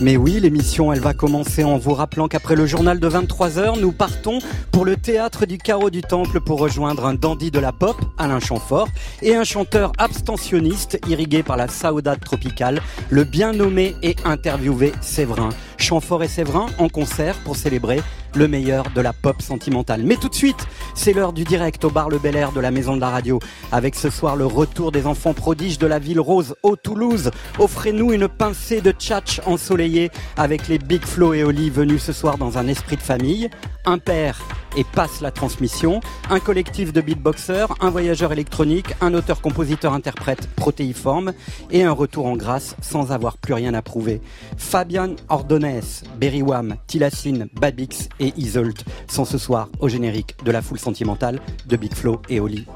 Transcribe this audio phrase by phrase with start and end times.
[0.00, 3.92] Mais oui, l'émission, elle va commencer en vous rappelant qu'après le journal de 23h, nous
[3.92, 4.40] partons
[4.72, 8.40] pour le théâtre du carreau du temple pour rejoindre un dandy de la pop, Alain
[8.40, 8.88] Chamfort,
[9.22, 15.50] et un chanteur abstentionniste irrigué par la saudade tropicale, le bien nommé et interviewé Séverin.
[15.84, 18.00] Chamfort et Séverin en concert pour célébrer
[18.34, 20.02] le meilleur de la pop sentimentale.
[20.02, 22.70] Mais tout de suite, c'est l'heure du direct au bar Le Bel Air de la
[22.70, 23.38] Maison de la Radio.
[23.70, 27.30] Avec ce soir le retour des enfants prodiges de la ville rose au Toulouse.
[27.58, 32.38] Offrez-nous une pincée de tchatch ensoleillé avec les Big Flo et Oli venus ce soir
[32.38, 33.50] dans un esprit de famille.
[33.84, 34.40] Un père
[34.76, 41.32] et passe la transmission, un collectif de beatboxers, un voyageur électronique, un auteur-compositeur-interprète protéiforme
[41.70, 44.20] et un retour en grâce sans avoir plus rien à prouver.
[44.56, 50.78] Fabian Ordonès, Berrywam, Tilassine, Babix et Isolt sont ce soir au générique de la foule
[50.78, 52.66] sentimentale de Big Flo et Oli.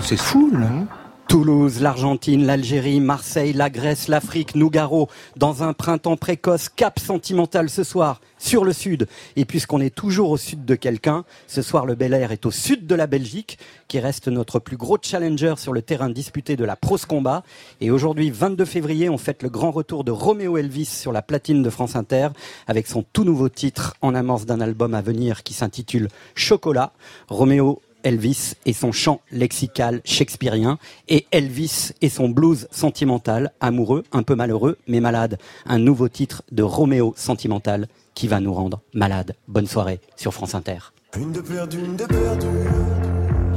[0.00, 1.01] C'est fou, là.
[1.28, 7.84] Toulouse, l'Argentine, l'Algérie, Marseille, la Grèce, l'Afrique, Nougaro, dans un printemps précoce, cap sentimental ce
[7.84, 9.08] soir, sur le sud.
[9.36, 12.50] Et puisqu'on est toujours au sud de quelqu'un, ce soir le Bel Air est au
[12.50, 16.64] sud de la Belgique, qui reste notre plus gros challenger sur le terrain disputé de
[16.64, 17.42] la Pros Combat.
[17.80, 21.62] Et aujourd'hui, 22 février, on fête le grand retour de Roméo Elvis sur la platine
[21.62, 22.28] de France Inter,
[22.66, 26.92] avec son tout nouveau titre en amorce d'un album à venir qui s'intitule Chocolat.
[27.28, 34.22] Roméo Elvis et son chant lexical shakespearien, et Elvis et son blues sentimental, amoureux, un
[34.22, 35.38] peu malheureux, mais malade.
[35.66, 39.34] Un nouveau titre de Roméo sentimental qui va nous rendre malade.
[39.48, 40.78] Bonne soirée sur France Inter.
[41.16, 42.46] Une de perdue, une de perdue.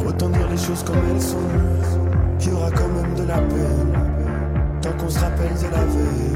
[0.06, 1.38] Autant dire les choses comme elles sont.
[2.40, 4.80] Qu'il y aura quand même de la peine.
[4.82, 6.36] Tant qu'on se rappelle de la veille.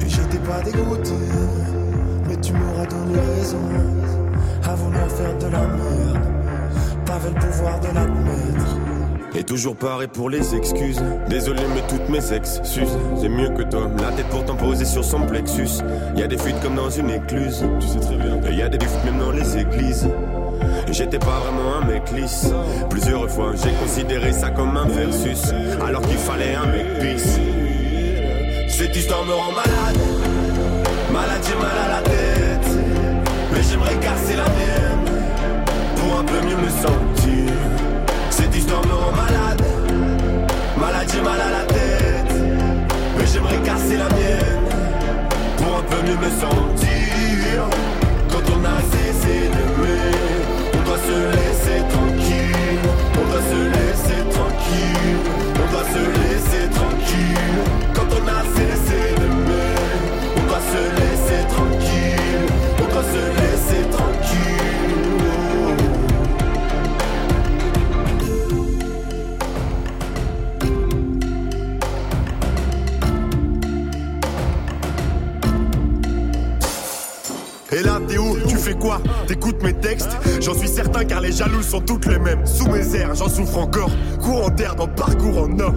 [0.00, 1.12] Et j'étais pas dégoûté.
[2.28, 3.58] Mais tu m'auras donné raison.
[4.64, 6.41] À vouloir faire de la merde.
[7.04, 8.78] T'avais le pouvoir de l'admettre.
[9.34, 11.02] Et toujours pareil pour les excuses.
[11.28, 12.96] Désolé, mais toutes mes excuses.
[13.20, 13.90] C'est mieux que toi.
[13.98, 15.82] La tête pourtant posée sur son plexus.
[16.14, 17.64] Y a des fuites comme dans une écluse.
[17.80, 18.38] Tu sais très bien.
[18.48, 20.06] Et y a des fuites même dans les églises.
[20.90, 22.50] J'étais pas vraiment un mec lisse.
[22.90, 25.52] Plusieurs fois, j'ai considéré ça comme un versus.
[25.84, 27.38] Alors qu'il fallait un mec pisse.
[28.68, 29.98] Cette histoire me rend malade.
[31.12, 32.31] Malade, j'ai mal à la tête.
[36.62, 37.52] Me sentir.
[38.30, 39.62] Cette histoire me rend malade.
[40.78, 42.34] Malade, j'ai mal à la tête.
[43.16, 44.66] Mais j'aimerais casser la mienne.
[45.58, 47.56] Pour un peu mieux me sentir.
[48.30, 50.10] Quand on a cessé d'aimer,
[50.74, 51.41] on doit se laisser
[77.72, 78.16] Et là, t'es
[78.48, 79.00] Tu fais quoi?
[79.26, 80.10] T'écoutes mes textes?
[80.40, 82.46] J'en suis certain car les jaloux sont toutes les mêmes.
[82.46, 83.90] Sous mes airs, j'en souffre encore.
[84.20, 85.74] Courant d'air dans parcours en or.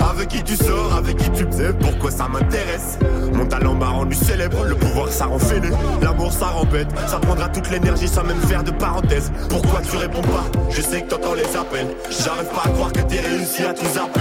[0.00, 2.98] Avec qui tu sors, avec qui tu sais pourquoi ça m'intéresse?
[3.32, 5.70] Mon talent m'a rendu célèbre, le pouvoir ça rend fêlé.
[6.02, 9.32] L'amour ça rend bête, ça prendra toute l'énergie sans même faire de parenthèse.
[9.48, 10.44] Pourquoi tu réponds pas?
[10.70, 11.88] Je sais que t'entends les appels.
[12.10, 14.20] J'arrive pas à croire que t'es réussi à tout zapper.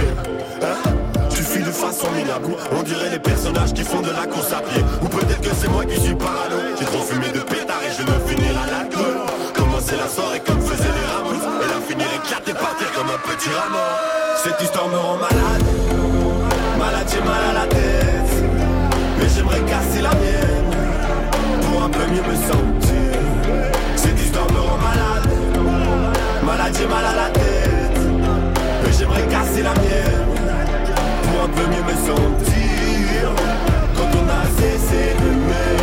[0.63, 1.03] Hein?
[2.71, 4.81] On dirait les personnages qui font de la course à pied.
[5.01, 6.55] Ou peut-être que c'est moi qui suis parano.
[6.79, 9.19] J'ai trop fumé de pétard et je veux finir à l'alcool.
[9.53, 11.44] Commencer la soirée comme faisaient les ramos.
[11.61, 13.83] Et la finir éclatée, partir comme un petit rameau.
[14.44, 15.63] Cette histoire me rend malade.
[16.79, 18.33] Malade, j'ai mal à la tête.
[19.19, 20.71] Mais j'aimerais casser la mienne.
[21.61, 23.19] Pour un peu mieux me sentir.
[23.97, 25.29] Cette histoire me rend malade.
[26.44, 28.00] Malade, j'ai mal à la tête.
[28.83, 30.32] Mais j'aimerais casser la mienne
[31.44, 33.24] un peu mieux me sentir.
[33.95, 35.75] Quand on a cessé d'aimer,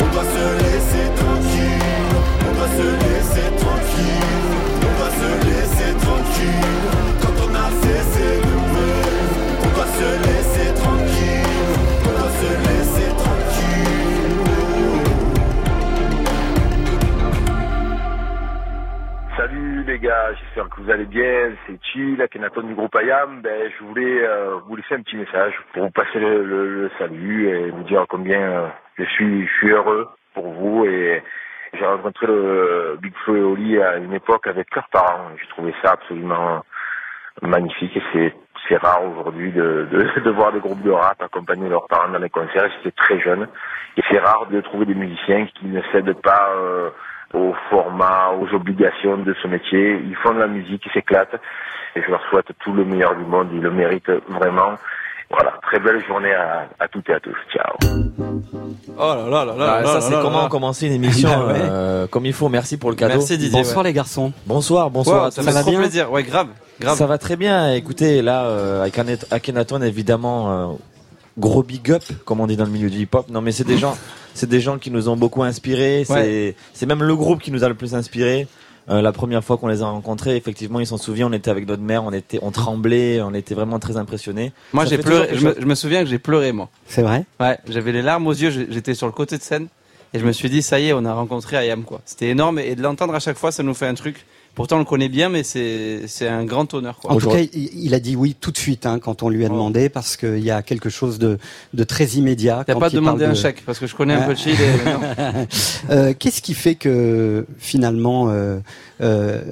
[0.00, 2.14] on doit se laisser tranquille.
[2.40, 4.46] On doit se laisser tranquille.
[4.86, 6.70] On doit se laisser tranquille.
[7.20, 8.43] Quand on a cessé
[19.94, 21.52] les gars, j'espère que vous allez bien.
[21.66, 23.42] C'est Chill, Akhenaton du groupe Ayam.
[23.42, 27.70] Ben, je voulais euh, vous laisser un petit message pour vous passer le, salut et
[27.70, 28.68] vous dire combien euh,
[28.98, 30.84] je suis, heureux pour vous.
[30.84, 31.22] Et
[31.74, 35.28] j'ai rencontré le Big Flo et Oli à une époque avec leurs parents.
[35.40, 36.64] J'ai trouvé ça absolument
[37.42, 38.34] magnifique et
[38.68, 42.68] c'est rare aujourd'hui de, voir des groupes de rap accompagner leurs parents dans les concerts.
[42.78, 43.46] J'étais très jeune
[43.96, 46.90] et c'est rare de trouver des musiciens qui ne cèdent pas euh,
[47.34, 50.00] au format, aux obligations de ce métier.
[50.08, 51.34] Ils font de la musique, ils s'éclatent
[51.96, 53.48] et je leur souhaite tout le meilleur du monde.
[53.52, 54.72] Ils le méritent vraiment.
[55.30, 57.34] Voilà, très belle journée à, à toutes et à tous.
[57.52, 57.74] Ciao.
[58.96, 59.80] Oh là là là là.
[59.80, 61.54] Ah, ça c'est comment commencer une émission Ah ouais.
[61.58, 62.48] euh, comme il faut.
[62.48, 63.14] Merci pour le cadeau.
[63.14, 63.58] Merci Didier.
[63.62, 64.32] Bonsoir les garçons.
[64.46, 65.22] Bonsoir, bonsoir.
[65.22, 66.12] Ouais, à ça fait trop bien plaisir.
[66.12, 66.48] Ouais, grave.
[66.80, 66.96] Grave.
[66.96, 67.72] Ça va très bien.
[67.72, 68.96] Écoutez, là, euh, avec
[69.30, 70.74] Akhenaton, évidemment, euh,
[71.38, 73.28] gros big up, comme on dit dans le milieu du hip-hop.
[73.30, 73.96] Non, mais c'est des gens,
[74.34, 76.04] c'est des gens qui nous ont beaucoup inspirés.
[76.06, 78.46] C'est, c'est même le groupe qui nous a le plus inspiré.
[78.90, 81.28] Euh, la première fois qu'on les a rencontrés, effectivement, ils s'en souviennent.
[81.28, 84.52] On était avec notre mère, on était, on tremblait, on était vraiment très impressionnés.
[84.74, 85.30] Moi, j'ai pleuré.
[85.32, 86.68] Je me, je me souviens que j'ai pleuré, moi.
[86.86, 87.24] C'est vrai?
[87.40, 88.50] Ouais, j'avais les larmes aux yeux.
[88.68, 89.68] J'étais sur le côté de scène
[90.12, 92.02] et je me suis dit, ça y est, on a rencontré Ayam, quoi.
[92.04, 94.26] C'était énorme et de l'entendre à chaque fois, ça nous fait un truc.
[94.54, 97.12] Pourtant, on le connaît bien, mais c'est un grand honneur, quoi.
[97.12, 99.44] En tout cas, il, il a dit oui tout de suite hein, quand on lui
[99.44, 99.52] a Oh.
[99.52, 101.38] demandé parce qu'il y a quelque chose de,
[101.72, 102.62] de très immédiat.
[102.66, 104.30] T'as quand pas il demandé parle un de- chèque parce que je connais un peu
[104.30, 104.54] le Chili.
[104.54, 105.46] et- non.
[105.90, 108.58] Euh, Qu'est-ce qui fait que finalement euh,
[109.00, 109.42] euh,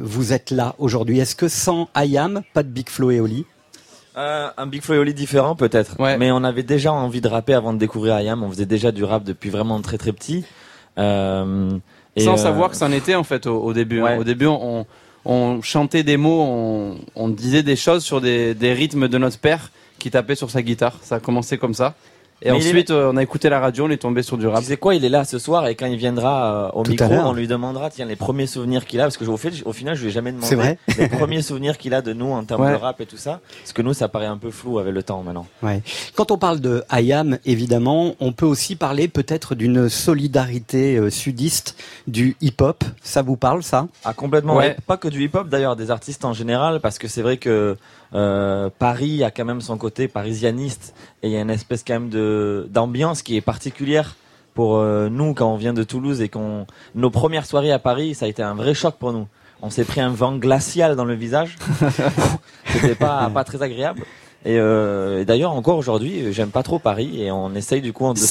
[0.00, 1.18] vous êtes là aujourd'hui?
[1.18, 3.44] Est-ce que sans Ayam, pas de Big Flo et Oli?
[4.16, 5.96] Euh, un Big Flo et Oli différent peut-être.
[5.98, 6.16] Ouais.
[6.18, 8.42] Mais on avait déjà envie de rapper avant de découvrir IAM.
[8.42, 10.44] On faisait déjà du rap depuis vraiment très très petit.
[10.98, 11.70] Euh,
[12.16, 14.00] et, Sans euh, savoir que c'en était en fait au, au début.
[14.02, 14.18] hein.
[14.18, 14.86] Au début, on,
[15.24, 19.38] on chantait des mots, on, on disait des choses sur des, des rythmes de notre
[19.38, 20.98] père qui tapait sur sa guitare.
[21.02, 21.94] Ça a commencé comme ça.
[22.44, 24.60] Et Mais ensuite, euh, on a écouté la radio, on est tombé sur du rap.
[24.62, 26.90] Tu sais quoi, il est là ce soir et quand il viendra euh, au Tout
[26.90, 29.72] micro, on lui demandera tiens les premiers souvenirs qu'il a parce que au, fait, au
[29.72, 32.32] final je lui ai jamais demandé C'est vrai les premiers souvenirs qu'il a de nous
[32.32, 32.72] en termes Ouais.
[32.72, 35.02] de rap et tout ça parce que nous ça paraît un peu flou avec le
[35.02, 35.46] temps maintenant.
[35.62, 35.82] Ouais.
[36.16, 41.76] Quand on parle de Ayam, évidemment, on peut aussi parler peut-être d'une solidarité euh, sudiste
[42.06, 42.82] du hip-hop.
[43.02, 43.86] Ça vous parle, ça?
[44.04, 44.56] Ah complètement.
[44.56, 44.68] Ouais.
[44.68, 44.76] ouais.
[44.86, 47.76] Pas que du hip-hop d'ailleurs, des artistes en général parce que c'est vrai que
[48.14, 51.94] euh, Paris a quand même son côté parisianiste et il y a une espèce quand
[51.94, 54.16] même de d'ambiance qui est particulière
[54.54, 58.14] pour euh, nous quand on vient de Toulouse et qu'on nos premières soirées à Paris,
[58.14, 59.26] ça a été un vrai choc pour nous.
[59.62, 61.56] On s'est pris un vent glacial dans le visage.
[62.66, 64.02] C'était pas pas très agréable.
[64.44, 68.12] Et, euh, et d'ailleurs encore aujourd'hui, j'aime pas trop Paris et on essaye du coup
[68.12, 68.26] de se-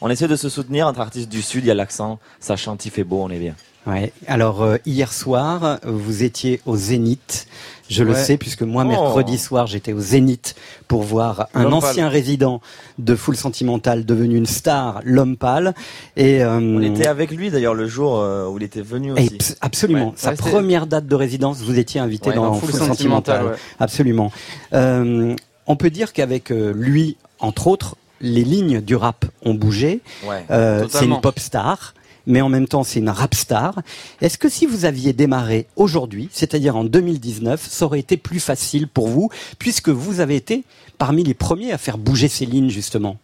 [0.00, 2.86] on essaie de se soutenir entre artistes du sud, il y a l'accent, ça chante,
[2.86, 3.54] il fait beau, on est bien.
[3.86, 4.12] Ouais.
[4.26, 7.46] Alors euh, hier soir, vous étiez au Zénith.
[7.88, 8.88] Je le sais puisque moi Oh.
[8.88, 10.54] mercredi soir j'étais au Zénith
[10.86, 11.72] pour voir un pâle.
[11.74, 12.60] ancien résident
[12.98, 15.74] de Full Sentimental devenu une star, l'homme pâle.
[16.16, 19.24] Et euh, On était avec lui d'ailleurs le jour euh, où il était venu et
[19.24, 19.54] aussi.
[19.60, 20.08] absolument.
[20.10, 20.14] Ouais.
[20.14, 23.56] Sa première date de résidence, vous étiez invité dans dans Full, Full Sentimental.
[23.80, 24.30] Absolument.
[24.72, 25.34] Euh,
[25.66, 30.00] on peut dire qu'avec euh, lui, entre autres, les lignes du rap ont bougé.
[30.28, 30.44] Ouais.
[30.50, 31.94] Euh, c'est une pop star,
[32.30, 33.74] mais en même temps c'est une rap star.
[34.20, 38.88] Est-ce que si vous aviez démarré aujourd'hui, c'est-à-dire en 2019, ça aurait été plus facile
[38.88, 39.28] pour vous,
[39.58, 40.64] puisque vous avez été
[40.98, 43.16] parmi les premiers à faire bouger ces lignes justement?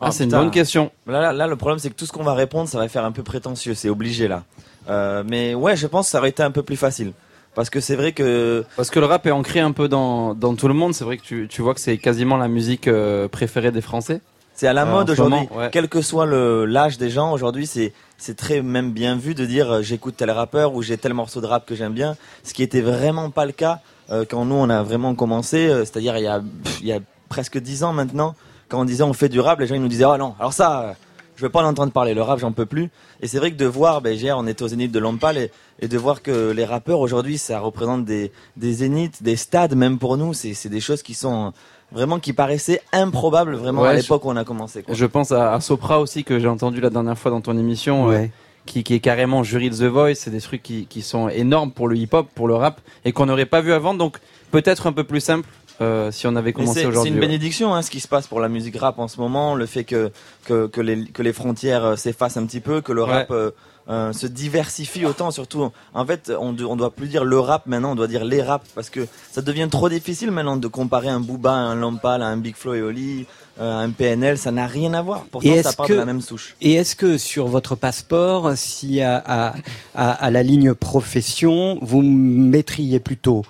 [0.00, 0.90] Ah, c'est une bonne question.
[1.06, 3.04] Là, là, là, le problème c'est que tout ce qu'on va répondre, ça va faire
[3.04, 4.42] un peu prétentieux, c'est obligé là.
[4.88, 7.12] Euh, mais ouais, je pense que ça aurait été un peu plus facile.
[7.54, 10.54] Parce que c'est vrai que Parce que le rap est ancré un peu dans, dans
[10.56, 10.94] tout le monde.
[10.94, 14.20] C'est vrai que tu, tu vois que c'est quasiment la musique euh, préférée des Français.
[14.54, 15.46] c'est à la Euh, mode aujourd'hui.
[15.54, 15.68] ouais.
[15.70, 19.44] Quel que soit le l'âge des gens, aujourd'hui c'est c'est très même bien vu de
[19.44, 22.16] dire euh, j'écoute tel rappeur ou j'ai tel morceau de rap que j'aime bien.
[22.44, 23.80] Ce qui était vraiment pas le cas
[24.10, 26.40] euh, quand nous on a vraiment commencé, euh, c'est-à-dire il y a
[26.80, 28.36] il y a presque dix ans maintenant.
[28.68, 30.52] Quand on disait on fait du rap, les gens ils nous disaient ah non, alors
[30.52, 30.94] ça.
[31.34, 32.90] je veux pas en entendre parler, le rap j'en peux plus.
[33.20, 35.88] Et c'est vrai que de voir, ben, hier on était au Zénith de Lampal et,
[35.88, 40.16] de voir que les rappeurs aujourd'hui ça représente des, des zéniths, des stades même pour
[40.16, 41.52] nous, c'est c'est des choses qui sont
[41.92, 44.82] vraiment qui paraissaient improbables vraiment Ouais, à l'époque où on a commencé.
[44.82, 44.94] Quoi.
[44.94, 48.10] Je pense à, à Sopra aussi que j'ai entendu la dernière fois dans ton émission.
[48.10, 48.26] euh,
[48.64, 51.72] qui, qui est carrément jury de The Voice, c'est des trucs qui, qui sont énormes
[51.72, 54.18] pour le hip-hop, pour le rap, et qu'on n'aurait pas vu avant, donc
[54.52, 55.48] peut-être un peu plus simple
[55.80, 57.08] euh, si on avait commencé c'est c'est aujourd'hui.
[57.10, 57.20] une ouais.
[57.26, 59.82] bénédiction hein, ce qui se passe pour la musique rap en ce moment, le fait
[59.82, 60.12] que
[60.44, 63.10] que, que les que les frontières euh, s'effacent un petit peu, que le Ouais.
[63.10, 63.50] rap euh,
[63.88, 65.70] euh, se diversifie autant surtout.
[65.94, 68.62] En fait, on ne doit plus dire le rap maintenant, on doit dire les rap
[68.74, 72.26] parce que ça devient trop difficile maintenant de comparer un Booba, à un Lampal, à
[72.26, 73.26] un Big Flo et Oli,
[73.60, 75.24] euh, à un PNL, ça n'a rien à voir.
[75.30, 76.54] Pourtant Et ça part que- de la même souche.
[76.60, 79.54] Et est-ce que sur votre passeport, si à, à,
[79.94, 83.44] à, à la ligne profession, vous mettriez plutôt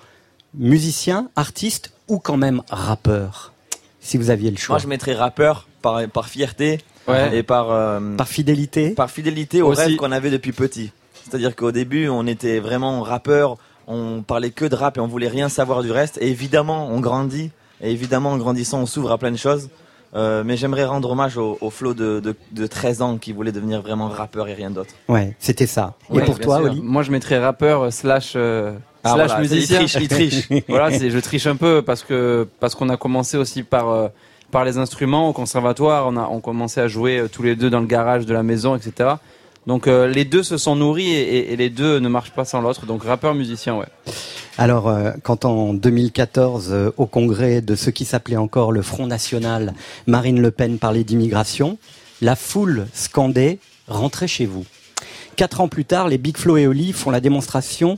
[0.55, 3.53] musicien, artiste ou quand même rappeur
[4.01, 4.73] Si vous aviez le choix?
[4.75, 7.37] Moi je mettrais rappeur par par fierté Ouais.
[7.37, 9.81] et par euh, Par fidélité par fidélité au Aussi.
[9.81, 10.91] rêve qu'on avait depuis petit.
[11.23, 13.57] C'est-à-dire qu'au début, on était vraiment rappeur,
[13.87, 16.17] on parlait que de rap et on voulait rien savoir du reste.
[16.21, 17.51] Et évidemment, on grandit.
[17.81, 19.69] Et évidemment, en grandissant, on s'ouvre à plein de choses.
[20.15, 23.51] Euh, mais j'aimerais rendre hommage au, au Flo de, de, de 13 ans qui voulait
[23.51, 24.93] devenir vraiment rappeur et rien d'autre.
[25.09, 25.95] Ouais, c'était ça.
[26.11, 26.65] Et Ouais, pour toi, sûr.
[26.67, 26.81] Oli?
[26.83, 29.81] Moi, je mettrais rappeur euh, slash euh, Ah, slash voilà, musicien.
[29.81, 30.63] il triche, il triche.
[30.69, 34.07] voilà, je triche un peu parce que parce qu'on a commencé aussi par euh,
[34.53, 36.07] par les instruments au conservatoire.
[36.07, 38.43] On a on commençait à jouer euh, tous les deux dans le garage de la
[38.43, 39.15] maison, etc.
[39.67, 42.85] Donc euh, les deux se sont nourris et, les deux ne marchent pas sans l'autre.
[42.85, 43.87] Donc rappeur musicien, ouais.
[44.57, 49.07] Alors, euh, quand en 2014, euh, au congrès de ce qui s'appelait encore le Front
[49.07, 49.73] National,
[50.05, 51.77] Marine Le Pen parlait d'immigration,
[52.21, 53.57] la foule scandait
[53.87, 54.65] «Rentrez chez vous».
[55.35, 57.97] Quatre ans plus tard, les Big Flo et Oli font la démonstration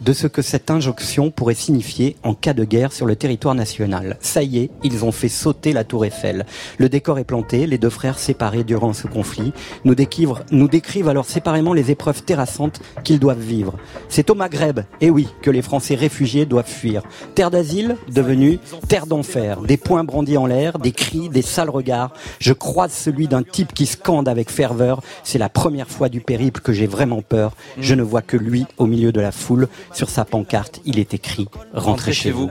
[0.00, 4.16] de ce que cette injonction pourrait signifier en cas de guerre sur le territoire national.
[4.20, 6.46] Ça y est, ils ont fait sauter la tour Eiffel.
[6.78, 9.52] Le décor est planté, les deux frères séparés durant ce conflit
[9.84, 13.74] nous décrivent, alors séparément les épreuves terrassantes qu'ils doivent vivre.
[14.08, 17.02] C'est au Maghreb, et oui, que les Français réfugiés doivent fuir.
[17.34, 19.60] Terre d'asile devenue terre d'enfer.
[19.62, 22.12] Des poings brandis en l'air, des cris, des sales regards.
[22.38, 25.02] Je croise celui d'un type qui scande avec ferveur.
[25.24, 27.52] C'est la première fois du périple que j'ai vraiment peur.
[27.80, 29.68] Je ne vois que lui au milieu de la foule.
[29.92, 32.50] Sur sa pancarte, il est écrit «Rentrez chez vous».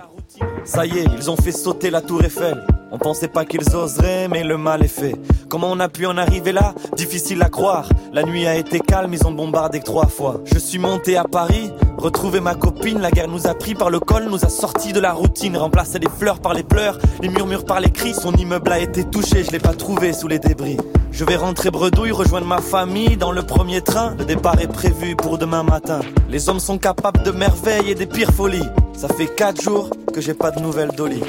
[0.65, 2.65] Ça y est, ils ont fait sauter la tour Eiffel.
[2.91, 5.15] On pensait pas qu'ils oseraient, mais le mal est fait.
[5.49, 6.73] Comment on a pu en arriver là?
[6.95, 7.89] Difficile à croire.
[8.13, 10.41] La nuit a été calme, ils ont bombardé trois fois.
[10.45, 12.99] Je suis monté à Paris, retrouvé ma copine.
[12.99, 15.57] La guerre nous a pris par le col, nous a sortis de la routine.
[15.57, 18.13] Remplacé les fleurs par les pleurs, les murmures par les cris.
[18.13, 20.77] Son immeuble a été touché, je l'ai pas trouvé sous les débris.
[21.11, 24.15] Je vais rentrer bredouille, rejoindre ma famille dans le premier train.
[24.17, 25.99] Le départ est prévu pour demain matin.
[26.29, 28.67] Les hommes sont capables de merveilles et des pires folies.
[28.95, 31.21] Ça fait quatre jours que j'ai pas de nouvelles d'Oli.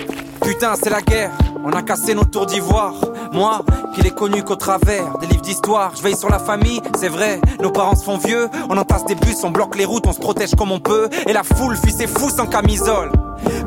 [0.48, 1.30] Putain, c'est la guerre,
[1.62, 2.94] on a cassé nos tours d'ivoire.
[3.34, 3.60] Moi,
[3.94, 7.38] qui l'ai connu qu'au travers des livres d'histoire, je veille sur la famille, c'est vrai,
[7.60, 10.18] nos parents se font vieux, on entasse des bus, on bloque les routes, on se
[10.18, 13.12] protège comme on peut, et la foule fuit ses fous sans camisole.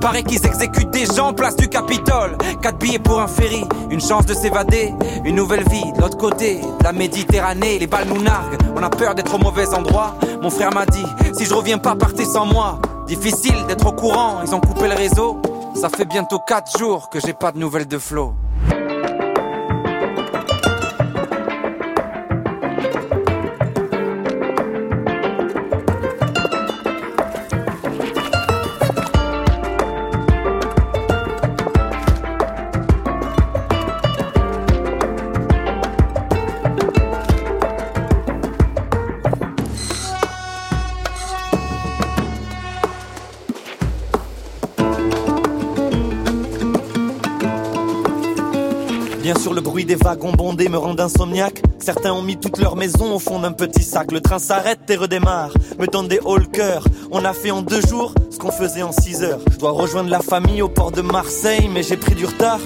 [0.02, 2.36] Paraît qu'ils exécutent des gens place du Capitole.
[2.64, 4.92] Quatre billets pour un ferry, une chance de s'évader,
[5.24, 7.78] une nouvelle vie de l'autre côté de la Méditerranée.
[7.78, 10.16] Les balles nous narguent, on a peur d'être au mauvais endroit.
[10.42, 11.06] Mon frère m'a dit,
[11.38, 12.80] si je reviens pas, partez sans moi.
[13.06, 15.40] Difficile d'être au courant, ils ont coupé le réseau.
[15.74, 18.34] Ça fait bientôt 4 jours que j'ai pas de nouvelles de Flo.
[49.42, 51.64] Sûr, le bruit des wagons bondés me rend insomniaque.
[51.80, 54.12] Certains ont mis toute leur maison au fond d'un petit sac.
[54.12, 56.84] Le train s'arrête et redémarre, me donne des hauts le.
[57.10, 59.40] On a fait en deux jours ce qu'on faisait en six heures.
[59.52, 62.60] Je dois rejoindre la famille au port de Marseille, mais j'ai pris du retard.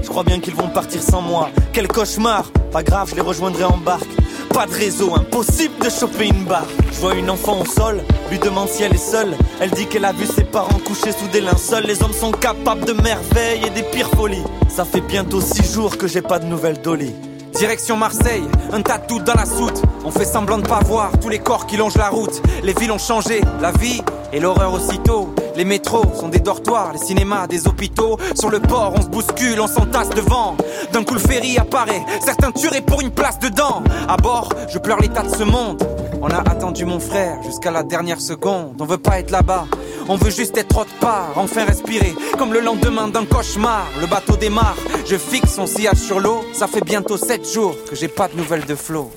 [0.00, 1.48] Je crois bien qu'ils vont partir sans moi.
[1.72, 4.06] Quel cauchemar Pas grave, je les rejoindrai en barque.
[4.50, 6.66] Pas de réseau, impossible de choper une barre.
[6.92, 9.34] Je vois une enfant au sol, lui demande si elle est seule.
[9.60, 11.84] Elle dit qu'elle a vu ses parents couchés sous des linceuls.
[11.86, 14.44] Les hommes sont capables de merveilles et des pires folies.
[14.68, 17.14] Ça fait bientôt six jours que j'ai pas de nouvelles d'Oli.
[17.60, 19.82] Direction Marseille, un tas dans la soute.
[20.06, 22.40] On fait semblant de pas voir tous les corps qui longent la route.
[22.62, 24.00] Les villes ont changé, la vie
[24.32, 25.34] et l'horreur aussitôt.
[25.56, 28.16] Les métros sont des dortoirs, les cinémas des hôpitaux.
[28.34, 30.56] Sur le port, on se bouscule, on s'entasse devant.
[30.94, 33.82] D'un coup, le ferry apparaît, certains tueraient pour une place dedans.
[34.08, 35.86] À bord, je pleure l'état de ce monde.
[36.22, 38.80] On a attendu mon frère jusqu'à la dernière seconde.
[38.80, 39.66] On veut pas être là-bas,
[40.08, 42.14] on veut juste être autre part, enfin respirer.
[42.38, 44.76] Comme le lendemain d'un cauchemar, le bateau démarre.
[45.06, 46.44] Je fixe son sillage sur l'eau.
[46.52, 49.10] Ça fait bientôt 7 jours que j'ai pas de nouvelles de Flo.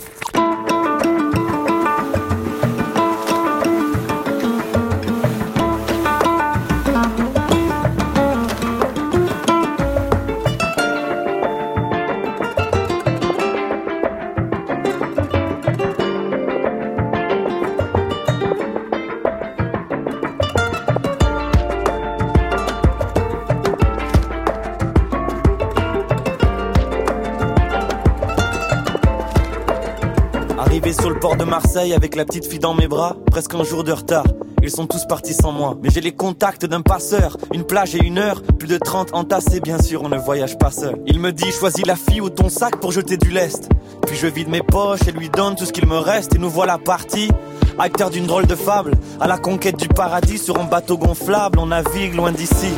[30.99, 33.83] Sur le port de Marseille avec la petite fille dans mes bras, presque un jour
[33.83, 34.25] de retard.
[34.61, 37.37] Ils sont tous partis sans moi, mais j'ai les contacts d'un passeur.
[37.53, 40.71] Une plage et une heure, plus de 30 entassés, bien sûr, on ne voyage pas
[40.71, 40.95] seul.
[41.05, 43.69] Il me dit, choisis la fille ou ton sac pour jeter du lest.
[44.07, 46.49] Puis je vide mes poches et lui donne tout ce qu'il me reste, et nous
[46.49, 47.29] voilà partis.
[47.77, 51.67] Acteur d'une drôle de fable, à la conquête du paradis sur un bateau gonflable, on
[51.67, 52.71] navigue loin d'ici.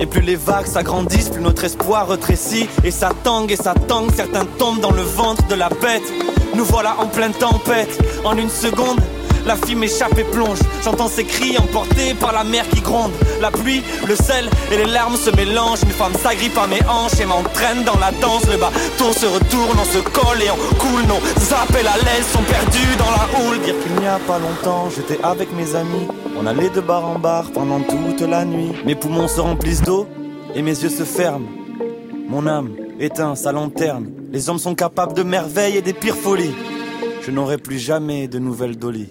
[0.00, 2.68] Et plus les vagues s'agrandissent, plus notre espoir retrécit.
[2.84, 6.35] Et ça tangue et ça tangue, certains tombent dans le ventre de la bête.
[6.56, 7.98] Nous voilà en pleine tempête.
[8.24, 8.98] En une seconde,
[9.44, 10.58] la fille m'échappe et plonge.
[10.82, 13.12] J'entends ses cris emportés par la mer qui gronde.
[13.42, 15.82] La pluie, le sel et les larmes se mélangent.
[15.82, 18.46] Une femme s'agrippe à mes hanches et m'entraîne dans la danse.
[18.50, 21.02] Le bateau se retourne, on se colle et on coule.
[21.06, 23.60] Nos appels à l'aile sont perdus dans la houle.
[23.60, 26.08] Dire qu'il n'y a pas longtemps, j'étais avec mes amis.
[26.40, 28.72] On allait de bar en bar pendant toute la nuit.
[28.86, 30.06] Mes poumons se remplissent d'eau
[30.54, 31.48] et mes yeux se ferment.
[32.28, 34.15] Mon âme éteint sa lanterne.
[34.36, 36.54] Les hommes sont capables de merveilles et des pires folies.
[37.22, 39.08] Je n'aurai plus jamais de nouvelles Dolly.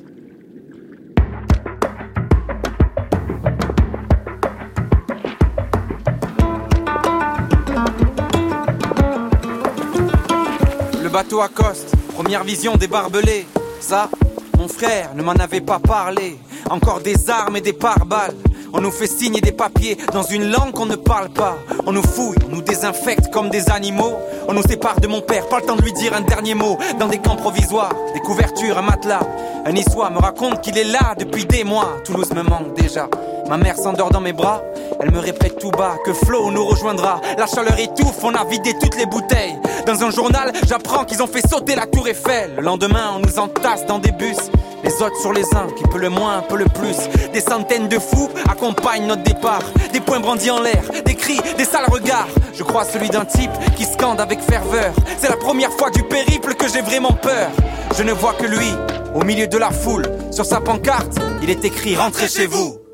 [11.01, 13.47] Le bateau accoste, première vision des barbelés.
[13.79, 14.11] Ça,
[14.59, 16.37] mon frère ne m'en avait pas parlé.
[16.69, 18.35] Encore des armes et des pare-balles.
[18.73, 21.57] On nous fait signer des papiers dans une langue qu'on ne parle pas.
[21.87, 24.13] On nous fouille, on nous désinfecte comme des animaux.
[24.47, 26.79] On nous sépare de mon père, pas le temps de lui dire un dernier mot.
[26.97, 29.27] Dans des camps provisoires, des couvertures, un matelas.
[29.65, 31.97] Un niçois me raconte qu'il est là depuis des mois.
[32.05, 33.09] Toulouse me manque déjà.
[33.49, 34.63] Ma mère s'endort dans mes bras.
[34.99, 37.21] Elle me répète tout bas que Flo nous rejoindra.
[37.37, 39.59] La chaleur étouffe, on a vidé toutes les bouteilles.
[39.85, 42.55] Dans un journal, j'apprends qu'ils ont fait sauter la tour Eiffel.
[42.57, 44.37] Le lendemain, on nous entasse dans des bus.
[44.83, 46.97] Les autres sur les uns, qui peut le moins, peut le plus.
[47.33, 49.63] Des centaines de fous accompagnent notre départ.
[49.93, 52.27] Des poings brandis en l'air, des cris, des sales regards.
[52.53, 54.93] Je crois celui d'un type qui scande avec ferveur.
[55.19, 57.49] C'est la première fois du périple que j'ai vraiment peur.
[57.97, 58.69] Je ne vois que lui,
[59.13, 60.05] au milieu de la foule.
[60.31, 62.84] Sur sa pancarte, il est écrit Rentrez chez vous.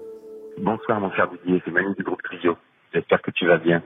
[0.62, 2.56] Bonsoir mon cher Didier, c'est Manu du groupe Trio.
[2.94, 3.82] J'espère que tu vas bien.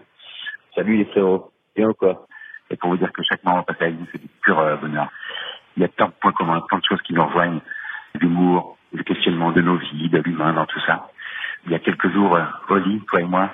[0.76, 2.28] Salut les frérots, ou quoi
[2.70, 5.08] Et pour vous dire que chaque moment passé avec vous, c'est du pur euh, bonheur.
[5.78, 7.62] Il y a tant de points communs, tant de choses qui nous rejoignent.
[8.16, 11.08] L'humour, le questionnement de nos vies, de l'humain dans tout ça.
[11.66, 13.52] Il y a quelques jours, euh, Oli, toi et moi,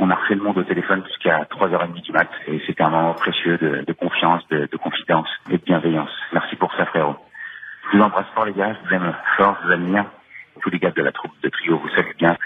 [0.00, 2.28] on a refait le monde au téléphone jusqu'à 3h30 du mat.
[2.48, 6.10] Et c'était un moment précieux de, de confiance, de, de confidence et de bienveillance.
[6.32, 7.14] Merci pour ça frérot.
[7.92, 10.06] Je vous embrasse fort les gars, je vous aime fort, je vous admire.
[10.62, 12.36] Tous les gars de la troupe de trio vous savez bien.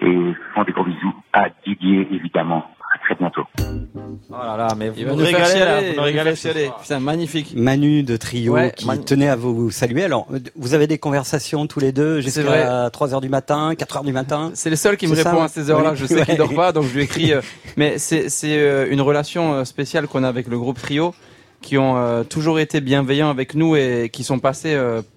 [0.00, 2.64] Et font des gros bisous à Didier évidemment.
[2.94, 3.42] À très bientôt.
[3.58, 6.66] Oh là là, mais vous nous régalez là, vous nous régalez faire ce chialer.
[6.66, 6.80] soir.
[6.80, 7.52] Putain, magnifique.
[7.56, 10.04] Manu de Trio Ouais, qui Manu- tenait à vous saluer.
[10.04, 10.26] Alors,
[10.56, 14.50] vous avez des conversations tous les deux C'est jusqu'à 3h du matin, 4h du matin
[14.54, 15.90] C'est le seul qui me C'est ça, répond à ces heures-là.
[15.92, 15.96] Oui.
[15.98, 16.36] Je sais qu'il Ouais.
[16.36, 17.32] dort pas, donc je lui écris.
[17.32, 17.40] euh,
[17.76, 21.14] mais c'est c'est euh, une relation euh, spéciale qu'on a avec le groupe Trio,
[21.62, 24.76] qui ont euh, toujours été bienveillants avec nous et qui sont passés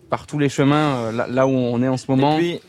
[0.10, 2.36] par tous les chemins là, là où on est en ce moment.
[2.38, 2.60] Et puis,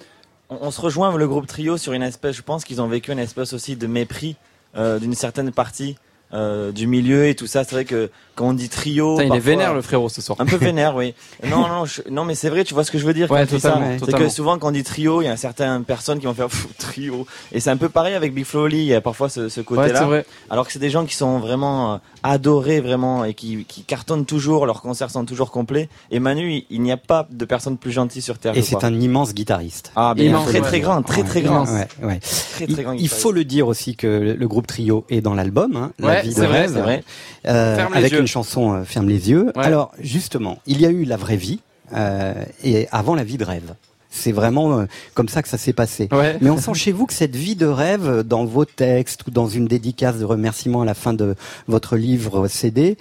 [0.51, 3.19] on, se rejoint le groupe Trio sur une espèce, je pense qu'ils ont vécu une
[3.19, 4.37] espèce aussi de mépris
[4.77, 5.97] euh, d'une certaine partie
[6.33, 7.65] euh, du milieu et tout ça.
[7.65, 10.37] C'est vrai que quand on dit trio, Putain, il est vénère le frérot ce soir.
[10.41, 11.15] Un peu vénère, oui.
[11.51, 13.41] Non, non, je- non, mais c'est vrai, tu vois ce que je veux dire Ouais,
[13.41, 13.73] quand je dis ça.
[13.73, 16.35] totalement, C'est que souvent, quand on dit trio, il y a certaines personnes qui vont
[16.35, 17.27] faire trio.
[17.53, 19.49] Et c'est un peu pareil avec Big Flo et Oli, il y a parfois ce,
[19.49, 19.99] ce Ouais, côté-là.
[19.99, 20.25] c'est vrai.
[20.49, 24.25] Alors que c'est des gens qui sont vraiment euh, adorés, vraiment, et qui, qui cartonnent
[24.27, 25.89] toujours, leurs concerts sont toujours complets.
[26.11, 28.57] Et Manu, il, il n'y a pas de personne plus gentille sur Terre.
[28.57, 29.93] Et c'est un immense guitariste.
[29.97, 30.67] Ah, mais Immense, très ouais.
[30.67, 31.65] très grand, très très Ouais, grand.
[31.67, 32.21] ouais, ouais.
[32.21, 32.93] Très Il, très grand.
[32.93, 35.91] il faut le dire aussi que le, le groupe Trio est dans l'album, hein,
[36.23, 37.05] Vie de c'est vrai, rêve, c'est vrai.
[37.47, 38.21] euh, Ferme les avec yeux.
[38.21, 39.53] une chanson euh, Ferme les yeux.
[39.57, 39.65] Ouais.
[39.65, 41.61] Alors justement, il y a eu la vraie vie
[41.95, 43.75] euh, et avant la vie de rêve.
[44.13, 46.09] C'est vraiment euh, comme ça que ça s'est passé.
[46.11, 46.37] Ouais.
[46.41, 49.31] Mais on sent chez vous que cette vie de rêve, euh, dans vos textes ou
[49.31, 51.37] dans une dédicace de remerciement à la fin de
[51.69, 52.97] votre livre CD,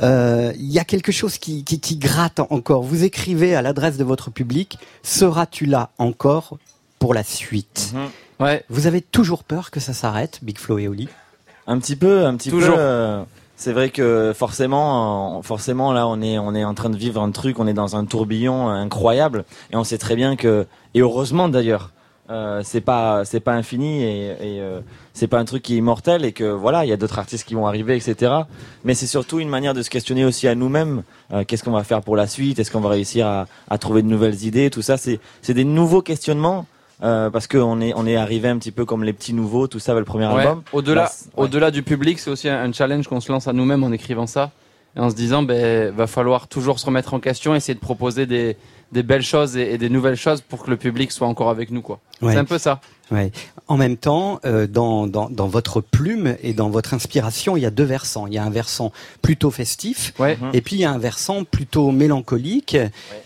[0.00, 2.82] euh, il y a quelque chose qui, qui, qui gratte encore.
[2.82, 6.56] Vous écrivez à l'adresse de votre public, seras-tu là encore
[6.98, 7.92] pour la suite?
[7.92, 8.00] Mhm.
[8.40, 8.64] Ouais.
[8.70, 11.10] Vous avez toujours peur que ça s'arrête, Big Flo et Oli?
[11.66, 12.74] Un petit peu, un petit Toujours.
[12.76, 12.80] peu.
[12.80, 13.22] euh,
[13.56, 17.22] c'est vrai que forcément, euh, forcément là, on est, on est en train de vivre
[17.22, 20.66] un truc, on est dans un tourbillon euh, incroyable, et on sait très bien que,
[20.94, 21.90] et heureusement d'ailleurs,
[22.30, 24.80] euh, c'est pas, c'est pas infini et, et euh,
[25.12, 27.46] c'est pas un truc qui est immortel, et que voilà, il y a d'autres artistes
[27.46, 28.32] qui vont arriver, etc.
[28.84, 31.02] Mais c'est surtout une manière de se questionner aussi à nous-mêmes.
[31.32, 32.58] euh, Qu'est-ce qu'on va faire pour la suite?
[32.58, 34.68] Est-ce qu'on va réussir à, à trouver de nouvelles idées?
[34.70, 36.66] Tout ça, c'est, c'est des nouveaux questionnements.
[37.04, 39.78] Euh, parce qu'on est on est arrivé un petit peu comme les petits nouveaux, tout
[39.78, 40.40] ça, le premier Ouais.
[40.42, 40.62] album.
[40.72, 41.44] Au-delà, ouais.
[41.44, 44.50] au-delà du public, c'est aussi un, challenge qu'on se lance à nous-mêmes en écrivant ça
[44.96, 48.26] et en se disant, ben, va falloir toujours se remettre en question, essayer de proposer
[48.26, 48.56] des,
[48.92, 51.70] des belles choses et, et des nouvelles choses pour que le public soit encore avec
[51.70, 51.98] nous, quoi.
[52.22, 52.32] Ouais.
[52.32, 52.80] C'est un peu ça.
[53.10, 53.32] Ouais.
[53.68, 57.66] En même temps, euh, dans, dans, dans votre plume et dans votre inspiration, il y
[57.66, 58.26] a deux versants.
[58.28, 60.38] Il y a un versant plutôt festif Ouais.
[60.54, 62.76] Et puis il y a un versant plutôt mélancolique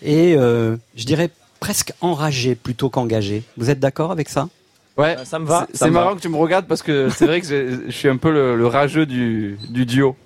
[0.03, 3.43] et euh, je dirais presque enragé plutôt qu'engagé.
[3.57, 4.49] Vous êtes d'accord avec ça?
[4.97, 5.17] Ouais.
[5.19, 6.17] Euh, ça me va, C'est- marrant va.
[6.17, 7.47] que tu me regardes parce que c'est vrai que
[7.87, 10.17] je suis un peu le, le rageux du, du duo.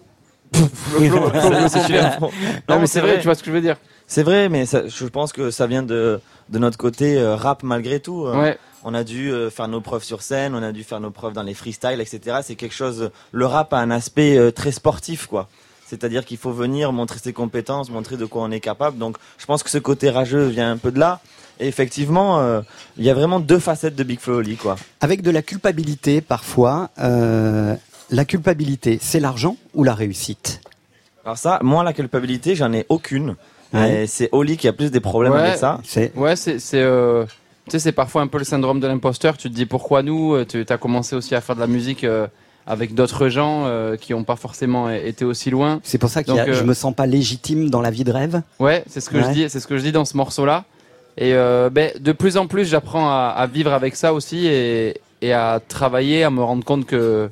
[2.68, 3.76] Non, mais c'est vrai, tu vois ce que je veux dire.
[4.06, 7.62] C'est vrai, mais ça- je pense que ça vient de, de notre côté euh, rap
[7.62, 8.26] malgré tout.
[8.26, 8.58] Euh, Ouais.
[8.84, 11.34] On a dû euh, faire nos preuves sur scène, on a dû faire nos preuves
[11.34, 12.38] dans les freestyles, etc.
[12.42, 13.12] C'est quelque chose.
[13.30, 15.48] Le rap a un aspect euh, très sportif, quoi.
[15.92, 18.96] C'est-à-dire qu'il faut venir montrer ses compétences, montrer de quoi on est capable.
[18.96, 21.20] Donc, je pense que ce côté rageux vient un peu de là.
[21.60, 22.62] Et effectivement, euh,
[22.96, 24.76] il y a vraiment deux facettes de Big Flo Oli, quoi.
[25.02, 26.88] Avec de la culpabilité parfois.
[26.98, 27.74] Euh,
[28.08, 30.62] la culpabilité, c'est l'argent ou la réussite?
[31.26, 33.36] Alors ça, moi, la culpabilité, j'en ai aucune.
[33.74, 34.06] Ouais.
[34.08, 35.40] C'est Oli qui a plus des problèmes Ouais.
[35.40, 35.78] avec ça.
[35.84, 37.24] C'est Ouais, c'est c'est euh,
[37.66, 39.36] tu sais c'est parfois un peu le syndrome de l'imposteur.
[39.36, 40.42] Tu te dis pourquoi nous?
[40.46, 42.26] Tu as commencé aussi à faire de la musique euh,
[42.66, 45.80] avec d'autres gens euh, qui n'ont pas forcément été aussi loin.
[45.82, 48.42] c'est pour ça que euh, je me sens pas légitime dans la vie de rêve.
[48.60, 49.24] Ouais, c'est ce que Ouais.
[49.24, 50.64] je dis, c'est ce que je dis dans ce morceau-là.
[51.18, 54.94] Et euh, ben, de plus en plus, j'apprends à, à vivre avec ça aussi et,
[55.20, 57.28] et à travailler, à me rendre compte que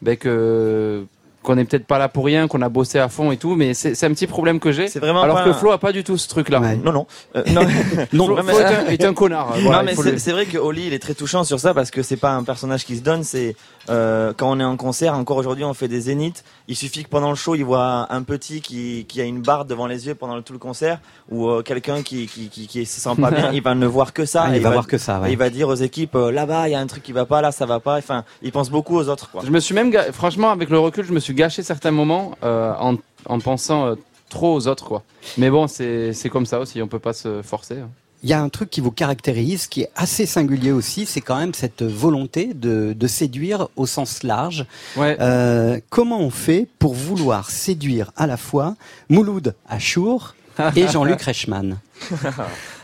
[0.00, 1.04] ben, que
[1.44, 3.74] qu'on n'est peut-être pas là pour rien, qu'on a bossé à fond et tout, mais
[3.74, 4.86] c'est un petit problème que j'ai.
[4.86, 6.60] C'est vraiment Alors pas que un- Flo a pas du tout ce truc-là.
[6.60, 6.76] Ouais.
[6.76, 7.06] Non, non.
[7.34, 7.62] Euh, non.
[8.12, 9.54] Non, Flo, Ouais, mais- Flo est, un, est un connard.
[9.60, 11.58] voilà, non mais faut c'est le- c'est vrai que Oli il est très touchant sur
[11.58, 13.56] ça parce que c'est pas un personnage qui se donne c'est
[13.90, 17.08] euh, quand on est en concert encore aujourd'hui on fait des zéniths il suffit que
[17.08, 20.14] pendant le show il voit un petit qui, qui a une barre devant les yeux
[20.14, 23.30] pendant le- tout le concert ou euh, quelqu'un qui, qui, qui, qui se sent pas
[23.30, 25.20] bien il va ne voir que ça Ah, il va voir que ça.
[25.20, 25.32] ouais.
[25.32, 27.40] il va dire aux équipes euh, là-bas il y a un truc qui va pas
[27.40, 29.92] là ça va pas enfin il pense beaucoup aux autres quoi Je me suis même,
[30.12, 33.94] franchement, avec le recul, je me suis gâché certains moments euh, en, en pensant euh,
[34.28, 35.02] trop aux autres, quoi.
[35.38, 37.78] Mais bon, c'est c'est comme ça aussi, on peut pas se forcer.
[37.80, 37.90] hein.
[38.22, 41.36] Il y a un truc qui vous caractérise, qui est assez singulier aussi, c'est quand
[41.36, 44.64] même cette volonté de, de séduire au sens large.
[44.96, 45.16] Ouais.
[45.20, 48.76] Euh, comment on fait pour vouloir séduire à la fois
[49.08, 50.34] Mouloud Achour
[50.76, 51.78] et Jean-Luc Reichmann?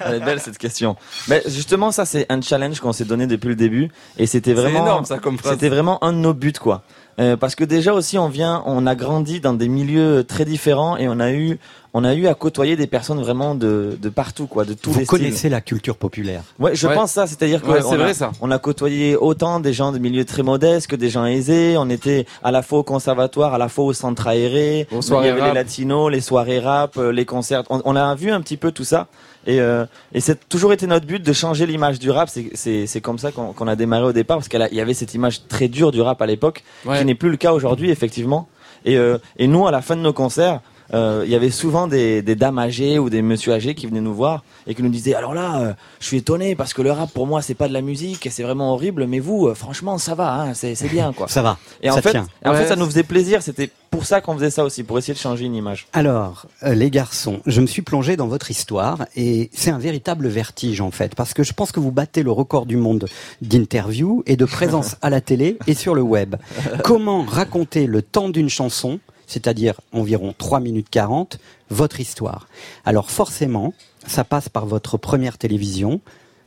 [0.01, 0.97] Elle est belle cette question.
[1.29, 5.03] Mais justement, ça c'est un challenge qu'on s'est donné depuis le début et c'était vraiment,
[5.45, 6.83] c'était vraiment un de nos buts quoi.
[7.19, 10.97] Euh, parce que déjà aussi on vient, on a grandi dans des milieux très différents
[10.97, 11.59] et on a eu,
[11.93, 15.01] on a eu à côtoyer des personnes vraiment de, de partout quoi, de tous Vous
[15.01, 15.19] les styles.
[15.19, 16.43] connaissez la culture populaire.
[16.61, 16.95] Ouais, je Ouais.
[16.95, 18.31] pense ça, c'est-à-dire que Ouais, on c'est a- vrai, ça.
[18.41, 21.75] on a côtoyé autant des gens de milieux très modestes que des gens aisés.
[21.77, 24.87] On était à la fois au conservatoire, à la fois au centre aéré.
[24.93, 25.49] Aux Il y avait rap.
[25.49, 27.65] les latinos, les soirées rap, euh, les concerts.
[27.69, 29.09] On, on a vu un petit peu tout ça.
[29.49, 32.29] Et, euh, et c'est toujours été notre but de changer l'image du rap.
[32.29, 35.69] C'est- comme ça qu'on a démarré au départ parce qu'il y avait cette image très
[35.69, 36.99] dure du rap à l'époque, Ouais.
[36.99, 38.47] qui n'est plus le cas aujourd'hui effectivement.
[38.85, 40.61] Et, euh, et nous, à la fin de nos concerts,
[40.95, 44.01] euh, il y avait souvent des, des dames âgées ou des monsieur âgés qui venaient
[44.01, 46.91] nous voir et qui nous disaient alors là, euh, je suis étonné parce que le
[46.93, 49.55] rap pour moi c'est pas de la musique et c'est vraiment horrible, mais vous, euh,
[49.55, 51.29] franchement, ça va, hein, c'est bien quoi.
[51.39, 52.27] Ça va, Et en ça fait, tient.
[52.45, 52.57] en Ouais.
[52.59, 53.43] fait, ça nous faisait plaisir.
[53.43, 55.87] C'était pour ça qu'on faisait ça aussi, pour essayer de changer une image.
[55.93, 60.29] Alors, euh, les garçons, je me suis plongé dans votre histoire et c'est un véritable
[60.29, 63.07] vertige en fait, parce que je pense que vous battez le record du monde
[63.43, 66.37] d'interviews et de présence à la télé et sur le web.
[66.85, 71.39] Comment raconter le temps d'une chanson, c'est-à-dire environ 3 minutes 40,
[71.71, 72.49] votre histoire
[72.85, 73.75] Alors forcément,
[74.07, 76.01] ça passe par votre première télévision,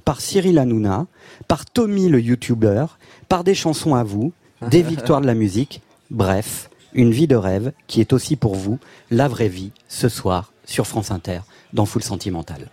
[0.03, 1.05] par Cyril Hanouna,
[1.47, 2.97] par Tommy le youtubeur,
[3.29, 4.33] par des chansons à vous,
[4.69, 8.79] des victoires de la musique, bref, une vie de rêve qui est aussi pour vous
[9.09, 11.39] la vraie vie ce soir sur France Inter
[11.71, 12.69] dans Full Sentimental.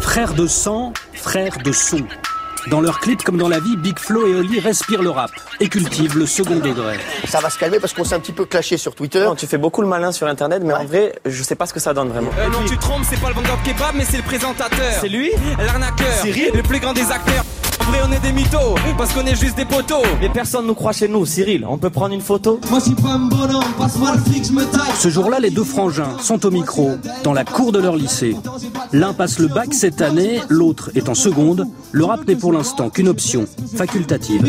[0.00, 2.04] Frères de sang, frères de son.
[2.66, 5.68] Dans leurs clips comme dans la vie, Big Flo et Oli respirent le rap et
[5.68, 6.98] cultivent le second degré.
[7.26, 9.26] Ça va se calmer parce qu'on s'est un petit peu clashé sur Twitter.
[9.36, 11.80] tu fais beaucoup le malin sur internet, mais en vrai, je sais pas ce que
[11.80, 12.30] ça donne vraiment.
[12.38, 14.78] Euh, non, tu te trompes, c'est pas le vendeur de kebab, mais c'est le présentateur.
[15.00, 16.12] C'est lui L'arnaqueur.
[16.22, 17.44] Cyril Le plus grand des acteurs.
[17.88, 20.02] Vrai, on est des mythos, parce qu'on est juste des poteaux.
[20.20, 21.24] Mais personne nous croit chez nous.
[21.26, 22.60] Cyril, on peut prendre une photo
[24.98, 26.92] Ce jour-là, les deux frangins sont au micro,
[27.24, 28.36] dans la cour de leur lycée.
[28.92, 31.66] L'un passe le bac cette année, l'autre est en seconde.
[31.92, 34.42] Le rap n'est pour l'instant qu'une option, facultative.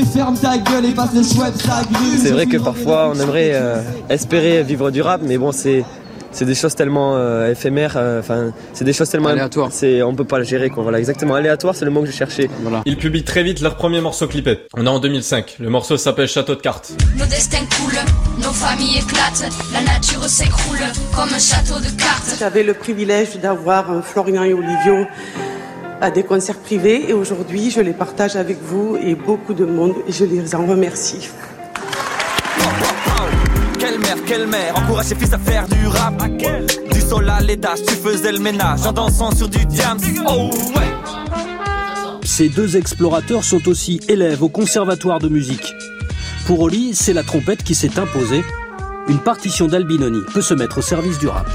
[2.22, 5.84] C'est vrai que parfois on aimerait euh, espérer vivre du rap, mais bon, c'est
[6.32, 7.94] c'est des choses tellement euh, éphémères.
[7.98, 9.70] euh, Enfin, c'est des choses tellement Aléatoires.
[9.72, 10.84] C'est on peut pas le gérer quoi.
[10.84, 11.36] Voilà, exactement.
[11.36, 12.50] Aléatoire, c'est le mot que je cherchais.
[12.62, 12.82] Voilà.
[12.86, 14.60] Ils publient très vite leur premier morceau clippé.
[14.76, 15.58] On est en 2005.
[15.60, 16.92] Le morceau s'appelle Château de cartes.
[17.18, 18.00] Nos destins coulent,
[18.44, 20.80] nos familles éclatent, la nature s'écroule
[21.16, 22.36] comme un château de cartes.
[22.40, 25.06] J'avais le privilège d'avoir euh, Florian et Olivio
[26.00, 29.94] à des concerts privés et aujourd'hui je les partage avec vous et beaucoup de monde
[30.08, 31.30] et je les en remercie.
[33.82, 36.14] Quelle mère, quelle mère, encourage ses fils à faire du rap?
[36.94, 39.98] Du sol à l'étage, tu faisais le ménage en dansant sur du diams.
[40.28, 42.22] Oh ouais.
[42.24, 45.74] Ces deux explorateurs sont aussi élèves au conservatoire de musique.
[46.46, 48.44] Pour Oli, c'est la trompette qui s'est imposée.
[49.08, 51.50] Une partition d'Albinoni peut se mettre au service du rap.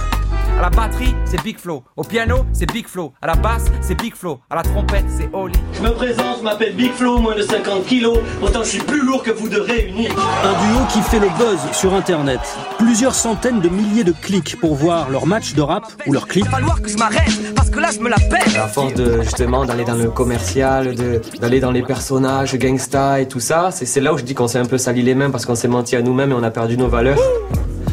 [0.58, 1.82] À la batterie, c'est Big Flow.
[1.96, 3.12] Au piano, c'est Big Flow.
[3.20, 4.40] À la basse, c'est Big Flow.
[4.48, 5.52] À la trompette, c'est Oli.
[5.74, 8.18] Je me présente, je m'appelle Big Flow, moins de 50 kilos.
[8.40, 10.08] Pourtant, je suis plus lourd que vous de réunis.
[10.08, 12.40] Un duo qui fait le buzz sur internet.
[12.78, 16.46] Plusieurs centaines de milliers de clics pour voir leur match de rap ou leur clip.
[16.48, 18.56] falloir que je m'arrête, parce que là, je me la pète.
[18.56, 23.28] À force de justement d'aller dans le commercial, de- d'aller dans les personnages gangsta et
[23.28, 25.30] tout ça, c'est c'est là où je dis qu'on s'est un peu sali les mains
[25.30, 27.18] parce qu'on s'est menti à nous-mêmes et on a perdu nos valeurs.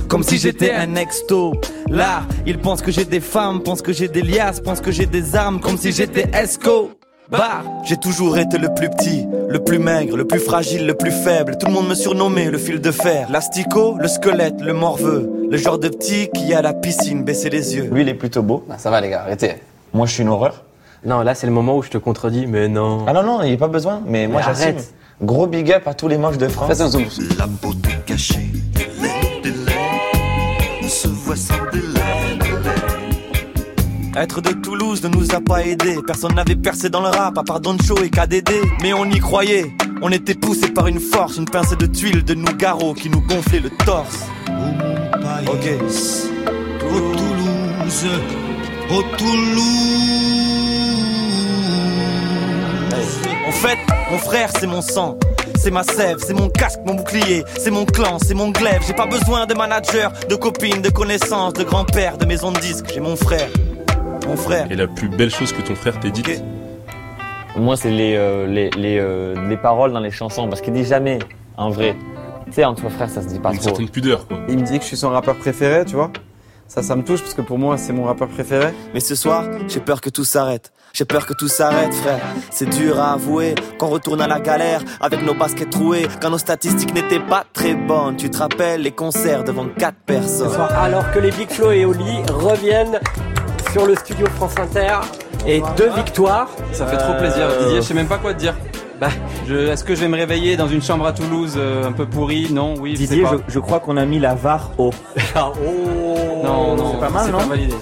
[0.08, 1.54] Comme si j'étais un exto.
[1.94, 5.06] Là, ils pensent que j'ai des femmes, pensent que j'ai des liasses, pensent que j'ai
[5.06, 6.90] des armes, comme si j'étais Esco.
[7.30, 11.12] Bah, j'ai toujours été le plus petit, le plus maigre, le plus fragile, le plus
[11.12, 11.56] faible.
[11.60, 15.56] Tout le monde me surnommait le fil de fer, l'astico, le squelette, le morveux, le
[15.58, 17.90] genre de petit qui à la piscine baisser les yeux.
[17.92, 18.66] Lui, il est plutôt beau.
[18.80, 19.54] ça va les gars, arrêtez.
[19.94, 20.64] Moi, je suis une horreur.
[21.06, 23.06] Non, là c'est le moment où je te contredis, mais non.
[23.08, 24.02] Ah non, non, il n'y a pas besoin.
[24.08, 24.64] Mais moi, Mais j'assume.
[24.76, 24.94] arrête.
[25.22, 26.76] Gros big up à tous les moches de France.
[26.76, 27.06] Fais un zoom.
[27.38, 28.50] La beauté cachée,
[31.36, 32.00] sans délai.
[34.16, 35.98] Être de Toulouse ne nous a pas aidés.
[36.06, 38.52] Personne n'avait percé dans le rap à part Don Cho et KDD.
[38.82, 39.74] Mais on y croyait.
[40.02, 43.60] On était poussés par une force, une pincée de tuiles de Nougaro qui nous gonflait
[43.60, 44.28] le torse.
[45.48, 45.68] Ok.
[46.84, 48.06] Au Toulouse,
[48.92, 49.64] au Toulouse.
[53.48, 53.78] En fait,
[54.12, 55.18] mon frère, c'est mon sang.
[55.64, 58.82] C'est ma sève, c'est mon casque, mon bouclier, c'est mon clan, c'est mon glaive.
[58.86, 62.88] J'ai pas besoin de manager, de copines, de connaissances, de grand-père, de maison de disques.
[62.94, 63.48] J'ai mon frère.
[64.28, 64.70] Mon frère.
[64.70, 66.44] Et la plus belle chose que ton frère t'ait dite
[67.56, 70.50] Moi, c'est les, euh, les, les, euh, les paroles dans les chansons.
[70.50, 71.20] Parce qu'il dit jamais,
[71.56, 71.96] en vrai.
[72.48, 73.70] Tu sais, entre frères, ça se dit pas Une trop.
[73.70, 74.40] certaine pudeur, quoi.
[74.50, 76.12] Il me dit que je suis son rappeur préféré, tu vois.
[76.68, 78.74] Ça, ça me touche parce que pour moi, c'est mon rappeur préféré.
[78.94, 80.74] Mais ce soir, j'ai peur que tout s'arrête.
[80.96, 82.20] J'ai peur que tout s'arrête, frère.
[82.52, 86.08] C'est dur à avouer qu'on retourne à la galère avec nos baskets trouées.
[86.22, 88.16] Quand nos statistiques n'étaient pas très bonnes.
[88.16, 90.50] Tu te rappelles les concerts devant quatre personnes.
[90.50, 93.00] Ce soir, alors que les Big Flo et Oli reviennent
[93.72, 94.98] sur le studio France Inter
[95.48, 96.50] et deux victoires.
[96.74, 97.82] Ça fait trop plaisir, Euh, Didier.
[97.82, 98.54] Je sais même pas quoi te dire.
[99.02, 99.08] Bah,
[99.50, 102.54] est-ce que je vais me réveiller dans une chambre à Toulouse euh, un peu pourrie?
[102.54, 103.44] Non, oui, Didier, je sais pas.
[103.48, 104.92] je, je crois qu'on a mis la VAR haut.
[106.44, 107.74] Non, non, c'est pas mal, c'est non pas validé.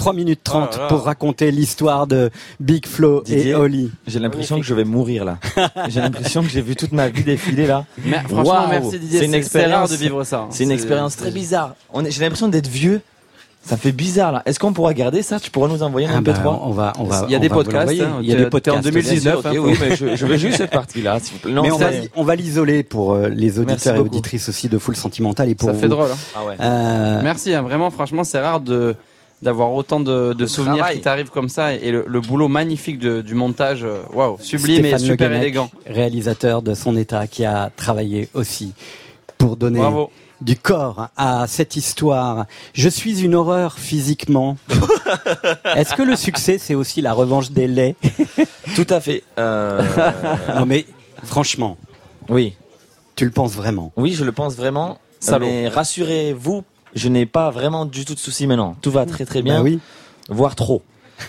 [0.00, 0.88] 3 minutes 30 Oh là là.
[0.88, 3.90] pour raconter l'histoire de Big Flo Didier, et Oli.
[4.06, 5.38] J'ai l'impression que je vais mourir là.
[5.88, 7.84] j'ai l'impression que j'ai vu toute ma vie défiler là.
[8.04, 9.18] Mais franchement, merci, Didier.
[9.20, 10.46] C'est une expérience de vivre ça.
[10.50, 11.74] C'est une expérience très bizarre.
[12.08, 13.00] J'ai l'impression d'être vieux.
[13.62, 14.42] Ça fait bizarre là.
[14.46, 15.38] Est-ce qu'on pourra garder ça?
[15.38, 17.38] Tu pourras nous envoyer un Ah bah, MP3 on va, on va, Il y a
[17.38, 18.18] des podcasts, hein.
[18.22, 18.78] Il y a des podcasts.
[18.78, 21.52] en 2019, hein, Oui, mais je, je veux juste cette partie-là, s'il vous plaît.
[21.52, 24.08] Non, mais on va, on va l'isoler pour euh, les auditeurs et beaucoup.
[24.14, 25.80] auditrices aussi de Full Sentimental et pour Ça vous.
[25.80, 26.08] fait drôle.
[26.10, 26.16] hein.
[26.34, 26.54] Ah ouais.
[26.58, 28.96] Euh, Merci, hein, vraiment, franchement, c'est rare de
[29.42, 30.96] d'avoir autant de, de souvenirs travail.
[30.96, 34.78] qui t'arrivent comme ça et le, le boulot magnifique de- du montage, euh, waouh, sublime
[34.80, 35.70] Stéphane et super Guenec, élégant.
[35.86, 38.72] réalisateur de son état qui a travaillé aussi
[39.38, 40.10] pour donner Bravo.
[40.42, 42.44] du corps à cette histoire.
[42.74, 44.56] Je suis une horreur physiquement.
[45.76, 47.96] Est-ce que le succès c'est aussi la revanche des laits?
[48.76, 49.22] Tout à fait.
[49.38, 49.82] Euh,
[50.56, 50.84] Non mais
[51.24, 51.76] franchement,
[52.28, 52.54] Oui.
[53.16, 53.92] tu le penses vraiment?
[53.96, 54.98] Oui, je le pense vraiment.
[55.18, 55.44] Salaud.
[55.46, 56.62] Mais rassurez-vous,
[56.94, 58.76] je n'ai pas vraiment du tout de soucis maintenant.
[58.82, 59.58] Tout va très très bien.
[59.58, 59.80] Bah oui.
[60.28, 60.82] Voire trop.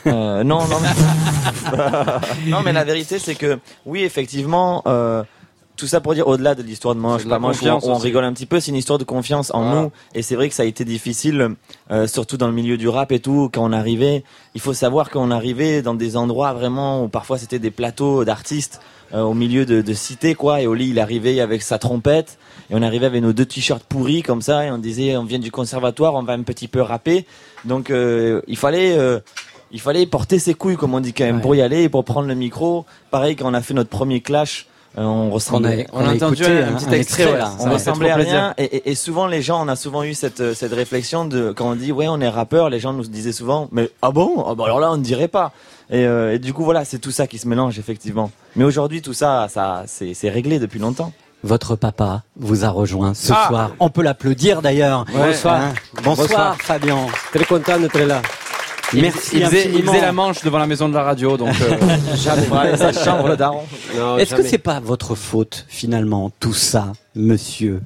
[0.07, 2.49] Euh, non, non, mais...
[2.49, 5.23] non, mais la vérité, c'est que oui, effectivement, euh,
[5.81, 8.45] tout ça pour dire au-delà de l'histoire de la pas on, on rigole un petit
[8.45, 9.91] peu, c'est une histoire de confiance en nous.
[10.13, 11.55] Et c'est vrai que ça a été difficile,
[11.89, 14.23] euh, surtout dans le milieu du rap et tout, quand on arrivait.
[14.53, 18.79] Il faut savoir qu'on arrivait dans des endroits vraiment où parfois c'était des plateaux d'artistes
[19.15, 20.61] euh, au milieu de, de cités, quoi.
[20.61, 22.37] Et Oli, il arrivait avec sa trompette.
[22.69, 24.63] Et on arrivait avec nos deux t-shirts pourris comme ça.
[24.67, 27.25] Et on disait, on vient du conservatoire, on va un petit peu rapper.
[27.65, 28.95] Donc, euh, il fallait...
[29.71, 32.03] il fallait porter ses couilles, comme on dit quand même, pour y aller et pour
[32.03, 32.85] prendre le micro.
[33.09, 34.67] Pareil, quand on a fait notre premier clash,
[34.97, 35.87] euh, on ressemblait.
[35.93, 37.51] On a- on a entendu un- un petit extrait, là.
[37.59, 38.31] On ressemblait à plaisir.
[38.33, 38.53] rien.
[38.57, 41.51] Et, et- et souvent, les gens, on a souvent eu cette, euh, cette réflexion de
[41.55, 44.43] quand on dit ouais, on est rappeur, les gens nous disaient souvent mais ah bon?
[44.47, 45.51] Ah bah alors là, on ne dirait pas.
[45.89, 48.31] Et, euh, et du coup, voilà, c'est tout ça qui se mélange effectivement.
[48.55, 51.11] Mais aujourd'hui, tout ça, ça, c'est c'est réglé depuis longtemps.
[51.43, 53.47] Votre papa vous a rejoint ce Ah.
[53.47, 53.71] soir.
[53.79, 55.05] On peut l'applaudir d'ailleurs.
[55.11, 55.55] Bonsoir.
[55.59, 55.73] Hein.
[56.03, 56.55] Bonsoir, Bonsoir.
[56.61, 56.97] Fabien.
[57.33, 58.21] Très content d'être là.
[58.93, 59.91] Il, Merci il faisait, il infiniment.
[59.93, 61.77] faisait la manche devant la maison de la radio, donc euh,
[62.17, 62.45] Jamais.
[62.47, 63.63] Voilà, sa chambre, le daron.
[64.19, 67.81] Est-ce que c'est pas votre faute finalement tout ça, monsieur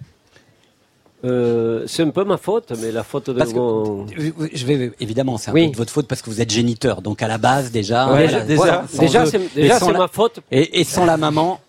[1.24, 4.06] Euh, c'est un peu ma faute, mais la faute de Parce que- mon...
[4.54, 5.65] Je vais évidemment, c'est un Oui.
[5.68, 7.02] peu de votre faute parce que vous êtes géniteur.
[7.02, 10.39] Donc à la base déjà, Ouais, voilà, déjà- déjà, c'est- la- ma faute.
[10.52, 11.60] Et, et sans la maman,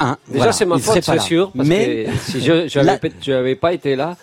[0.00, 3.12] hein, Déjà, voilà, c'est ma faute, pas c'est sûr, parce Mais que si je n'avais
[3.20, 4.16] j'avais pas été là,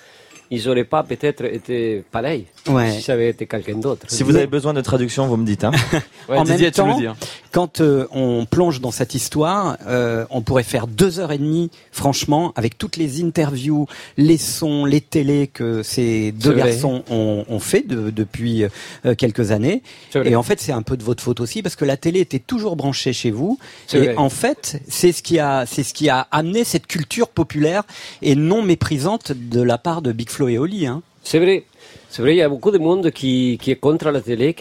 [0.50, 2.92] ils n'auraient pas peut-être été pareils Ouais.
[2.92, 4.06] si ça avait été quelqu'un d'autre.
[4.08, 5.64] Si vous avez besoin de traduction, vous me dites.
[5.64, 5.72] Hein.
[6.30, 7.08] ouais, en Didier, même tu temps, dis.
[7.08, 7.16] hein.
[7.52, 11.72] quand euh, on plonge dans cette histoire, euh, on pourrait faire deux heures et demie,
[11.92, 17.60] franchement, avec toutes les interviews, les sons, les télés que ces deux garçons ont, ont
[17.60, 18.66] fait de- depuis
[19.06, 19.82] euh, quelques années.
[20.24, 22.40] Et en fait, c'est un peu de votre faute aussi, parce que la télé était
[22.40, 23.58] toujours branchée chez vous.
[23.94, 24.16] Et vrai.
[24.18, 27.84] en fait, c'est ce qui a, c'est ce qui a amené cette culture populaire
[28.22, 30.86] et non méprisante de la part de Big Flo et Oli.
[30.86, 31.02] Hein.
[31.24, 31.64] C'est vrai.
[32.10, 34.56] C'est vrai, il y a beaucoup de monde qui, qui est contre la télé,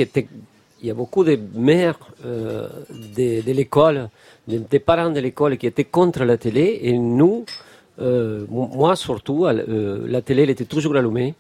[0.83, 2.69] il y a beaucoup de mères euh,
[3.17, 4.09] de, l'école,
[4.49, 6.79] de- des parents de l'école qui étaient contre la télé.
[6.83, 7.45] Et nous,
[8.01, 11.35] euh, moi surtout, euh, la télé était toujours allumée.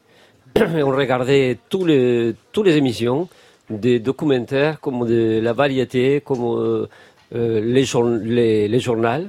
[0.56, 3.28] On regardait tous les, toutes les émissions,
[3.70, 6.86] des documentaires comme de la variété, comme euh,
[7.34, 9.28] euh, les, jour- les, les journaux.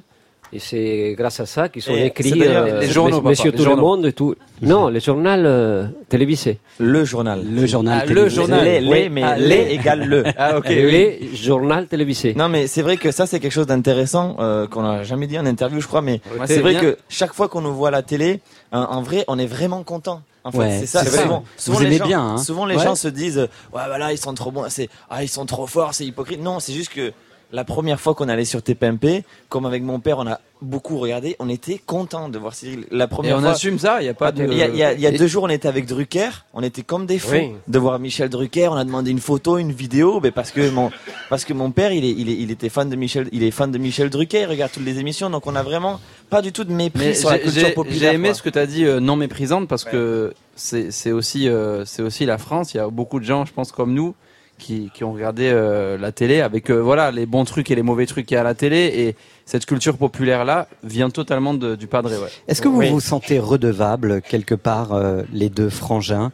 [0.53, 3.69] Et c'est grâce à ça qu'ils sont Et écrits euh, les journaux, Monsieur les Tout
[3.69, 3.75] le.
[3.77, 4.35] Monde et tout.
[4.61, 6.57] Non, les journaux euh, télévisés.
[6.77, 7.41] Le journal.
[7.49, 8.03] Le journal.
[8.03, 8.63] Ah, le journal.
[8.65, 9.09] Les, les, Oui.
[9.09, 9.71] mais Ah, les les.
[9.75, 10.23] égale le.
[10.37, 12.33] Ah, ok, Les journal télévisé.
[12.35, 15.39] Non, mais c'est vrai que ça, c'est quelque chose d'intéressant euh, qu'on n'a jamais dit
[15.39, 16.01] en interview, je crois.
[16.01, 16.81] Mais Ouais, c'est vrai bien.
[16.81, 18.41] que chaque fois qu'on nous voit à la télé,
[18.73, 20.21] en, en vrai, on est vraiment content.
[20.43, 21.03] En fait, Ouais, c'est ça.
[21.03, 21.21] c'est vrai.
[21.23, 22.37] Souvent, Vous souvent les aimez gens, bien, hein.
[22.39, 22.83] souvent les Ouais.
[22.83, 23.47] gens se disent, ouais,
[23.87, 24.65] voilà, ils sont trop bons.
[24.69, 26.41] C'est, ah, ils sont trop forts, c'est hypocrite.
[26.41, 27.13] Non, c'est juste que
[27.51, 31.35] la première fois qu'on allait sur TPMP, comme avec mon père, on a beaucoup regardé,
[31.39, 32.85] on était content de voir Cyril.
[32.91, 34.45] La Et première on fois, assume ça, il n'y a pas de.
[34.45, 37.05] il y a, y y Et- deux jours, on était avec Drucker, on était comme
[37.07, 37.51] des fous Oui.
[37.67, 38.67] de voir Michel Drucker.
[38.71, 40.91] On a demandé une photo, une vidéo, mais parce que mon
[41.29, 43.51] parce que mon père, il est, il est, il était fan de Michel, il est
[43.51, 46.51] fan de Michel Drucker, il regarde toutes les émissions, donc on a vraiment pas du
[46.51, 47.99] tout de mépris Mais sur la culture populaire.
[48.11, 48.35] j'ai aimé quoi.
[48.35, 52.03] ce que tu as dit, euh, non méprisante, parce que c'est c'est aussi, euh, c'est
[52.03, 52.73] aussi la France.
[52.73, 54.13] Il y a beaucoup de gens, je pense, comme nous,
[54.61, 57.81] qui, qui ont regardé euh, la télé avec euh, voilà les bons trucs et les
[57.83, 58.77] mauvais trucs qu'il y a à la télé.
[58.95, 62.15] Et cette culture populaire-là vient totalement de- du padré.
[62.17, 62.29] Ouais.
[62.47, 66.31] Est-ce que vous vous sentez redevable quelque part, euh, les deux frangins,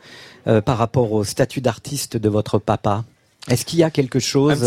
[0.48, 3.04] euh, par rapport au statut d'artiste de votre papa?
[3.50, 4.62] Est-ce qu'il y a quelque chose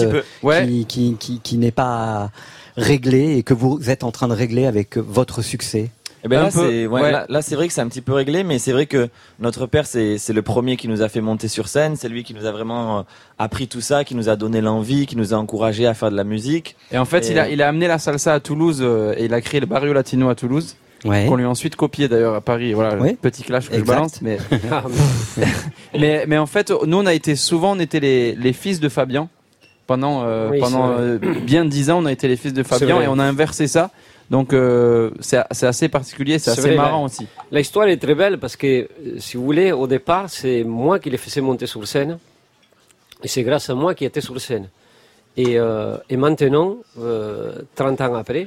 [0.67, 2.31] qui, qui, qui, qui n'est pas
[2.77, 5.91] réglé et que vous êtes en train de régler avec votre succès?
[6.25, 7.11] Eh ben là, peu, c'est ouais, ouais.
[7.11, 9.67] là, là, c'est vrai que c'est un petit peu réglé, mais c'est vrai que notre
[9.67, 11.97] père, c'est c'est le premier qui nous a fait monter sur scène.
[11.97, 13.03] C'est lui qui nous a vraiment euh,
[13.39, 16.17] appris tout ça, qui nous a donné l'envie, qui nous a encouragé à faire de
[16.17, 16.77] la musique.
[16.93, 19.25] Et en fait, Et, il, a, il a amené la salsa à Toulouse euh, et
[19.25, 20.77] il a créé le Barrio Latino à Toulouse.
[21.07, 21.25] Ouais.
[21.27, 22.75] Qu'on lui a ensuite copié d'ailleurs à Paris.
[22.75, 23.17] Voilà, Ouais.
[23.19, 24.21] petit clash que je balance.
[24.21, 24.37] Mais...
[25.99, 28.89] mais, mais en fait, nous, on a été souvent, on était les, les fils de
[28.89, 29.29] Fabien.
[29.87, 33.01] Pendant, euh, Oui, pendant euh, bien dix ans, on a été les fils de Fabien
[33.01, 33.91] et on a inversé ça.
[34.31, 37.27] Donc, euh, c'est assez particulier, c'est assez vrai, marrant la- aussi.
[37.51, 38.87] L'histoire est très belle parce que, euh,
[39.19, 42.19] si vous voulez, au départ, c'est moi qui les faisais monter sur scène.
[43.25, 44.69] Et c'est grâce à moi qui était sur scène.
[45.37, 48.47] Et, euh, et maintenant, euh, 30 ans après,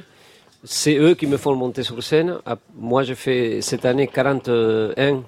[0.64, 2.38] c'est eux qui me font monter sur scène.
[2.46, 5.22] Ah, Moi, je fais cette année 41,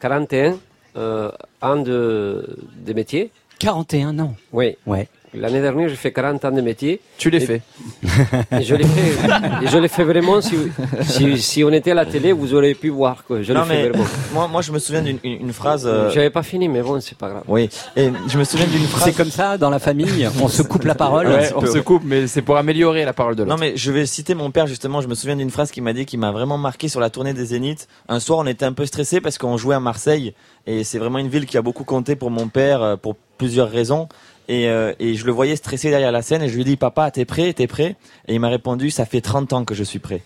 [0.00, 0.56] 41
[0.96, 3.30] euh, ans de, de métier.
[3.58, 4.76] 41 ans Oui.
[4.86, 5.08] Ouais.
[5.36, 7.00] L'année dernière, j'ai fait 40 ans de métier.
[7.18, 7.62] Tu l'as fait.
[8.52, 9.28] Et je l'ai fait.
[9.62, 10.40] Et je l'ai fait vraiment.
[10.40, 10.54] Si,
[11.02, 13.74] si, si on était à la télé, vous auriez pu voir je l'ai non, fait
[13.84, 14.04] mais vraiment.
[14.32, 15.84] moi, moi, je me souviens d'une une, une phrase.
[15.86, 17.42] euh, J'avais pas fini, mais bon, c'est pas grave.
[17.48, 19.04] Oui, et je me souviens d'une phrase.
[19.04, 21.26] C'est comme ça dans la famille, on se coupe la parole.
[21.26, 23.60] Ouais, on se coupe, mais c'est pour améliorer la parole de Non l'autre.
[23.60, 26.06] mais je vais citer mon père justement, je me souviens d'une phrase qu'il m'a dit
[26.06, 27.88] qui m'a vraiment marqué sur la tournée des Zéniths.
[28.08, 30.34] Un soir on était un peu stressé parce qu'on jouait à Marseille
[30.66, 33.70] et c'est vraiment une ville qui a beaucoup compté pour mon père euh, pour plusieurs
[33.70, 34.08] raisons.
[34.48, 36.76] Et, euh, et je le voyais stressé derrière la scène et je lui ai dit
[36.76, 37.96] papa t'es prêt t'es prêt?
[38.28, 40.20] Et il m'a répondu ça fait 30 ans que je suis prêt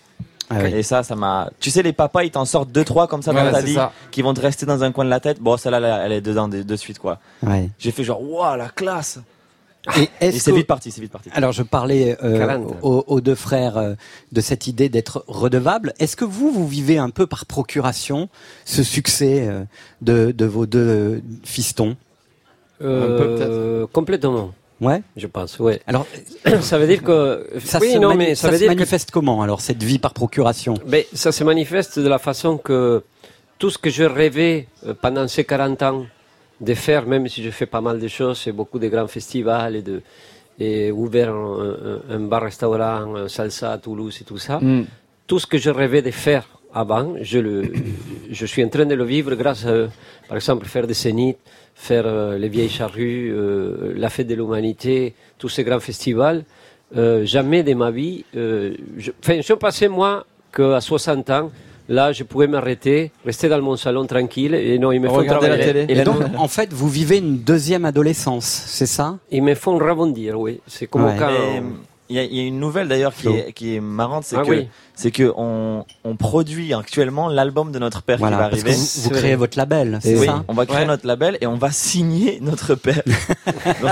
[0.49, 0.73] Ah oui.
[0.75, 3.31] et ça ça m'a tu sais les papas ils t'en sortent deux trois comme ça
[3.31, 3.93] dans Ouais, ta vie ça.
[4.11, 6.21] qui vont te rester dans un coin de la tête bon celle-là elle- elle est
[6.21, 7.69] dedans de, de suite quoi Ouais.
[7.79, 9.19] j'ai fait genre waouh la classe
[9.97, 12.75] Et et c'est que- vite parti c'est vite parti Alors je parlais euh, 40.
[12.81, 13.93] aux, aux deux frères euh,
[14.33, 15.93] de cette idée d'être redevable.
[15.99, 18.27] Est-ce que vous, vous vivez un peu par procuration
[18.65, 19.63] ce succès euh,
[20.01, 21.95] de, de vos deux fistons?
[22.81, 25.01] Euh, complètement, Ouais.
[25.17, 25.59] je pense.
[25.59, 25.81] Ouais.
[25.87, 26.05] Alors
[26.61, 27.45] ça veut dire que.
[27.59, 29.83] ça oui, se, non, mais ça, ça veut se dire que manifeste comment alors cette
[29.83, 30.75] vie par procuration?
[30.87, 33.03] Ben, ça se manifeste de la façon que
[33.57, 36.05] tout ce que je rêvais euh, pendant ces 40 ans
[36.61, 39.75] de faire, même si je fais pas mal de choses, et beaucoup de grands festivals
[39.77, 40.01] et, de,
[40.59, 44.85] et ouvert un, un- un bar-restaurant, un salsa à Toulouse et tout ça, Mm.
[45.27, 47.63] tout ce que je rêvais de faire avant, je, le,
[48.31, 49.87] je suis en train de le vivre grâce à,
[50.27, 51.37] par exemple, faire des scénites,
[51.81, 56.43] faire euh, les vieilles charrues, euh, la fête de l'humanité, tous ces grands festivals.
[56.97, 61.51] Euh, jamais de ma vie, euh, je, enfin, je pensais moi qu'à 60 ans,
[61.87, 65.47] là, je pouvais m'arrêter, rester dans mon salon tranquille, et non, ils me font Regarder
[65.49, 65.85] la télé.
[65.87, 69.17] Et donc en fait vous vivez une deuxième adolescence, c'est ça?
[69.31, 70.59] Ils me font rebondir, oui.
[70.67, 71.15] C'est comme Ouais.
[71.17, 71.31] quand...
[72.11, 74.35] Il y, a, il y a une nouvelle d'ailleurs qui est, qui est marrante, c'est
[74.35, 74.67] Ah que oui.
[74.95, 78.71] c'est que on, on produit actuellement l'album de notre père Voilà, qui va parce arriver.
[78.75, 80.85] que vous, vous créez votre label, c'est oui, ça on va créer Ouais.
[80.87, 83.03] notre label et on va signer notre père.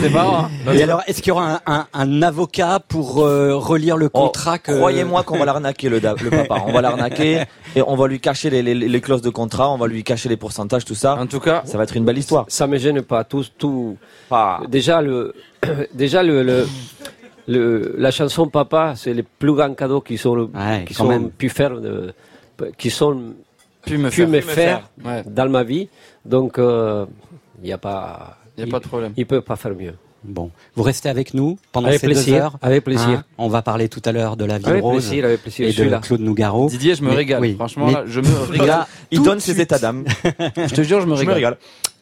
[0.00, 0.46] c'est marrant.
[0.66, 0.72] hein.
[0.74, 4.20] Et alors, est-ce qu'il y aura un, un- un avocat pour euh, relire le Oh,
[4.26, 4.72] contrat que...
[4.72, 6.64] Croyez-moi qu'on va l'arnaquer le, papa.
[6.66, 7.44] On va l'arnaquer
[7.76, 10.28] et on va lui cacher les, les, les clauses de contrat, on va lui cacher
[10.28, 11.14] les pourcentages, tout ça.
[11.16, 12.44] En tout cas, Ça va être une belle histoire.
[12.48, 13.24] Ça me gêne pas.
[13.24, 13.96] Tout, tout.
[14.28, 15.34] Pas- Déjà le,
[15.94, 16.66] déjà le, le,
[17.54, 21.48] le- la chanson Papa, c'est les plus grands cadeaux qui sont, Ouais, qui sont pu
[21.48, 22.12] faire, de-
[22.78, 23.16] qui sont
[23.86, 24.28] pu me pu faire.
[24.28, 25.22] me pu me faire Ouais.
[25.26, 25.88] dans ma vie.
[26.24, 29.12] Donc il n'y a pas, Y a pas de problème.
[29.16, 29.94] Il peut pas faire mieux.
[30.22, 32.56] Bon, vous restez avec nous pendant Avec ces plaisir, deux heures.
[32.60, 33.08] avec plaisir.
[33.20, 35.66] Hein, on va parler tout à l'heure de la ville Avec rose plaisir, avec plaisir,
[35.66, 36.00] et je suis de là.
[36.00, 36.68] Claude Nougaro.
[36.68, 37.40] Didier, je me Mais- régale.
[37.40, 38.66] oui, Franchement, mais là, je me régale.
[38.66, 40.04] là, Il donne ses états d'âme.
[40.58, 41.56] Je te jure, je me Je me régale.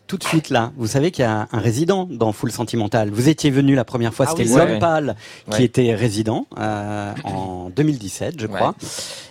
[0.09, 3.11] Tout de suite là, vous savez qu'il y a un résident dans Full Sentimental.
[3.11, 4.79] Vous étiez venu la première fois, Ah c'était oui, L'Homme ouais.
[4.79, 5.17] Pâle
[5.51, 5.65] qui Ouais.
[5.65, 8.75] était résident euh, en 2017, je crois.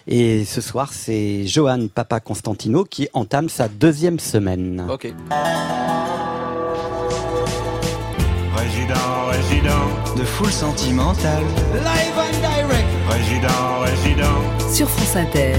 [0.05, 4.85] Et ce soir, c'est Johan Papa Constantino qui entame sa deuxième semaine.
[4.87, 5.11] Ok.
[8.55, 11.41] Résident, résident, De full sentimental.
[11.73, 12.87] live and direct.
[13.09, 14.71] Résident, résident.
[14.73, 15.53] Sur France Inter.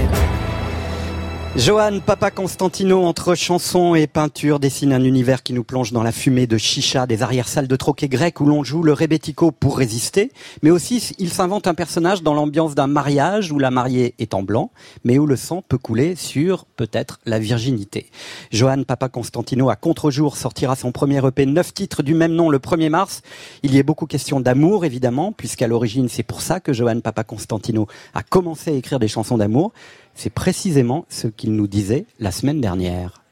[1.55, 6.11] Johan Papa Constantino, entre chansons et peintures, dessine un univers qui nous plonge dans la
[6.11, 10.31] fumée de chicha des arrière-salles de troquet grec où l'on joue le rebetiko pour résister,
[10.61, 14.43] mais aussi il s'invente un personnage dans l'ambiance d'un mariage où la mariée est en
[14.43, 14.71] blanc,
[15.03, 18.11] mais où le sang peut couler sur peut-être la virginité.
[18.51, 22.59] Johan Papa Constantino à contre-jour sortira son premier EP 9 titres du même nom le
[22.59, 23.21] 1er mars.
[23.63, 27.23] Il y est beaucoup question d'amour évidemment, puisqu'à l'origine c'est pour ça que Johan Papa
[27.23, 29.73] Constantino a commencé à écrire des chansons d'amour.
[30.15, 33.23] C'est précisément ce qu'il nous disait la semaine dernière.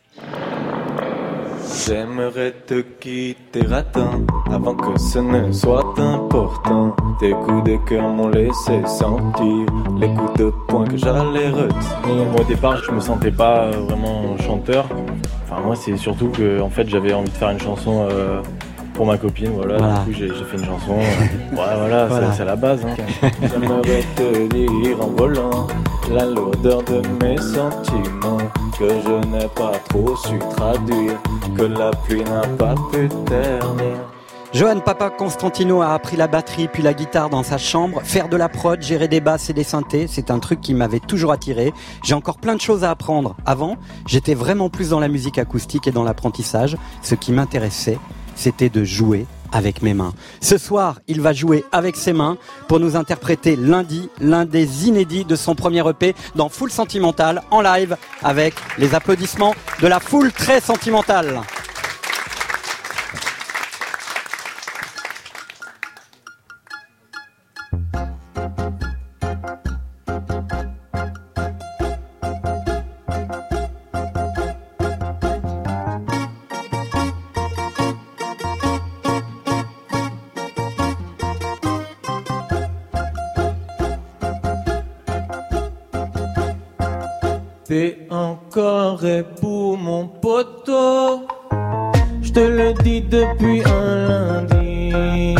[1.85, 6.95] J'aimerais te quitter ratin avant que ce ne soit important.
[7.19, 9.65] Tes coups de cœur m'ont laissé sentir
[9.99, 12.25] les coups de poing que j'allais retenir.
[12.31, 14.87] Moi, au départ, je me sentais pas vraiment chanteur.
[15.43, 18.41] Enfin, moi, c'est surtout que, en fait, j'avais envie de faire une chanson euh,
[18.97, 19.51] pour ma copine.
[19.55, 19.77] Voilà.
[19.77, 19.99] Voilà.
[19.99, 20.91] Du coup, j'ai fait une chanson.
[20.97, 20.97] euh,
[21.55, 22.31] ouais, voilà, Voilà.
[22.31, 22.81] c'est- c'est la base.
[22.85, 23.29] hein.
[23.41, 25.67] J'aimerais te dire en volant
[26.11, 28.37] la lourdeur de mes sentiments
[28.77, 31.13] que je n'ai pas trop su traduire,
[31.55, 33.95] que la pluie n'a pas pu ternir.
[34.53, 37.99] Johan Papa Constantino a appris la batterie puis la guitare dans sa chambre.
[38.03, 41.01] Faire de la prod, gérer des basses et des synthés, c'est un truc qui m'avait
[41.01, 41.73] toujours attiré.
[42.03, 43.35] J'ai encore plein de choses à apprendre.
[43.45, 43.75] Avant,
[44.07, 46.77] j'étais vraiment plus dans la musique acoustique et dans l'apprentissage.
[47.03, 47.99] Ce qui m'intéressait,
[48.37, 50.13] c'était de jouer avec mes mains.
[50.41, 55.25] Ce soir, il va jouer avec ses mains pour nous interpréter lundi l'un des inédits
[55.25, 60.31] de son premier EP dans Full Sentimental en live avec les applaudissements de la foule
[60.31, 61.41] très sentimentale.
[87.67, 89.03] T'es encore
[89.41, 91.27] pour mon poteau.
[92.21, 95.35] Je te le dis depuis un lundi.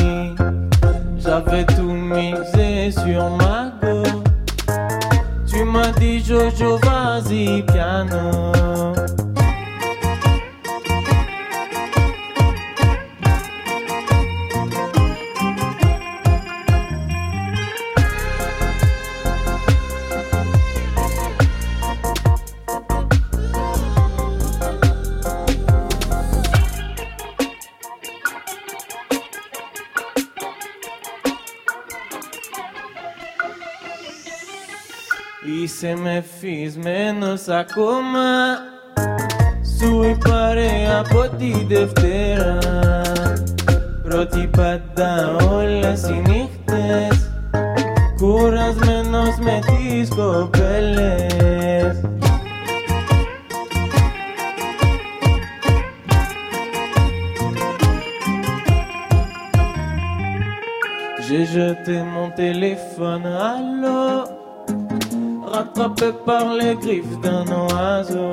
[1.18, 4.04] J'avais tout misé sur ma go.
[5.48, 8.52] Tu m'as dit Jojo, vas-y, piano.
[36.18, 38.58] Me fiz menos acuma
[39.64, 42.60] Sui pare poti deftera
[44.04, 47.30] Proti pada ole sinichtes
[48.18, 51.98] Curas menos metis copeles
[61.28, 63.26] J'ai jeté mon téléphone
[66.26, 68.32] par les griffes d'un oiseau.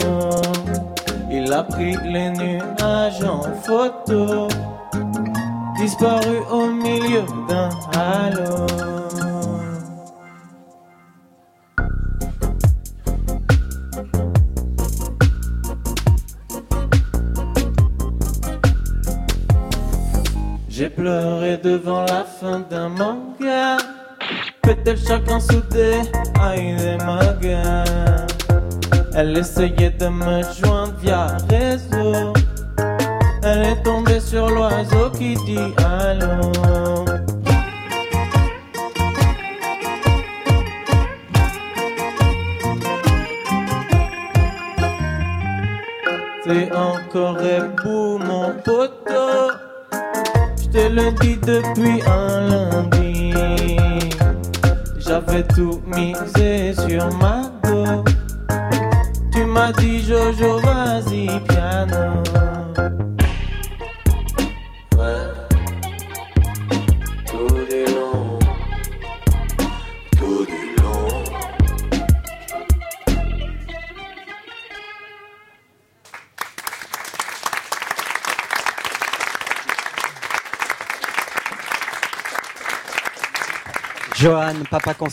[1.30, 4.48] Il a pris les nuages en photo,
[5.76, 8.66] disparu au milieu d'un halo.
[20.68, 22.13] J'ai pleuré devant la
[29.44, 32.32] Essayait de me joindre via réseau.
[33.42, 36.63] Elle est tombée sur l'oiseau qui dit allô.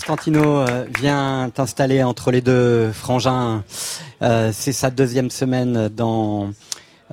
[0.02, 3.64] Constantino euh, vient t'installer entre les deux frangins.
[4.24, 6.49] Euh, c'est sa deuxième semaine dans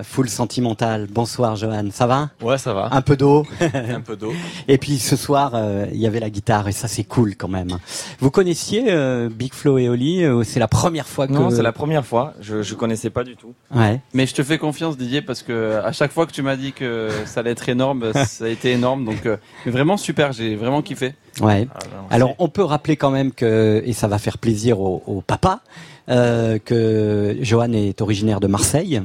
[0.02, 1.06] Full Sentimental.
[1.10, 2.30] Bonsoir Johan, ça va?
[2.40, 2.88] Ouais, ça va.
[2.92, 3.44] Un peu d'eau?
[3.60, 4.32] Un peu d'eau.
[4.68, 7.48] Et puis ce soir, euh, il y avait la guitare et ça c'est cool quand
[7.48, 7.78] même.
[8.20, 11.32] Vous connaissiez euh, Big Flo et Oli C'est la première fois que...
[11.32, 12.32] Non, c'est la première fois.
[12.40, 13.52] Je, je connaissais pas du tout.
[13.74, 14.00] Ouais.
[14.14, 16.72] Mais je te fais confiance Didier parce que à chaque fois que tu m'as dit
[16.72, 19.04] que ça allait être énorme, ça a été énorme.
[19.04, 19.36] Donc euh,
[19.66, 21.14] mais vraiment super, j'ai vraiment kiffé.
[21.40, 21.68] Ouais.
[21.74, 25.02] Ah, ben, Alors on peut rappeler quand même que, et ça va faire plaisir au,
[25.06, 25.60] au papa,
[26.08, 29.02] euh, que Johan est originaire de Marseille.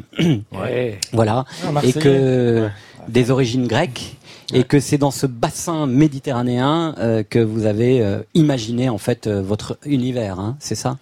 [0.52, 1.00] Ouais.
[1.14, 1.46] voilà.
[1.64, 2.70] Ah, et que
[3.08, 4.18] des origines grecques.
[4.54, 9.26] Et que c'est dans ce bassin méditerranéen euh, que vous avez euh, imaginé en fait
[9.26, 10.98] euh, votre univers, hein, c'est ça?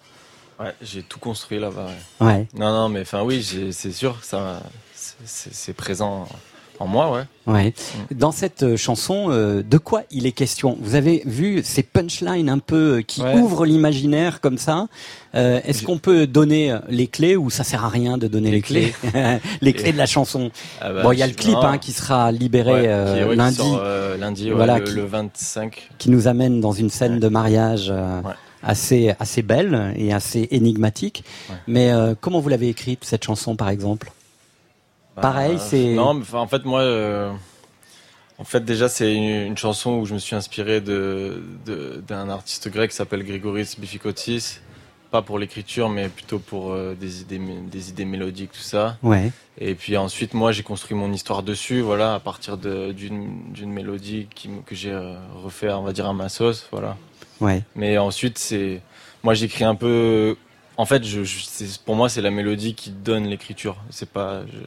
[0.58, 1.88] Ouais, j'ai tout construit là-bas.
[2.22, 2.28] Ouais.
[2.28, 2.48] Ouais.
[2.58, 4.62] Non, non, mais enfin oui, c'est sûr, ça,
[5.26, 6.28] c'est présent
[6.82, 7.22] en moi, ouais.
[7.48, 7.74] Ouais.
[8.12, 10.78] Dans cette euh, chanson, euh, de quoi il est question?
[10.82, 13.34] Vous avez vu ces punchlines un peu euh, qui Ouais.
[13.36, 14.88] ouvrent l'imaginaire comme ça?
[15.36, 18.62] Euh, Est-ce qu'on peut donner les clés ou ça sert à rien de donner les,
[18.62, 18.94] clés,
[19.62, 20.52] les clés de la chanson
[20.82, 23.30] Ah bah, Bon, il y a le clip hein, qui sera libéré Ouais, qui- ouais,
[23.32, 23.56] qui lundi.
[23.58, 23.82] sort,
[24.20, 25.90] lundi, ouais, Voilà, le, qui- le 25.
[25.98, 27.92] qui nous amène dans une scène de mariage
[28.64, 31.24] assez assez belle et assez énigmatique.
[31.68, 34.12] Mais comment vous l'avez écrite cette chanson par exemple?
[35.16, 37.32] Pareil, Bah, c'est Non, mais en fait, moi, euh,
[38.38, 41.44] en fait, déjà, c'est une, chanson où je me suis inspiré de
[42.08, 44.60] d'un artiste grec qui s'appelle Grigoris Bifikotis.
[45.12, 48.98] Pas pour l'écriture, mais plutôt pour euh, des idées, des idées mélodiques, tout ça.
[49.04, 49.32] Ouais.
[49.60, 54.28] Et puis ensuite, moi, j'ai construit mon histoire dessus, voilà, à partir d'une d'une mélodie
[54.34, 56.96] qui, que j'ai euh, refait, on va dire, à ma sauce, voilà.
[57.42, 57.62] Ouais.
[57.76, 58.82] Mais ensuite, c'est,
[59.22, 60.38] moi, j'écris un peu.
[60.78, 61.22] En fait, je,
[61.86, 63.76] pour moi, c'est la mélodie qui donne l'écriture.
[63.90, 64.60] C'est pas, je,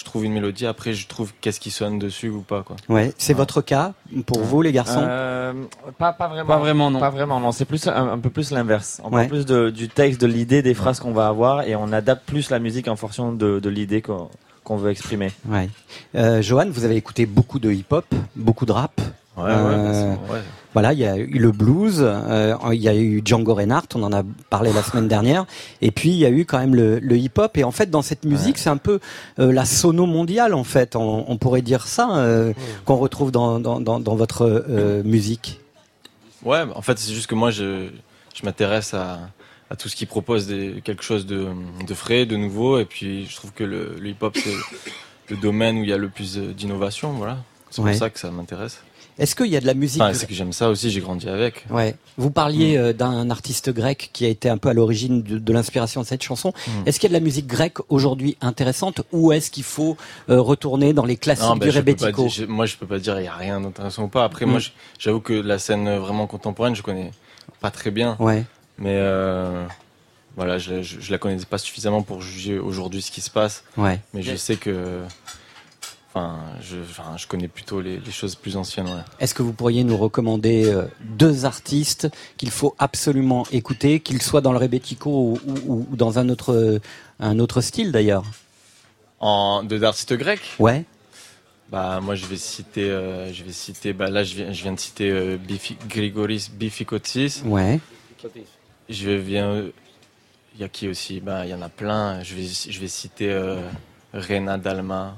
[0.00, 2.76] je trouve une mélodie, après, je trouve qu'est-ce qui sonne dessus ou pas, quoi.
[2.88, 3.92] Ouais, c'est votre cas
[4.26, 5.52] pour vous les garçons Euh,
[5.98, 6.46] pas, pas vraiment.
[6.48, 6.98] Pas vraiment, non.
[7.00, 7.52] Pas vraiment, non.
[7.52, 9.00] C'est plus un, un peu plus l'inverse.
[9.04, 9.26] On Ouais.
[9.26, 12.26] parle plus de, du texte, de l'idée, des phrases qu'on va avoir et on adapte
[12.26, 14.28] plus la musique en fonction de, de l'idée qu'on
[14.64, 15.32] qu'on veut exprimer.
[15.48, 15.68] Ouais.
[16.14, 18.04] Euh, Johan, vous avez écouté beaucoup de hip-hop,
[18.36, 19.00] beaucoup de rap.
[19.36, 20.40] Ouais, ouais, Euh, bah, c'est- ouais.
[20.72, 24.02] Voilà, il y a eu le blues, euh, il y a eu Django Reinhardt, on
[24.04, 25.44] en a parlé la semaine dernière,
[25.82, 27.56] et puis il y a eu quand même le, le hip-hop.
[27.58, 29.00] Et en fait, dans cette musique, c'est un peu
[29.40, 30.94] euh, la sono mondiale, en fait.
[30.94, 32.52] On, on pourrait dire ça euh,
[32.84, 35.60] qu'on retrouve dans, dans, dans, dans votre musique.
[36.44, 37.88] Ouais, en fait, c'est juste que moi, je,
[38.34, 39.18] je m'intéresse à,
[39.70, 41.48] à tout ce qui propose des, quelque chose de,
[41.86, 44.54] de frais, de nouveau, et puis je trouve que le, le hip-hop, c'est
[45.34, 47.38] le domaine où il y a le plus d'innovation, voilà.
[47.70, 47.90] C'est Ouais.
[47.90, 48.82] pour ça que ça m'intéresse.
[49.18, 51.28] Est-ce qu'il y a de la musique Enfin, c'est que j'aime ça aussi, j'ai grandi
[51.28, 51.66] avec.
[51.70, 51.94] Ouais.
[52.16, 52.80] Vous parliez Mm.
[52.80, 56.06] euh, d'un artiste grec qui a été un peu à l'origine de, de l'inspiration de
[56.06, 56.52] cette chanson.
[56.66, 56.70] Mm.
[56.86, 59.96] Est-ce qu'il y a de la musique grecque aujourd'hui intéressante ou est-ce qu'il faut
[60.30, 63.24] euh, retourner dans les classiques Non, ben, du je- moi, je peux pas dire il
[63.24, 64.24] y a rien d'intéressant ou pas.
[64.24, 64.50] Après, Mm.
[64.50, 67.10] moi, je- j'avoue que la scène vraiment contemporaine, je connais
[67.60, 68.16] pas très bien.
[68.20, 68.44] Ouais.
[68.78, 69.66] Mais euh,
[70.36, 73.64] voilà, je, je, je la connais pas suffisamment pour juger aujourd'hui ce qui se passe.
[73.76, 74.00] Ouais.
[74.14, 75.00] Mais je sais que,
[76.12, 78.86] enfin, je, enfin, je connais plutôt les, les choses plus anciennes.
[78.86, 79.02] Ouais.
[79.20, 84.40] Est-ce que vous pourriez nous recommander euh, deux artistes qu'il faut absolument écouter, qu'ils soient
[84.40, 86.78] dans le rebetiko ou, ou- ou dans un autre, euh,
[87.20, 88.24] un autre style d'ailleurs?
[89.20, 90.54] En de d'artistes grecs?
[90.58, 90.84] Ouais.
[91.70, 94.72] Bah moi je vais citer, euh, je vais citer, bah là je viens, je viens
[94.72, 97.42] de citer euh, Bifi- Grigoris Bifikotis.
[97.44, 97.78] Ouais.
[98.88, 99.62] Je viens,
[100.54, 101.20] il y a qui aussi?
[101.20, 102.22] Bah il y en a plein.
[102.24, 103.30] Je vais, je vais citer
[104.12, 105.16] Rena Dalma.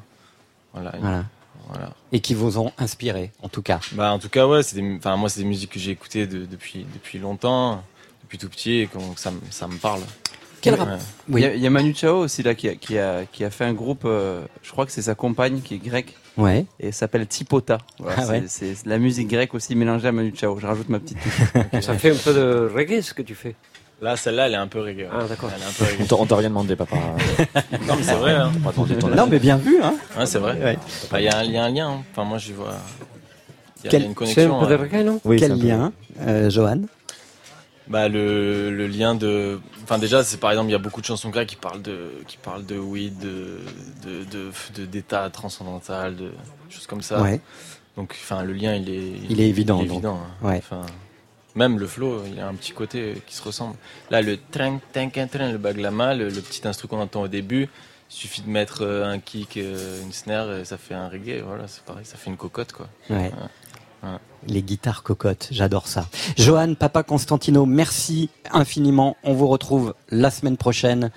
[0.73, 0.93] Voilà.
[1.01, 1.25] Voilà.
[1.69, 1.91] Voilà.
[2.13, 3.81] Et qui vous ont inspiré, en tout cas.
[3.93, 6.27] Bah en tout cas ouais, c'est des, enfin moi c'est des musiques que j'ai écoutées
[6.27, 7.83] de- depuis depuis longtemps,
[8.25, 10.01] depuis tout petit et donc ça me ça me parle.
[10.61, 10.81] Quel Ouais.
[10.81, 13.25] rap Il y, a- il y a Manu Chao aussi là qui a, qui a,
[13.25, 16.15] qui a fait un groupe, euh, je crois que c'est sa compagne qui est grecque.
[16.37, 16.67] Ouais.
[16.81, 17.79] Et s'appelle Tipota.
[17.99, 18.45] Voilà, Ah c'est- ouais.
[18.47, 20.59] c'est la musique grecque aussi mélangée à Manu Chao.
[20.61, 21.83] Je rajoute ma petite touche.
[21.83, 23.55] Ça fait un peu de reggae ce que tu fais.
[24.03, 25.07] Là, celle-là, elle est un peu reggae.
[25.13, 25.49] Ah, d'accord.
[25.55, 26.03] Elle est un peu reggae.
[26.03, 26.97] On t'a- on t'a rien demandé, papa.
[27.87, 28.33] non, mais c'est vrai.
[28.35, 28.51] Hein.
[28.57, 29.95] On va demander ton Non, mais bien vu, hein.
[30.19, 30.61] Ouais, c'est vrai.
[30.61, 30.79] Ouais.
[31.11, 31.89] Bah, Il y, a un- il y a un lien.
[31.89, 32.03] hein.
[32.11, 32.75] Enfin, moi, j'y vois.
[33.79, 34.67] Il y a, Quel- il y a une C'est un connexion.
[34.67, 35.93] peu reggae, non Oui, c'est Quel un peu- lien,
[36.27, 36.81] euh, Johan
[37.89, 41.07] Bah le, le lien de, enfin déjà c'est par exemple il y a beaucoup de
[41.07, 43.59] chansons grecques qui parlent de, qui parlent de weed, de,
[44.05, 46.31] de, de, de- d'état transcendantal, de
[46.71, 47.21] choses comme ça.
[47.21, 47.41] Ouais.
[47.97, 49.95] Donc enfin le lien il est, Il est évident, il est donc.
[49.97, 50.47] évident, hein.
[50.49, 50.59] Ouais.
[50.59, 50.83] Enfin,
[51.55, 53.77] même le flow il a un petit côté qui se ressemble.
[54.11, 57.69] Là le train, train, train, le baglama, le, le petit instru qu'on entend au début,
[58.11, 61.43] il suffit de mettre euh, un kick, euh, une snare et ça fait un reggae.
[61.45, 62.89] Voilà c'est pareil, ça fait une cocotte quoi.
[63.11, 63.33] Ouais.
[64.03, 64.11] Ouais.
[64.49, 66.09] Les guitares cocottes, j'adore ça.
[66.37, 69.17] Johan, Papa Constantino, merci infiniment.
[69.23, 71.13] On vous retrouve la semaine prochaine.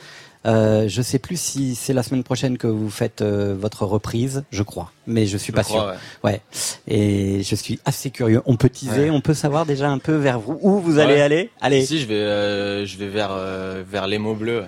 [0.46, 4.44] Euh, je sais plus si c'est la semaine prochaine que vous faites euh, votre reprise,
[4.52, 6.00] je crois, mais je suis Je pas crois, sûr.
[6.24, 6.32] ouais.
[6.32, 6.42] Ouais.
[6.88, 8.42] Et je suis assez curieux.
[8.46, 9.10] On peut teaser, Ouais.
[9.10, 11.22] on peut savoir déjà un peu vers vous où vous allez Ouais.
[11.22, 11.50] aller?
[11.62, 11.82] Allez.
[11.82, 14.66] Ici je vais, euh, je vais vers, euh, vers les mots bleus.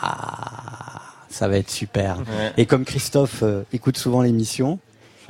[0.00, 2.18] Ah, ça va être super.
[2.56, 4.78] Et comme Christophe écoute souvent l'émission,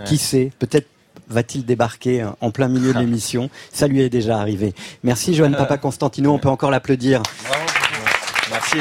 [0.04, 0.88] qui sait, peut-être
[1.28, 3.48] va-t-il débarquer en plein milieu de l'émission.
[3.72, 4.74] Ça lui est déjà arrivé.
[5.04, 7.22] Merci Johan Papa Constantino, on peut encore l'applaudir.
[8.50, 8.76] Merci.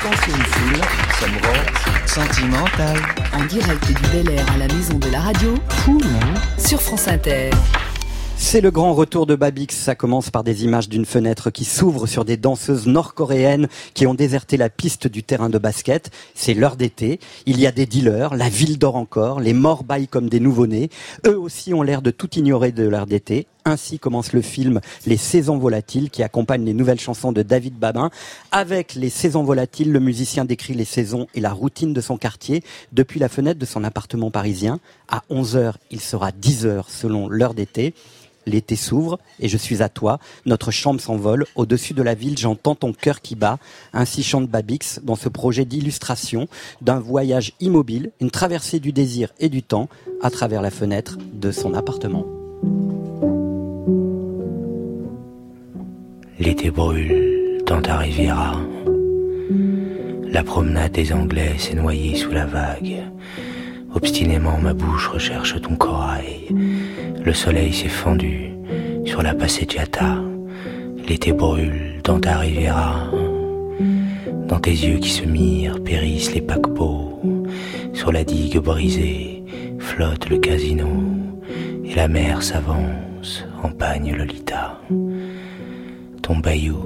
[0.00, 0.84] Quand c'est une foule,
[1.18, 2.96] sombre, sentimental.
[3.32, 5.54] En direct du Bel Air à la maison de la radio,
[6.56, 7.50] sur France Inter.
[8.36, 9.74] C'est le grand retour de Babix.
[9.74, 14.14] Ça commence par des images d'une fenêtre qui s'ouvre sur des danseuses nord-coréennes qui ont
[14.14, 16.10] déserté la piste du terrain de basket.
[16.34, 17.18] C'est l'heure d'été.
[17.46, 20.90] Il y a des dealers, la ville dort encore, les morts baillent comme des nouveau-nés.
[21.26, 23.48] Eux aussi ont l'air de tout ignorer de l'heure d'été.
[23.68, 28.08] Ainsi commence le film Les saisons volatiles qui accompagne les nouvelles chansons de David Babin.
[28.50, 32.64] Avec les saisons volatiles, le musicien décrit les saisons et la routine de son quartier
[32.92, 34.80] depuis la fenêtre de son appartement parisien.
[35.06, 37.92] À 11h, il sera 10h selon l'heure d'été.
[38.46, 40.18] L'été s'ouvre et je suis à toi.
[40.46, 41.44] Notre chambre s'envole.
[41.54, 43.58] Au-dessus de la ville, j'entends ton cœur qui bat.
[43.92, 46.48] Ainsi chante Babix dans ce projet d'illustration
[46.80, 49.90] d'un voyage immobile, une traversée du désir et du temps
[50.22, 52.24] à travers la fenêtre de son appartement.
[56.40, 58.54] L'été brûle dans ta Riviera.
[60.30, 63.02] La promenade des Anglais s'est noyée sous la vague.
[63.92, 66.54] Obstinément, ma bouche recherche ton corail.
[67.24, 68.50] Le soleil s'est fendu
[69.04, 70.22] sur la passeggiata.
[71.08, 73.10] L'été brûle dans ta Riviera.
[74.46, 77.20] Dans tes yeux qui se mirent périssent les paquebots.
[77.94, 79.42] Sur la digue brisée
[79.80, 80.86] flotte le casino.
[81.84, 84.78] Et la mer s'avance, empagne Lolita.
[86.22, 86.76] Ton bayou,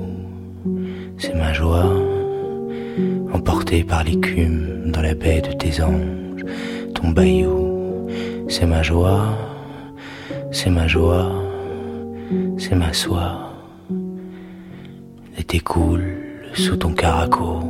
[1.18, 1.90] c'est ma joie,
[3.32, 6.44] emportée par l'écume dans la baie de tes anges.
[6.94, 8.08] Ton bayou,
[8.48, 9.36] c'est ma joie,
[10.50, 11.32] c'est ma joie,
[12.58, 13.52] c'est ma soie.
[15.36, 16.14] L'été coule
[16.54, 17.60] sous ton caraco,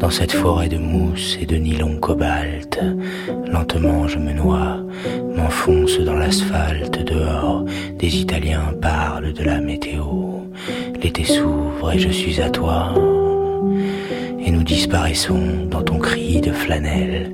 [0.00, 2.80] dans cette forêt de mousse et de nylon cobalt.
[3.52, 4.78] Lentement je me noie,
[5.36, 7.64] m'enfonce dans l'asphalte dehors.
[7.98, 10.04] Des Italiens parlent de la météo.
[11.02, 12.94] L'été s'ouvre et je suis à toi.
[14.38, 17.32] Et nous disparaissons dans ton cri de flanelle.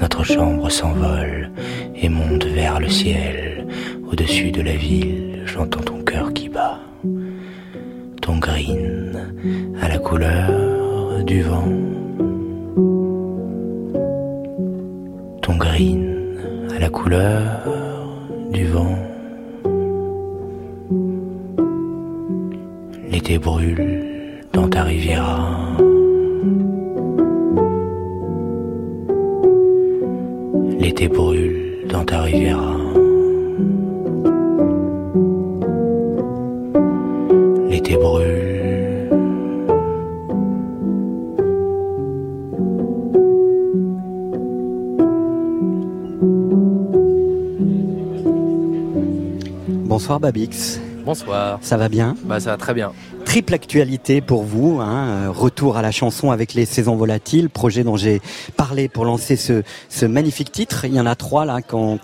[0.00, 1.50] Notre chambre s'envole
[1.94, 3.66] et monte vers le ciel.
[4.10, 6.80] Au-dessus de la ville, j'entends ton cœur qui bat.
[8.20, 9.32] Ton green
[9.80, 11.87] à la couleur du vent.
[15.60, 17.42] À la couleur
[18.52, 18.96] du vent.
[23.10, 25.50] L'été brûle dans ta riviera.
[30.78, 32.76] L'été brûle dans ta riviera.
[37.68, 38.47] L'été brûle.
[49.98, 50.78] Bonsoir Babix.
[51.04, 51.58] Bonsoir.
[51.60, 52.14] Ça va bien?
[52.22, 52.92] Bah ça va très bien.
[53.28, 57.84] Triple actualité pour vous, hein, euh, retour à la chanson avec les saisons volatiles, projet
[57.84, 58.22] dont j'ai
[58.56, 60.86] parlé pour lancer ce, ce magnifique titre.
[60.86, 61.98] Il y en a trois là qu'on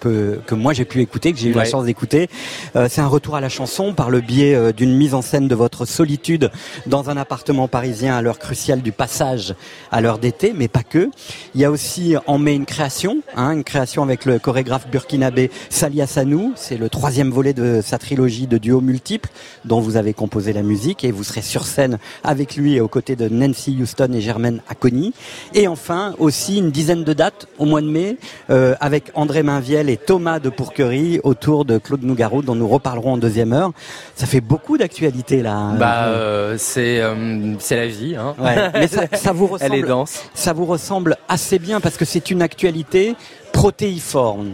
[0.00, 2.30] peut, que moi j'ai pu écouter, que j'ai eu la chance d'écouter.
[2.76, 5.48] Euh, C'est un retour à la chanson par le biais euh, d'une mise en scène
[5.48, 6.50] de votre solitude
[6.86, 9.54] dans un appartement parisien à l'heure cruciale du passage
[9.92, 11.10] à l'heure d'été, mais pas que.
[11.54, 15.50] Il y a aussi en mai une création, hein, une création avec le chorégraphe burkinabé
[15.68, 16.54] Sali Hassanou.
[16.56, 19.28] C'est le troisième volet de sa trilogie de duos multiples
[19.66, 22.80] dont vous avez composé la musique musique et vous serez sur scène avec lui et
[22.80, 25.12] aux côtés de Nancy Houston et Germaine Acconi.
[25.52, 28.18] Et enfin aussi une dizaine de dates au mois de mai
[28.50, 33.14] euh, avec André Mainviel et Thomas de Pourquerie autour de Claude Nougaro dont nous reparlerons
[33.14, 33.72] en deuxième heure.
[34.14, 35.72] Ça fait beaucoup d'actualité là.
[35.76, 38.14] Bah euh, c'est euh, c'est la vie.
[38.14, 38.36] Hein.
[38.38, 38.70] Ouais.
[38.74, 39.72] Mais ça, ça vous ressemble.
[39.74, 40.22] Elle est dense.
[40.34, 43.16] Ça vous ressemble assez bien parce que c'est une actualité
[43.52, 44.52] protéiforme.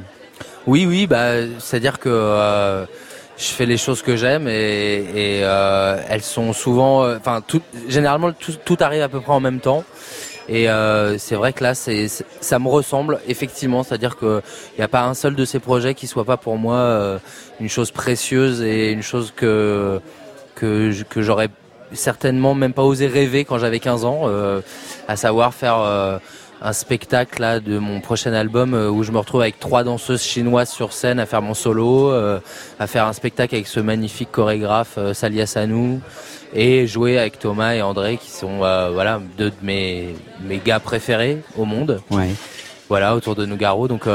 [0.66, 2.86] Oui, oui, bah, c'est-à-dire que
[3.36, 7.62] je fais les choses que j'aime et, et euh, elles sont souvent, euh, enfin, tout,
[7.88, 9.84] généralement tout, tout arrive à peu près en même temps.
[10.48, 14.42] Et euh, c'est vrai que là, ça me ressemble effectivement, c'est-à-dire que
[14.74, 17.18] il n'y a pas un seul de ces projets qui soit pas pour moi euh,
[17.60, 20.00] une chose précieuse et une chose que
[20.54, 21.48] que que j'aurais
[21.92, 24.60] certainement même pas osé rêver quand j'avais 15 ans, euh,
[25.08, 26.18] à savoir faire euh,
[26.66, 30.22] un spectacle là de mon prochain album euh, où je me retrouve avec trois danseuses
[30.22, 32.40] chinoises sur scène à faire mon solo, euh,
[32.80, 36.00] à faire un spectacle avec ce magnifique chorégraphe euh, Salia Sanou
[36.52, 41.42] et jouer avec Thomas et André qui sont voilà deux de mes mes gars préférés
[41.56, 42.00] au monde.
[42.10, 42.30] Ouais.
[42.88, 44.06] Voilà autour de Nougaro donc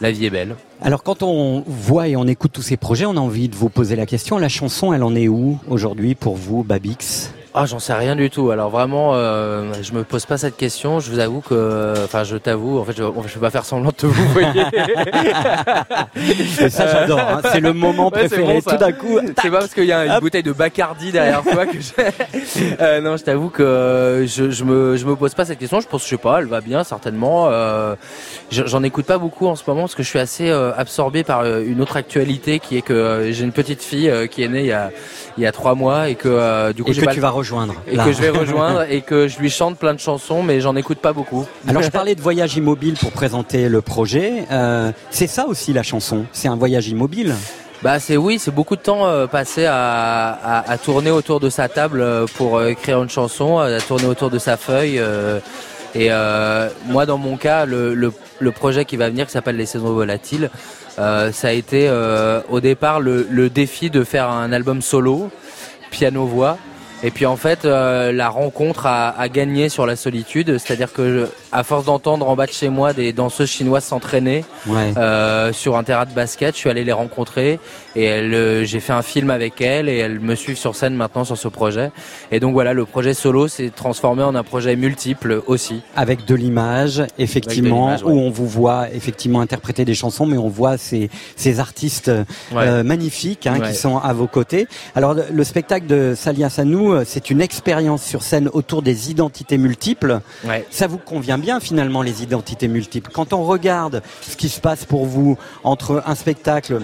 [0.00, 0.56] la vie est belle.
[0.80, 3.68] Alors quand on voit et on écoute tous ces projets, on a envie de vous
[3.68, 7.32] poser la question, la chanson elle en est où aujourd'hui pour vous, Babix?
[7.52, 8.50] Ah, j'en sais rien du tout.
[8.52, 11.00] Alors vraiment, euh, je me pose pas cette question.
[11.00, 13.90] Je vous avoue que, enfin, je t'avoue, en fait, je, je vais pas faire semblant
[13.90, 14.62] de te vous voyez.
[16.62, 17.40] Et ça, j'adore, hein.
[17.52, 18.60] C'est le moment Ouais, préféré.
[18.64, 18.70] bon.
[18.70, 20.20] Tout d'un coup, c'est pas parce qu'il y a une hop.
[20.20, 21.90] bouteille de Bacardi derrière toi que je...
[22.80, 25.80] Euh, non, je t'avoue que je, je me, je me pose pas cette question.
[25.80, 27.48] Je pense, je sais pas, elle va bien certainement.
[27.50, 27.94] Euh,
[28.50, 31.24] je- J'en écoute pas beaucoup en ce moment parce que je suis assez euh, absorbé
[31.24, 34.48] par euh, une autre actualité qui est que euh, j'ai une petite fille qui est
[34.48, 34.90] née il y a,
[35.36, 37.22] il y a trois mois et que du coup Et j'ai que pas tu le-
[37.22, 38.04] vas rejoindre, et là.
[38.04, 40.98] que je vais rejoindre et que je lui chante plein de chansons mais j'en écoute
[40.98, 41.46] pas beaucoup.
[41.68, 44.44] Alors je parlais de voyage immobile pour présenter le projet.
[44.50, 46.24] Euh, c'est ça aussi la chanson.
[46.32, 47.34] C'est un voyage immobile.
[47.82, 51.48] Bah c'est oui, c'est beaucoup de temps euh, passé à, à, à tourner autour de
[51.48, 55.00] sa table euh, pour écrire une chanson, à tourner autour de sa feuille.
[55.94, 56.08] et
[56.86, 59.92] moi, dans mon cas, le, le, le projet qui va venir, qui s'appelle Les Saisons
[59.92, 60.50] Volatiles,
[60.96, 61.90] ça a été
[62.50, 65.30] au départ le, le défi de faire un album solo,
[65.90, 66.58] piano-voix.
[67.02, 71.20] Et puis en fait, euh, la rencontre a, a gagné sur la solitude, c'est-à-dire que
[71.20, 74.92] je- à force d'entendre en bas de chez moi des danseuses chinoises s'entraîner Ouais.
[74.98, 77.58] euh, sur un terrain de basket, je suis allé les rencontrer
[77.96, 80.94] et elles, euh, j'ai fait un film avec elles et elles me suivent sur scène
[80.94, 81.90] maintenant sur ce projet.
[82.30, 85.82] Et donc voilà, le projet solo s'est transformé en un projet multiple aussi.
[85.96, 88.02] Avec de l'image, effectivement, ouais.
[88.04, 92.10] où on vous voit effectivement interpréter des chansons, mais on voit ces, ces artistes
[92.54, 93.68] euh, magnifiques hein, Ouais.
[93.68, 94.68] qui sont à vos côtés.
[94.94, 99.10] Alors le, le spectacle de Salia Sanou, euh, c'est une expérience sur scène autour des
[99.10, 100.20] identités multiples.
[100.44, 100.64] Ouais.
[100.70, 103.10] Ça vous convient bien finalement les identités multiples?
[103.12, 106.80] Quand on regarde ce qui se passe pour vous entre un spectacle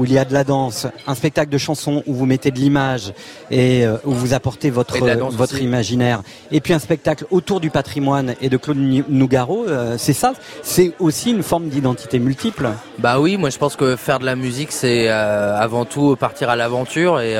[0.00, 2.58] où il y a de la danse, un spectacle de chansons où vous mettez de
[2.58, 3.12] l'image
[3.50, 5.64] et euh, où vous apportez votre votre aussi.
[5.64, 10.32] imaginaire, et puis un spectacle autour du patrimoine et de Claude Nougaro, euh, c'est ça,
[10.62, 12.70] c'est aussi une forme d'identité multiple.
[12.98, 16.48] Bah oui, moi je pense que faire de la musique c'est euh, avant tout partir
[16.48, 17.34] à l'aventure et,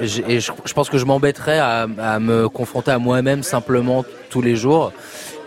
[0.00, 4.56] je, je pense que je m'embêterais à, à me confronter à moi-même simplement tous les
[4.56, 4.92] jours.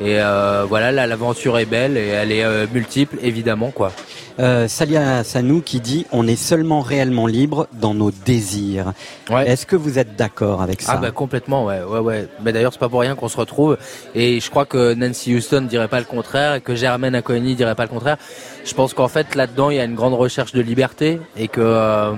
[0.02, 3.94] Et euh, voilà, là l'aventure est belle et elle est euh, multiple évidemment quoi.
[4.38, 8.92] Euh, Salia Sanou qui dit on est seulement réellement libre dans nos désirs.
[9.30, 10.94] Est-ce que vous êtes d'accord avec ça?
[10.96, 12.28] Ah bah complètement ouais ouais ouais.
[12.44, 13.78] Mais d'ailleurs c'est pas pour rien qu'on se retrouve
[14.14, 17.76] et je crois que Nancy Houston dirait pas le contraire et que Germaine Acconi dirait
[17.76, 18.18] pas le contraire.
[18.66, 21.62] Je pense qu'en fait là-dedans il y a une grande recherche de liberté et que
[21.62, 22.12] euh,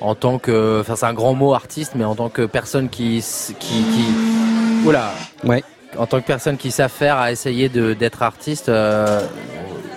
[0.00, 3.22] en tant que enfin c'est un grand mot artiste mais en tant que personne qui
[3.58, 5.12] qui qui oula
[5.44, 5.62] ouais
[5.98, 9.20] en tant que personne qui s'affaire à essayer d'être artiste euh,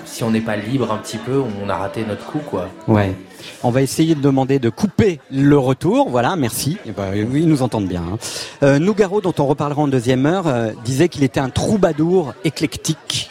[0.05, 2.69] si on n'est pas libre un petit peu on a raté notre coup quoi.
[2.87, 3.13] Ouais.
[3.61, 6.09] On va essayer de demander de couper le retour.
[6.09, 6.77] Voilà, merci.
[6.85, 8.01] Eh ben, oui, ils nous entendent bien.
[8.13, 8.17] hein.
[8.63, 13.29] Euh, Nougaro, dont on reparlera en deuxième heure, euh, disait qu'il était un troubadour éclectique.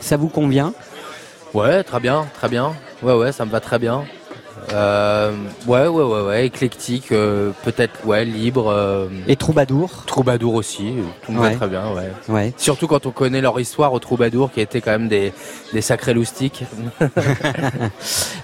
[0.00, 0.72] Ça vous convient?
[1.54, 2.72] Ouais, très bien, très bien.
[3.02, 4.04] Ouais, ouais, ça me va très bien.
[4.72, 5.32] Euh,
[5.66, 8.68] ouais, ouais, ouais, ouais, éclectique, euh, peut-être, ouais, libre.
[8.68, 10.92] euh, Et troubadour Troubadour aussi,
[11.26, 11.50] tout me Ouais.
[11.50, 12.12] va très bien, ouais.
[12.28, 12.52] Ouais.
[12.56, 15.32] Surtout quand on connaît leur histoire aux troubadours qui étaient quand même des,
[15.72, 16.64] des sacrés loustiques.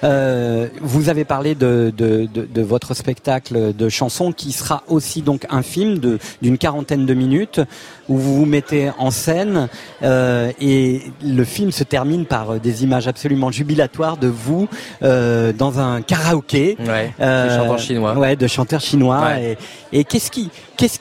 [0.04, 5.22] Euh, vous avez parlé de, de, de, de votre spectacle de chansons qui sera aussi
[5.22, 7.60] donc un film de d'une quarantaine de minutes
[8.08, 9.68] où vous vous mettez en scène
[10.02, 14.68] euh, et le film se termine par euh, des images absolument jubilatoires de vous
[15.02, 18.14] euh, dans un karaoké Ouais, des chanteurs chinois.
[18.18, 19.56] ouais de chanteurs chinois Ouais.
[19.92, 20.98] et, et qu'est-ce qui qu'est-ce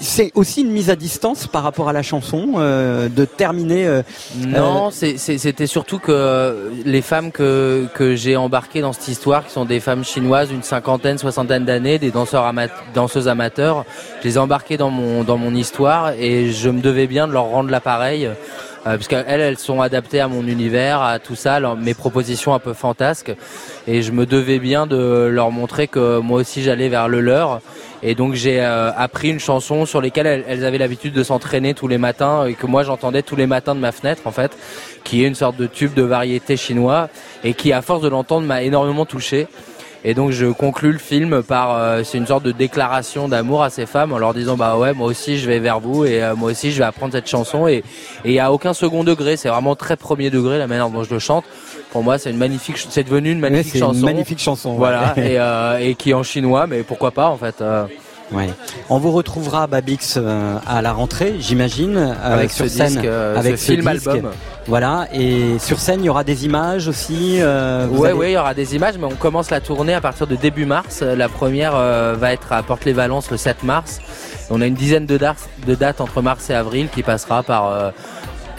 [0.00, 3.86] c'est aussi une mise à distance par rapport à la chanson, euh, de terminer.
[3.86, 4.02] euh,
[4.46, 9.44] Non, euh, c'est- c'était surtout que les femmes que, que j'ai embarquées dans cette histoire,
[9.46, 12.52] qui sont des femmes chinoises, une cinquantaine, soixantaine d'années, des danseurs
[12.94, 13.84] danseuses amateurs,
[14.22, 17.32] je les ai embarquées dans mon, dans mon histoire et je me devais bien de
[17.32, 18.26] leur rendre l'appareil.
[18.26, 18.34] Euh,
[18.98, 22.60] parce qu'elles, elles sont adaptées à mon univers, à tout ça, leur- mes propositions un
[22.60, 23.34] peu fantasques.
[23.88, 27.60] Et je me devais bien de leur montrer que moi aussi j'allais vers le leur.
[28.08, 31.74] Et donc j'ai euh, appris une chanson sur lesquelles elles, elles avaient l'habitude de s'entraîner
[31.74, 34.56] tous les matins et que moi j'entendais tous les matins de ma fenêtre en fait,
[35.02, 37.08] qui est une sorte de tube de variété chinois
[37.42, 39.48] et qui à force de l'entendre m'a énormément touché.
[40.08, 43.70] Et donc je conclus le film par euh, c'est une sorte de déclaration d'amour à
[43.70, 46.36] ces femmes en leur disant bah ouais moi aussi je vais vers vous et euh,
[46.36, 47.66] moi aussi je vais apprendre cette chanson.
[47.66, 47.82] Et et
[48.26, 49.36] il y a aucun second degré.
[49.36, 51.44] C'est vraiment très premier degré la manière dont je le chante.
[51.90, 54.06] Pour moi c'est une magnifique c'est devenu une magnifique c'est une chanson.
[54.06, 54.76] magnifique chanson, ouais.
[54.76, 55.12] voilà.
[55.16, 57.86] Et, euh, et qui est en chinois mais pourquoi pas en fait euh.
[58.32, 58.50] Ouais.
[58.90, 63.04] On vous retrouvera Babix euh, à la rentrée, j'imagine, euh, Avec sur ce scène, disque,
[63.04, 64.06] euh, avec ce ce film disque.
[64.08, 64.30] album.
[64.66, 65.06] Voilà.
[65.12, 67.38] Et sur scène, il y aura des images aussi.
[67.40, 70.26] euh, allez- ouais, il y aura des images, mais on commence la tournée à partir
[70.26, 71.02] de début mars.
[71.02, 74.00] La première euh, va être à Porte-les-Valences le 7 mars.
[74.50, 77.68] On a une dizaine de dates, de dates entre mars et avril qui passera par
[77.70, 77.90] euh,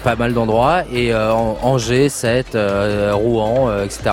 [0.03, 4.11] pas mal d'endroits et euh, Angers, Sète, euh, Rouen, euh, etc.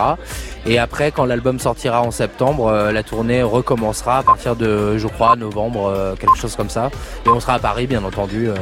[0.67, 5.07] Et après, quand l'album sortira en septembre, euh, la tournée recommencera à partir de, je
[5.09, 6.91] crois, novembre, euh, quelque chose comme ça.
[7.27, 8.55] Et on sera à Paris, bien entendu, euh,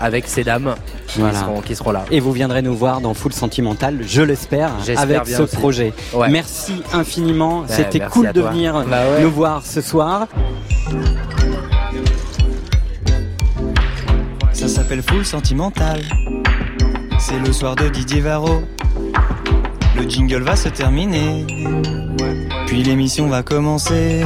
[0.00, 0.74] avec ces dames
[1.06, 1.38] qui, Voilà.
[1.38, 2.04] seront, qui seront là.
[2.10, 5.56] Et vous viendrez nous voir dans Full Sentimental, je l'espère, avec ce aussi.
[5.56, 5.92] projet.
[6.12, 6.28] Ouais.
[6.28, 7.60] Merci infiniment.
[7.60, 9.22] Ouais, C'était merci cool de venir Bah ouais.
[9.22, 10.26] nous voir ce soir.
[14.52, 16.00] Ça s'appelle Full Sentimental.
[17.20, 18.62] C'est le soir de Didier Varro.
[19.96, 21.46] Le jingle va se terminer.
[22.66, 24.22] Puis l'émission va commencer.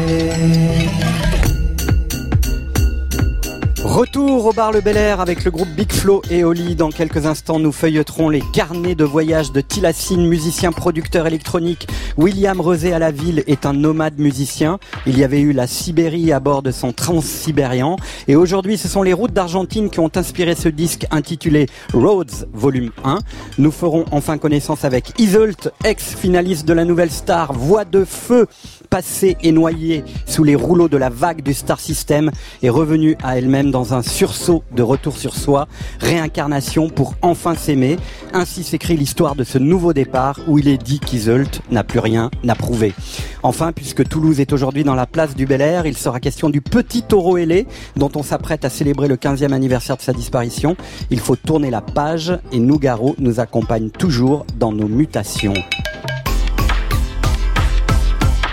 [3.89, 6.77] Retour au bar Le Bel Air avec le groupe Big Flo et Oli.
[6.77, 11.89] Dans quelques instants, nous feuilleterons les carnets de voyage de Tilassine, musicien producteur électronique.
[12.19, 14.79] William Rezé à la ville est un nomade musicien.
[15.07, 17.97] Il y avait eu la Sibérie à bord de son transsibérian.
[18.29, 21.65] Et aujourd'hui, ce sont les routes d'Argentine qui ont inspiré ce disque intitulé
[21.95, 23.21] Roads Volume 1.
[23.57, 28.49] Nous ferons enfin connaissance avec Isolt, ex-finaliste de la Nouvelle Star, voix de feu,
[28.91, 32.31] passée et noyée sous les rouleaux de la vague du Star System,
[32.63, 35.69] est revenue à elle-même un sursaut de retour sur soi,
[36.01, 37.97] réincarnation pour enfin s'aimer.
[38.33, 42.31] Ainsi s'écrit l'histoire de ce nouveau départ où il est dit qu'Isolt n'a plus rien
[42.47, 42.95] à prouver.
[43.43, 46.61] Enfin, puisque Toulouse est aujourd'hui dans la place du Bel Air, il sera question du
[46.61, 47.67] petit taureau ailé
[47.97, 50.77] dont on s'apprête à célébrer le 15e anniversaire de sa disparition.
[51.11, 55.55] Il faut tourner la page et Nougaro nous accompagne toujours dans nos mutations.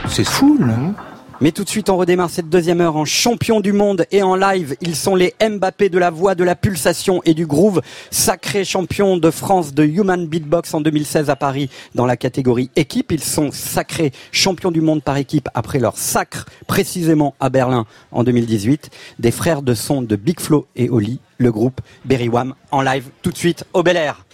[0.07, 1.04] C'est fou, là.
[1.41, 4.35] Mais tout de suite, on redémarre cette deuxième heure en champion du monde et en
[4.35, 4.77] live.
[4.79, 7.81] Ils sont les Mbappé de la voix, de la pulsation et du groove.
[8.09, 13.11] Sacré champion de France de Human Beatbox en 2016 à Paris dans la catégorie équipe.
[13.11, 18.23] Ils sont sacrés champions du monde par équipe après leur sacre précisément à Berlin en
[18.23, 18.89] 2018.
[19.19, 23.09] Des frères de son de Big Flo et Oli, le groupe Berry Wham en live
[23.21, 24.25] tout de suite au Bel Air.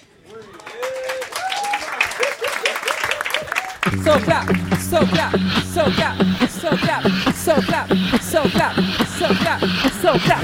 [6.71, 7.03] So clap,
[7.33, 7.89] so clap,
[8.21, 8.75] so clap,
[9.07, 9.59] so clap,
[10.01, 10.41] so clap.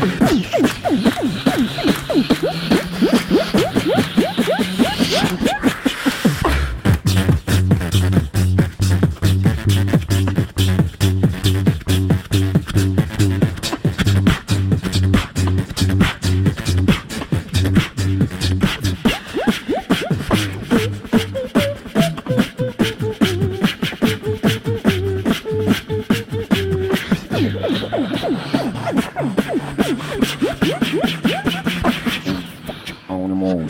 [33.39, 33.67] On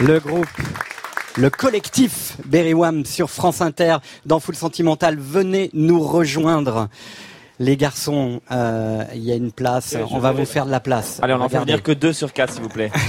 [0.00, 0.46] Le groupe,
[1.36, 5.16] le collectif Berry Wham sur France Inter dans Full Sentimental.
[5.18, 6.88] Venez nous rejoindre.
[7.60, 9.94] Les garçons, euh, il y a une place.
[9.96, 11.20] Oui, on va vous faire de la place.
[11.22, 12.90] Allez, on en fait venir que deux sur quatre, s'il vous plaît.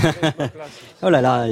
[1.02, 1.46] Oh là là.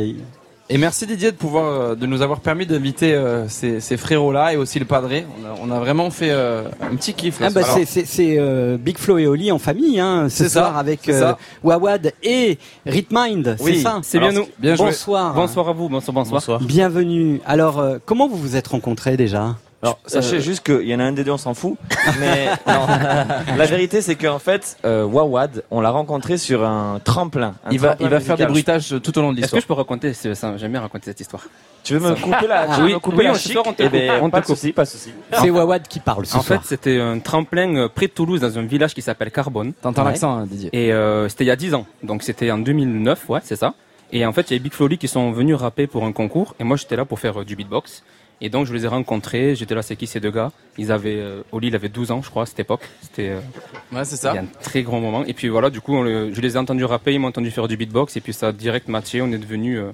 [0.69, 4.31] Et merci Didier de pouvoir euh, de nous avoir permis d'inviter euh, ces, ces frérots
[4.31, 5.25] là et aussi le padré.
[5.41, 7.47] On a, on a vraiment fait euh, un petit kiff là.
[7.49, 10.61] Ah bah c'est c'est c'est, euh, Big Flo et Oli en famille hein, ce ça,
[10.61, 11.37] soir avec euh, ça.
[11.63, 14.47] Wawad et Ritmind, c'est ça c'est bien nous.
[14.57, 14.85] Bien joué.
[14.87, 15.33] bonsoir.
[15.33, 15.89] Bonsoir à vous.
[15.89, 16.59] Bonsoir, bonsoir.
[16.61, 17.41] Bienvenue.
[17.45, 19.57] Alors euh, comment vous vous êtes rencontrés déjà?
[19.83, 21.77] Alors, sachez juste qu'il y en a un des deux, on s'en fout.
[22.19, 22.87] Mais non.
[23.57, 27.55] la vérité, c'est qu'en fait, euh, Wawad, on l'a rencontré sur un tremplin.
[27.65, 29.59] un Il va, tremplin il va faire des bruitages tout au long de Est-ce l'histoire.
[29.59, 31.43] que je peux raconter ça J'aime bien raconter cette histoire.
[31.83, 33.83] Tu veux me couper la- veux oui, me couper oui, la on- chic on te
[33.83, 34.55] Eh ben, On te pas de coupe.
[34.55, 35.11] souci, pas de souci.
[35.33, 36.61] C'est Wawad qui parle ce En soir.
[36.61, 39.73] fait, c'était un tremplin euh, près de Toulouse, dans un village qui s'appelle Carbone.
[39.81, 40.69] T'entends l'accent, hein, Didier.
[40.71, 41.85] Et euh, c'était il y a 10 ans.
[42.03, 43.73] Donc c'était en 2009, ouais, c'est ça.
[44.13, 46.55] Et en fait, il y a Big Flowly qui sont venus rapper pour un concours.
[46.59, 48.03] Et moi, j'étais là pour faire euh, du beatbox.
[48.41, 49.55] Et donc, je les ai rencontrés.
[49.55, 50.51] J'étais là, c'est qui ces deux gars?
[50.77, 52.81] Ils avaient, euh, Oli, il avait 12 ans, je crois, à cette époque.
[53.01, 53.39] C'était euh,
[53.95, 54.31] Ouais, c'est ça.
[54.31, 55.23] il y a un très grand moment.
[55.25, 57.51] Et puis voilà, du coup, on le- je les ai entendus rapper, ils m'ont entendu
[57.51, 58.17] faire du beatbox.
[58.17, 59.21] Et puis ça a direct matché.
[59.21, 59.91] On est devenus euh,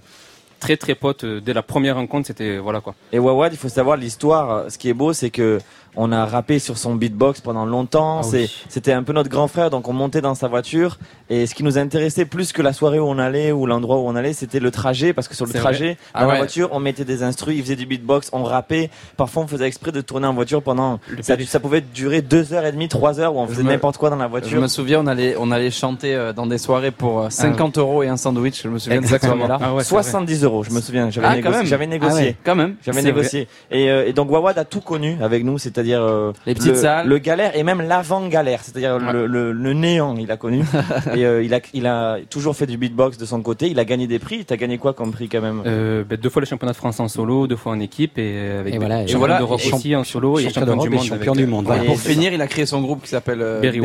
[0.60, 1.26] très très potes.
[1.26, 2.96] euh, Dès la première rencontre, c'était voilà quoi.
[3.12, 4.72] Et Wawad, il faut savoir l'histoire.
[4.72, 5.60] Ce qui est beau, c'est que
[6.02, 8.22] on a rappé sur son beatbox pendant longtemps.
[8.24, 8.50] Ah oui.
[8.70, 10.98] C'était un peu notre grand frère, donc on montait dans sa voiture.
[11.30, 14.08] Et ce qui nous intéressait plus que la soirée où on allait ou l'endroit où
[14.08, 15.98] on allait, c'était le trajet, parce que sur le trajet, vrai.
[16.14, 16.38] dans Ah la ouais.
[16.38, 18.90] voiture, on mettait des instrus, il faisait du beatbox, on rappait.
[19.18, 21.00] Parfois, on faisait exprès de tourner en voiture pendant.
[21.22, 23.72] Ça, ça pouvait durer deux heures et demie, trois heures, où on faisait Je me-
[23.72, 24.62] n'importe quoi dans la Je voiture.
[24.62, 28.04] me souviens, on allait, on allait chanter euh, dans des soirées pour euh, 50 euros
[28.04, 28.62] et un sandwich.
[28.64, 29.46] Je me souviens de cette Exactement.
[29.48, 29.74] soirée-là.
[29.80, 31.10] Ah 70 euros, je me souviens.
[31.10, 31.52] J'avais Ah, négocié.
[31.52, 31.68] quand même.
[31.68, 32.18] J'avais négocié.
[32.20, 32.76] Ah ouais, quand même.
[32.86, 33.48] J'avais négocié.
[33.72, 36.76] Et, euh, et donc Wawad a tout connu avec nous, c'est-à-dire euh, Les petites le,
[36.76, 37.08] salles.
[37.08, 40.64] le galère et même l'avant-galère, c'est-à-dire le, le- le néant, il a connu.
[41.16, 43.68] et euh, il a, il a toujours fait du beatbox de son côté.
[43.68, 44.46] Il a gagné des prix.
[44.46, 45.64] T'as gagné quoi comme prix quand même?
[45.66, 48.38] Euh, ben, deux fois le championnat de France en solo, deux fois en équipe et
[48.60, 51.04] avec Et des voilà, et champion voilà, d'Europe aussi en solo et champion du monde.
[51.06, 53.80] champion du monde, pour finir, il a créé son groupe qui s'appelle Berry.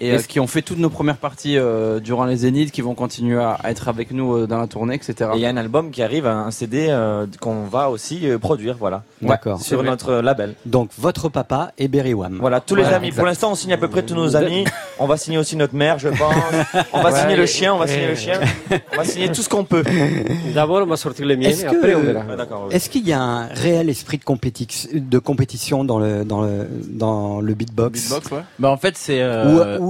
[0.00, 2.94] Et euh, qui ont fait toutes nos premières parties euh, durant les Zéniths, qui vont
[2.94, 5.30] continuer à, être avec nous euh, dans la tournée, etc.
[5.34, 8.38] Et il y a un album qui arrive, un CD euh, qu'on va aussi euh,
[8.38, 9.02] produire, voilà.
[9.22, 9.60] D'accord.
[9.60, 10.54] Sur notre label.
[10.66, 12.38] Donc votre papa et Berry Wham.
[12.40, 13.08] Voilà, tous les Voilà, amis.
[13.08, 13.18] exact.
[13.20, 14.64] Pour l'instant, on signe à peu près tous nos amis.
[14.98, 16.34] On va signer aussi notre mère, je pense.
[16.92, 17.18] On va Ouais.
[17.20, 18.38] signer le chien, on va signer le chien.
[18.92, 19.82] On va signer tout ce qu'on peut.
[20.54, 22.24] D'abord, on va sortir les miennes Est-ce et après on que, verra.
[22.72, 26.66] Ah, qu'il y a un réel esprit de, compéti- de compétition dans le, dans le,
[26.88, 28.42] dans le beatbox, Beatbox, ouais.
[28.58, 29.89] Bah en fait c'est euh, Ou,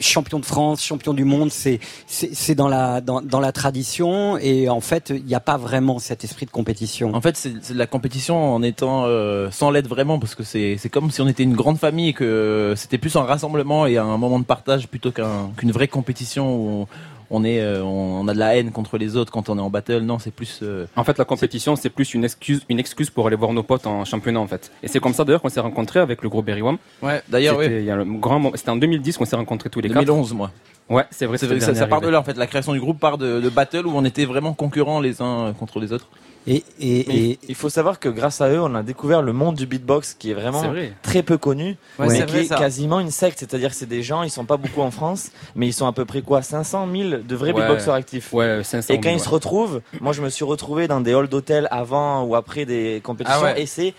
[0.00, 4.68] champion de France, champion du monde, c'est c'est dans la dans, dans la tradition et
[4.68, 7.14] en fait il n'y a pas vraiment cet esprit de compétition.
[7.14, 10.88] En fait, c'est la compétition en étant euh, sans l'aide vraiment, parce que c'est c'est
[10.90, 14.16] comme si on était une grande famille et que c'était plus un rassemblement et un
[14.18, 16.86] moment de partage plutôt qu'un- qu'une vraie compétition où on,
[17.30, 19.70] on est euh, on a de la haine contre les autres quand on est en
[19.70, 20.00] battle.
[20.00, 23.26] Non, c'est plus euh, En fait, la compétition, c'est plus une excuse, une excuse pour
[23.26, 24.70] aller voir nos potes en championnat, en fait.
[24.82, 26.78] Et c'est comme ça, d'ailleurs, qu'on s'est rencontrés avec le groupe Berry Wham.
[27.02, 28.04] Ouais, d'ailleurs, C'était oui.
[28.12, 30.04] il grand C'était en 2010 qu'on s'est rencontrés tous les quatre.
[30.04, 30.50] 2011 moi.
[30.88, 31.38] Ouais, c'est vrai.
[31.38, 32.36] C'est ça, part de là en fait.
[32.36, 35.52] La création du groupe part de, de battle où on était vraiment concurrents les uns
[35.58, 36.08] contre les autres.
[36.48, 39.56] Et, et, et il faut savoir que grâce à eux, on a découvert le monde
[39.56, 40.92] du beatbox qui est vraiment vrai.
[41.02, 42.54] très peu connu, Ouais, mais c'est qui vrai, est ça.
[42.56, 43.40] quasiment une secte.
[43.40, 45.92] C'est-à-dire que c'est des gens, ils sont pas beaucoup en France, mais ils sont à
[45.92, 47.60] peu près quoi 500 000 de vrais Ouais.
[47.62, 48.32] beatboxers actifs.
[48.32, 51.14] Ouais, 500 Et quand 000, ils se retrouvent, moi je me suis retrouvé dans des
[51.14, 53.62] halls d'hôtel avant ou après des compétitions Ah ouais.
[53.62, 53.94] et c'est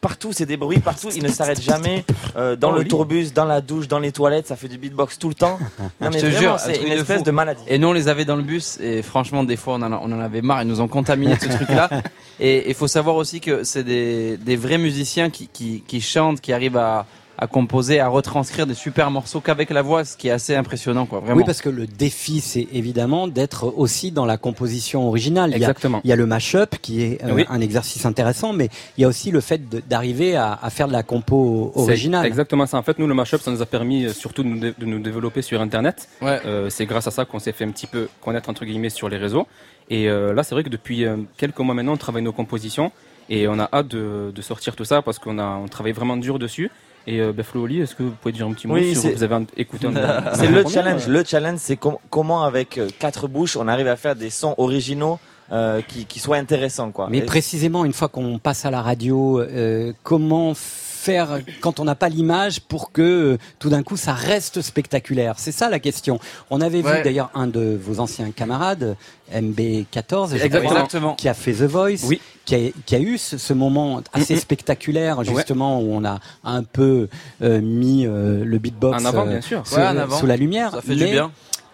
[0.00, 2.04] partout, c'est des bruits partout, ils ne s'arrêtent jamais
[2.36, 5.28] euh, dans le tourbus, dans la douche, dans les toilettes, ça fait du beatbox tout
[5.28, 5.58] le temps.
[6.00, 7.62] Non, mais Je te vraiment, jure, c'est une espèce de maladie.
[7.66, 10.00] Et nous, on les avait dans le bus, et franchement, des fois, on en, a-
[10.02, 11.90] on en avait marre, ils nous ont contaminé de ce truc-là.
[12.40, 16.40] Et il faut savoir aussi que c'est des, des vrais musiciens qui, qui, qui chantent,
[16.40, 17.04] qui arrivent à,
[17.40, 21.06] à composer, à retranscrire des super morceaux qu'avec la voix, ce qui est assez impressionnant,
[21.06, 21.36] quoi, vraiment.
[21.36, 25.50] oui, parce que le défi, c'est évidemment d'être aussi dans la composition originale.
[25.50, 26.00] Il y a, Exactement.
[26.02, 27.44] il y a le mash-up qui est euh, Oui.
[27.48, 30.92] un exercice intéressant, mais il y a aussi le fait d'arriver à, à faire de
[30.92, 32.26] la compo C'est originale.
[32.26, 32.76] exactement ça.
[32.76, 34.84] En fait, nous, le mashup, ça nous a permis euh, surtout de nous, dé- de
[34.84, 36.08] nous développer sur Internet.
[36.20, 36.40] Ouais.
[36.44, 39.08] Euh, c'est grâce à ça qu'on s'est fait un petit peu connaître, entre guillemets, sur
[39.08, 39.46] les réseaux.
[39.90, 41.04] Et euh, là, c'est vrai que depuis
[41.36, 42.90] quelques mois maintenant, on travaille nos compositions.
[43.30, 46.16] Et on a hâte de, de sortir tout ça parce qu'on a on travaille vraiment
[46.16, 46.70] dur dessus.
[47.10, 49.10] Et euh, ben, Flo Oli, est-ce que vous pouvez dire un petit mot Oui, sur
[49.10, 49.94] vous avez écouté un-
[50.34, 51.08] C'est un le challenge.
[51.08, 54.28] euh, Le challenge, c'est com- comment avec euh, quatre bouches, on arrive à faire des
[54.30, 55.18] sons originaux
[55.50, 57.08] euh, qui, qui soient intéressants, quoi.
[57.10, 60.52] Mais Et- précisément, une fois qu'on passe à la radio, euh, comment
[60.98, 65.34] faire quand on n'a pas l'image pour que euh, tout d'un coup ça reste spectaculaire
[65.38, 66.18] C'est ça la question.
[66.50, 68.96] On avait vu d'ailleurs un de vos anciens camarades,
[69.32, 71.14] MB14, je Exactement.
[71.14, 72.20] qui a fait The Voice, Oui.
[72.44, 76.62] qui, a, qui a eu ce, ce moment assez spectaculaire justement où on a un
[76.62, 77.08] peu
[77.42, 79.66] euh, mis euh, le beatbox En avant, euh, bien sûr.
[79.66, 80.18] sous, Ouais, en avant.
[80.18, 80.72] sous la lumière.
[80.72, 81.30] Ça fait du Mais bien.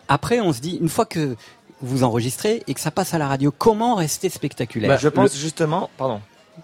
[0.08, 1.34] Après, on se dit une fois que
[1.80, 3.52] vous enregistrez et que ça passe à la radio.
[3.56, 4.88] Comment rester spectaculaire?
[4.90, 6.20] Bah, je pense justement, pardon,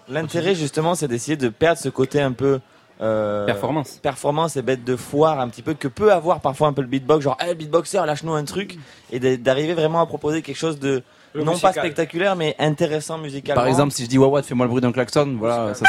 [0.09, 2.61] l'intérêt justement, c'est d'essayer de perdre ce côté un peu
[3.01, 3.99] euh, Performance.
[4.03, 6.87] performance et bête de foire un petit peu que peut avoir parfois un peu le
[6.89, 8.79] beatbox, genre, hey, beatboxer, lâche-nous un truc,
[9.11, 11.85] et d'arriver vraiment à proposer quelque chose de Le non pas musical.
[11.85, 13.61] spectaculaire, mais intéressant musicalement.
[13.63, 15.87] Par exemple, si je dis Wawa, fais-moi le bruit d'un klaxon, voilà, ça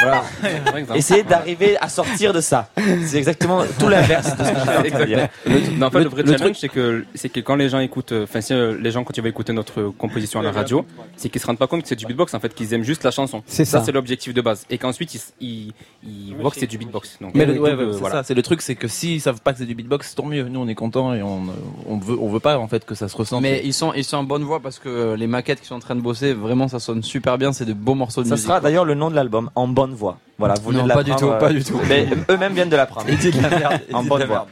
[0.00, 0.24] Voilà.
[0.94, 2.68] Essayer d'arriver à sortir de ça.
[3.04, 5.28] C'est exactement tout l'inverse de ce que je train de dire.
[5.46, 7.54] Le, non, en fait, le, Le- vrai le challenge, truc- c'est que, c'est que quand
[7.56, 10.40] les gens écoutent, euh, enfin, si euh, les gens, quand ils vont écouter notre composition
[10.40, 10.84] à la radio,
[11.16, 13.04] c'est qu'ils se rendent pas compte que c'est du beatbox, en fait, qu'ils aiment juste
[13.04, 13.42] la chanson.
[13.46, 13.82] C'est ça.
[13.84, 14.64] c'est l'objectif de base.
[14.70, 15.72] Et qu'ensuite, ils, s- ils,
[16.02, 17.18] ils voient que c'est du beatbox.
[17.20, 18.16] Donc, Mais euh, le, ouais, double, ouais, c'est voilà.
[18.16, 20.44] ça, c'est le truc, c'est que s'ils savent pas que c'est du beatbox, tant mieux.
[20.48, 21.42] Nous, on est contents et on,
[21.88, 23.42] on veut, on veut pas en fait que ça se ressente.
[23.42, 25.80] Mais ils sont, ils sont en bonne voie parce que les maquettes qui sont en
[25.80, 27.52] train de bosser, vraiment, ça sonne super bien.
[27.52, 28.46] C'est de beaux morceaux de Ça musique.
[28.48, 30.18] sera d'ailleurs le nom de l'album, En Bonne Voix.
[30.38, 31.80] Voilà, vous Non, de pas du l'apprendre, tout, pas euh, du tout.
[31.88, 33.06] Mais eux-mêmes viennent de l'apprendre.
[33.08, 34.46] Il dit de la merde, En bonne la voix.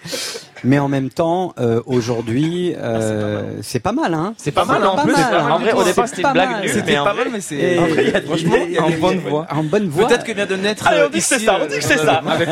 [0.64, 4.96] Mais en même temps, euh, aujourd'hui, euh, c'est pas mal, hein C'est pas mal, en
[4.96, 5.50] plus, mal.
[5.50, 7.78] En vrai, au départ, c'était une blague nulle, C'était pas mal, mais c'est.
[7.80, 9.46] En vrai, il y a des- franchement, en bonne voix.
[9.50, 10.06] En bonne voix.
[10.06, 10.86] Peut-être que vient de naître.
[10.86, 12.22] Allez, on dit que c'est ça, on dit que c'est ça.
[12.28, 12.48] Avec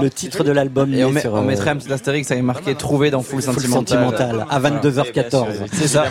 [0.00, 3.22] le titre de l'album Et on, mettrait un petit astérix, ça est marqué trouvé dans
[3.22, 4.46] Full Sentimental.
[4.48, 5.46] À 22h14.
[5.72, 6.04] C'est ça,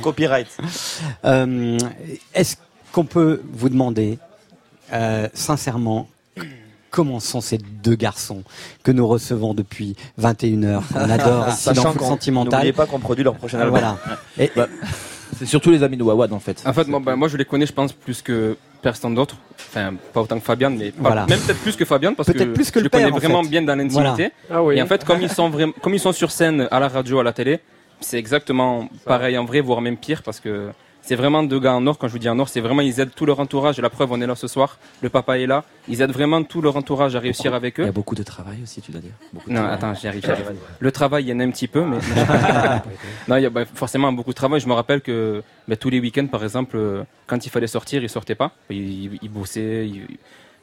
[0.00, 0.48] copyright.
[2.34, 2.56] Est-ce
[2.92, 4.18] qu'on peut vous demander,
[4.92, 6.08] euh, sincèrement,
[6.90, 8.42] comment sont ces deux garçons
[8.82, 12.86] que nous recevons depuis 21h, qu'on adore ici dans Sachant Full qu'on Sentimental n'oubliez pas
[12.86, 13.78] qu'on produit leur prochain album.
[13.78, 13.98] Voilà.
[14.38, 14.68] Et, Bah,
[15.36, 16.62] c'est surtout les amis de Wawad en fait.
[16.64, 19.36] En fait, moi, bah, moi, je les connais, je pense, plus que personne d'autre.
[19.58, 21.26] Enfin, pas autant que Fabian, mais pas- Voilà.
[21.26, 23.14] même peut-être plus que Fabian, parce que, Peut-être plus que je le les connais père,
[23.14, 23.48] en vraiment fait.
[23.48, 24.30] bien dans l'intimité.
[24.48, 24.76] Ah oui.
[24.76, 27.18] Et en fait, comme ils sont vraiment, comme ils sont sur scène, à la radio,
[27.18, 27.58] à la télé,
[28.00, 30.68] c'est exactement pareil en vrai, voire même pire, parce que
[31.06, 31.98] c'est vraiment deux gars en or.
[31.98, 33.78] Quand je vous dis en or, c'est vraiment ils aident tout leur entourage.
[33.78, 34.78] Et la preuve, on est là ce soir.
[35.02, 35.64] Le papa est là.
[35.88, 37.88] Ils aident vraiment tout leur entourage à réussir avec Il y eux.
[37.88, 39.12] a beaucoup de travail aussi, tu dois dire.
[39.32, 40.22] Beaucoup Non, attends, j'y arrive.
[40.80, 41.98] Le travail, il y en a un petit peu, mais
[43.28, 44.60] non, il y a bah, forcément beaucoup de travail.
[44.60, 48.02] Je me rappelle que bah, tous les week-ends, par exemple, euh, quand il fallait sortir,
[48.02, 48.52] ils sortaient pas.
[48.70, 49.86] Ils, ils- bossaient.
[49.88, 50.06] ils-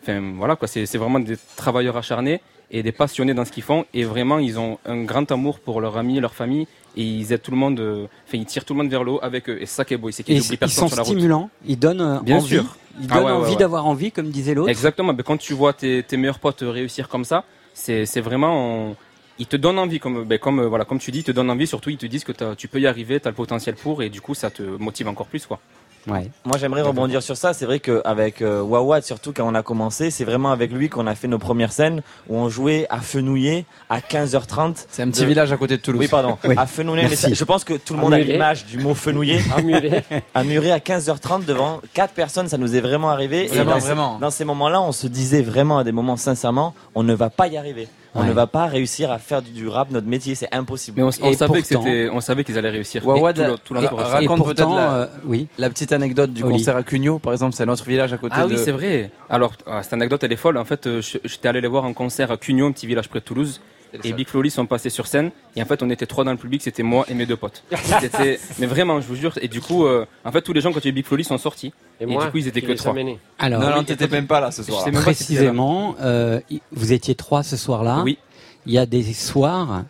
[0.04, 0.68] Enfin, voilà quoi.
[0.68, 3.86] C'est c'est vraiment des travailleurs acharnés et des passionnés dans ce qu'ils font.
[3.94, 7.42] Et vraiment, ils ont un grand amour pour leurs amis, leur famille, et ils aident
[7.42, 7.80] tout le monde.
[7.80, 9.58] euh, Enfin, ils tirent tout le monde vers le haut avec eux.
[9.62, 11.14] Et c'est ça qui est beau, c'est qu'ils ils personne sont sur la route.
[11.14, 12.76] stimulants, ils donnent euh, Bien envie, sûr.
[13.02, 13.58] ils Ah donnent ouais, envie ouais.
[13.58, 14.70] d'avoir envie, comme disait l'autre.
[14.70, 15.14] Exactement.
[15.14, 18.90] Mais quand tu vois tes, tes meilleurs potes réussir comme ça, c'est vraiment.
[18.90, 18.96] on-
[19.40, 21.50] Ils te donnent envie, comme, ben, comme, euh, voilà, comme tu dis, ils te donnent
[21.50, 21.66] envie.
[21.66, 24.10] Surtout, ils te disent que tu peux y arriver, tu as le potentiel pour, et
[24.10, 25.48] du coup, ça te motive encore plus.
[25.48, 25.60] Quoi.
[26.08, 26.30] Ouais.
[26.46, 27.54] Moi, j'aimerais rebondir sur ça.
[27.54, 31.08] C'est vrai qu'avec euh, Wawad, surtout quand on a commencé, c'est vraiment avec lui qu'on
[31.08, 34.86] a fait nos premières scènes où on jouait à Fenouillet à 15h30.
[34.90, 36.02] C'est un petit village à côté de Toulouse.
[36.02, 36.38] Oui, pardon.
[36.44, 36.56] Oui.
[36.58, 37.04] À Fenouillet.
[37.04, 37.28] Merci.
[37.30, 39.42] mais Je pense que tout le monde a l'image du mot Fenouillet.
[39.56, 40.04] À Muret.
[40.34, 43.48] à Muret à 15h30 devant quatre personnes, ça nous est vraiment arrivé.
[43.48, 44.16] Vraiment, et dans, vraiment.
[44.16, 47.30] Ces, dans ces moments-là, on se disait vraiment à des moments sincèrement, on ne va
[47.30, 47.88] pas y arriver.
[48.14, 48.28] On Ouais.
[48.28, 50.98] ne va pas réussir à faire du, du rap notre métier, c'est impossible.
[50.98, 51.84] Mais on, savait pourtant-
[52.14, 53.08] on savait qu'ils allaient réussir.
[53.08, 55.48] Wawad, Et tout et- raconte peut-être la- euh, oui.
[55.58, 56.58] La petite anecdote du Oli.
[56.58, 58.54] concert à Cugno, par exemple, c'est notre village à côté Ah de.
[58.56, 59.12] oui, c'est vrai.
[59.30, 60.58] Alors, ah, cette anecdote, elle est folle.
[60.58, 63.20] En fait, euh, j'étais allé les voir en concert à Cugno, un petit village près
[63.20, 63.62] de Toulouse.
[64.04, 65.32] Et Big Flowly sont passés sur scène.
[65.56, 66.62] Et en fait, on était trois dans le public.
[66.62, 67.64] C'était moi et mes deux potes.
[68.00, 69.34] C'était, mais vraiment, je vous jure.
[69.42, 71.06] Et du coup, euh, en fait, tous les gens, quand il y a eu Big
[71.06, 71.74] Flowly, sont sortis.
[72.00, 72.96] Et, Et, moi, du coup, ils étaient que les trois.
[73.40, 74.84] Alors, Non, non, t'étais même pas là ce Je soir.
[74.84, 76.40] sais précisément, euh,
[76.72, 78.02] vous étiez trois ce soir-là.
[78.04, 78.18] Oui.
[78.66, 79.84] Il y a des soirs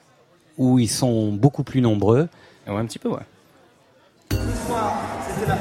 [0.57, 2.27] où ils sont beaucoup plus nombreux.
[2.67, 3.19] Ouais, un petit peu, ouais.
[4.31, 5.51] C'était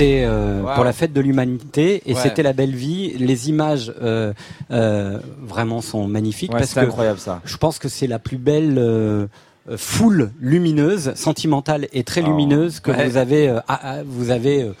[0.00, 0.74] euh, Wow.
[0.74, 2.20] pour la fête de l'humanité et Ouais.
[2.22, 3.14] c'était la belle vie.
[3.18, 4.32] Les images euh,
[4.70, 7.40] euh, vraiment sont magnifiques Ouais, parce que incroyable ça.
[7.44, 9.26] je pense que c'est la plus belle euh,
[9.68, 12.26] euh, foule lumineuse, sentimentale et très Oh.
[12.28, 13.08] lumineuse que Ouais.
[13.08, 13.60] vous avez euh,
[14.06, 14.72] vous avez euh,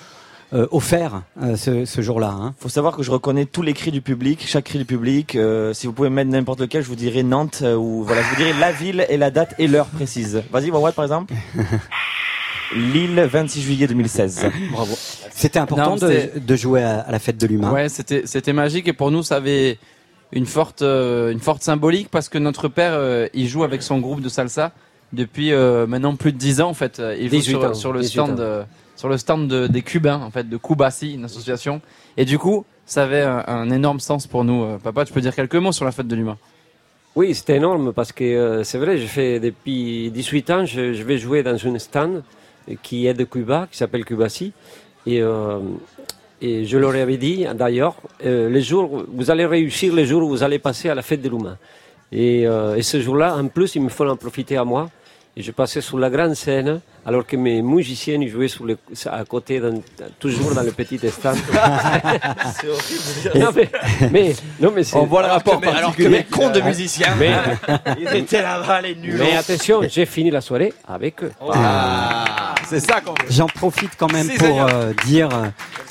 [0.52, 2.28] euh, offert euh, ce, ce jour-là.
[2.30, 2.54] Hein.
[2.60, 5.34] Faut savoir que je reconnais tous les cris du public, chaque cri du public.
[5.34, 8.28] Euh, si vous pouvez mettre n'importe lequel, je vous dirai Nantes euh, ou voilà, je
[8.28, 10.42] vous dirai la ville et la date et l'heure précise.
[10.52, 11.34] Vas-y, Wawad par exemple.
[12.74, 14.46] Lille, 26 juillet 2016.
[14.72, 14.94] Bravo.
[15.30, 16.08] C'était important Non,
[16.46, 17.72] de, jouer à, à la fête de l'humain.
[17.72, 19.78] Ouais, c'était c'était magique et pour nous ça avait
[20.32, 23.98] une forte euh, une forte symbolique parce que notre père euh, il joue avec son
[24.00, 24.72] groupe de salsa
[25.12, 27.00] depuis euh, maintenant plus de 10 ans en fait.
[27.18, 28.64] Il joue 18 sur, ans, sur le 18 stand euh,
[28.96, 31.80] sur le stand de- des Cubains en fait de Cubasi, une association.
[32.16, 34.64] Et du coup, ça avait un, un énorme sens pour nous.
[34.64, 36.38] Euh, Papa, tu peux dire quelques mots sur la fête de l'humain?
[37.14, 41.02] Oui, c'était énorme parce que euh, c'est vrai, je fais depuis 18 ans, je, je
[41.02, 42.22] vais jouer dans une stand
[42.82, 44.52] qui est de Cuba, qui s'appelle Cubasi.
[45.06, 45.58] Et, euh,
[46.42, 47.94] et je leur avais dit d'ailleurs,
[48.24, 51.22] euh, les jours, vous allez réussir les jours où vous allez passer à la fête
[51.22, 51.56] de l'humain.
[52.12, 54.88] Et, euh, et ce jour-là, en plus, il me faut en profiter à moi.
[55.38, 58.78] Et je passais sur la grande scène, alors que mes musiciens ils jouaient sur le,
[59.04, 59.82] à côté, dans-
[60.18, 61.36] toujours dans le petit stand.
[62.54, 63.38] C'est horrible.
[63.38, 63.68] non, mais,
[64.10, 67.14] mais, non, mais On voit le alors rapport que- alors que mes cons de musiciens.
[67.18, 67.32] Mais,
[68.00, 69.16] Ils étaient là-bas, les nuls.
[69.18, 71.32] mais attention, j'ai fini la soirée avec eux.
[72.68, 75.28] C'est ça qu'on J'en profite quand même pour euh, dire,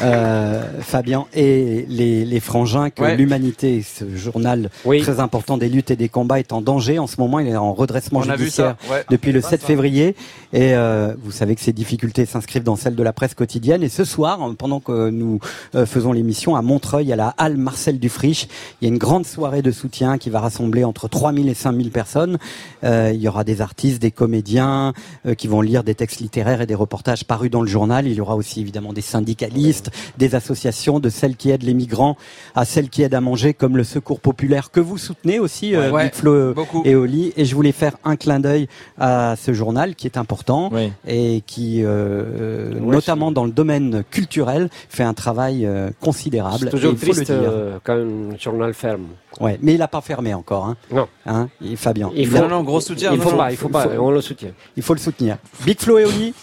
[0.02, 3.16] euh, Fabien, et les, les frangins, que Ouais.
[3.16, 4.70] l'Humanité, ce journal
[5.02, 7.00] très important des luttes et des combats, est en danger.
[7.00, 9.06] En ce moment, il est en redressement On judiciaire ouais.
[9.10, 9.68] depuis le Ah, 7 ça.
[9.68, 10.16] février.
[10.54, 13.84] Et euh, vous savez que ces difficultés s'inscrivent dans celles de la presse quotidienne.
[13.84, 15.40] Et ce soir, pendant que nous
[15.76, 18.48] euh, faisons l'émission à Montreuil, à la halle Marcel Dufriche,
[18.82, 21.92] il y a une grande soirée de soutien qui va rassembler entre 3000 et 5000
[21.92, 22.38] personnes.
[22.84, 24.94] Euh, il y aura des artistes, des comédiens
[25.26, 28.08] euh, qui vont lire des textes littéraires des reportages parus dans le journal.
[28.08, 32.18] Il y aura aussi évidemment des syndicalistes, des associations, de celles qui aident les migrants
[32.56, 35.92] à celles qui aident à manger, comme le Secours populaire que vous soutenez aussi, euh,
[35.92, 36.82] Ouais, Big Flo beaucoup.
[36.86, 37.34] et Oli.
[37.38, 38.68] Et je voulais faire un clin d'œil
[38.98, 40.72] à ce journal qui est important
[41.08, 46.66] et qui, euh, notamment dans le domaine culturel, fait un travail euh, considérable.
[46.66, 49.06] C'est toujours Et il faut le triste euh, quand un journal ferme.
[49.40, 50.66] Ouais, mais il n'a pas fermé encore.
[50.66, 50.78] Hein.
[50.92, 51.08] Non.
[51.26, 52.10] Hein, et Fabien.
[52.16, 53.38] Il faut- Non, non, gros soutien, il faut non.
[53.38, 54.52] pas, il faut pas, on le soutient.
[54.78, 55.38] Il faut le soutenir.
[55.66, 56.34] Big Flo et Oli.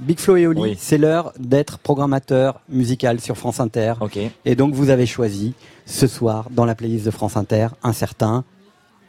[0.00, 0.76] Big Flo et Oli, Oui.
[0.78, 3.94] c'est l'heure d'être programmateur musical sur France Inter.
[4.44, 5.54] Et donc vous avez choisi
[5.86, 8.44] ce soir dans la playlist de France Inter un certain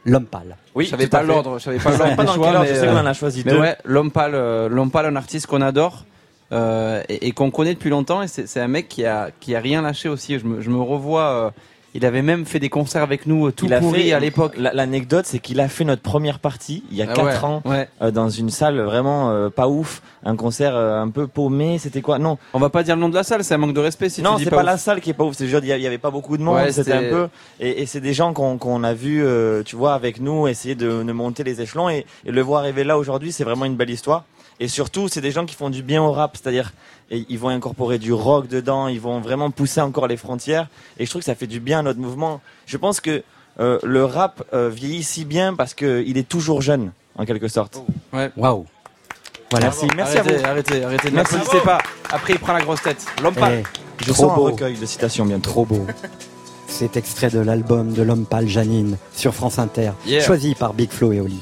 [0.03, 0.57] L'homme pâle.
[0.73, 2.67] Oui, je savais pas l'ordre, je savais pas l'ordre pas des dans choix, quel ordre,
[2.67, 3.59] mais, je sais qu'on en euh, a choisi mais deux.
[3.59, 6.05] ouais, l'homme pâle, euh, l'homme pâle, un artiste qu'on adore
[6.51, 8.23] euh, et, et qu'on connaît depuis longtemps.
[8.23, 10.39] Et c'est c'est un mec qui a qui a rien lâché aussi.
[10.39, 11.53] Je me, je me revois.
[11.93, 14.19] Il avait même fait des concerts avec nous euh, tout Il a pourri fait- à
[14.19, 14.53] l'époque.
[14.57, 17.45] la- L'anecdote, c'est qu'il a fait notre première partie il y a Ah 4 ouais,
[17.45, 17.89] ans ouais.
[18.01, 21.77] euh, dans une salle vraiment euh, pas ouf, un concert euh, un peu paumé.
[21.79, 22.17] C'était quoi?
[22.19, 24.09] Non, On va pas dire le nom de la salle, c'est un manque de respect
[24.09, 25.35] si non, c'est pas, pas, la salle qui est pas ouf.
[25.35, 26.55] C'est juste il y a- il y avait pas beaucoup de monde.
[26.55, 27.27] Ouais, c'était un peu
[27.59, 30.75] et, et c'est des gens qu'on qu'on a vu, euh, tu vois, avec nous essayer
[30.75, 33.75] de, de monter les échelons et, et le voir arriver là aujourd'hui, c'est vraiment une
[33.75, 34.23] belle histoire.
[34.59, 36.71] Et surtout, c'est des gens qui font du bien au rap, c'est-à-dire
[37.11, 40.67] et ils vont incorporer du rock dedans, ils vont vraiment pousser encore les frontières.
[40.97, 42.41] Et je trouve que ça fait du bien à notre mouvement.
[42.65, 43.21] Je pense que
[43.59, 47.49] euh, le rap euh, vieillit si bien parce que il est toujours jeune, en quelque
[47.49, 47.81] sorte.
[48.13, 48.31] Ouais.
[48.37, 48.65] Waouh.
[49.51, 49.65] Voilà.
[49.67, 50.45] Merci, merci arrêtez, à vous.
[50.45, 51.35] Arrêtez, arrêtez, ne Merci.
[51.35, 51.79] m'applaudissez pas.
[52.09, 53.05] Après, il prend la grosse tête.
[53.21, 53.63] L'homme pâle.
[53.99, 54.43] Eh, Je trop sens un beau.
[54.45, 55.49] recueil de citations bientôt.
[55.49, 55.85] Trop beau.
[56.67, 60.23] C'est extrait de l'album de l'homme pâle Janine sur France Inter, Yeah.
[60.23, 61.41] choisi par Big Flo et Oli.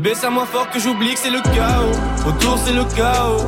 [0.00, 1.92] Bébé, c'est à moi fort que j'oublie que c'est le chaos.
[2.26, 3.44] Autour, c'est le chaos.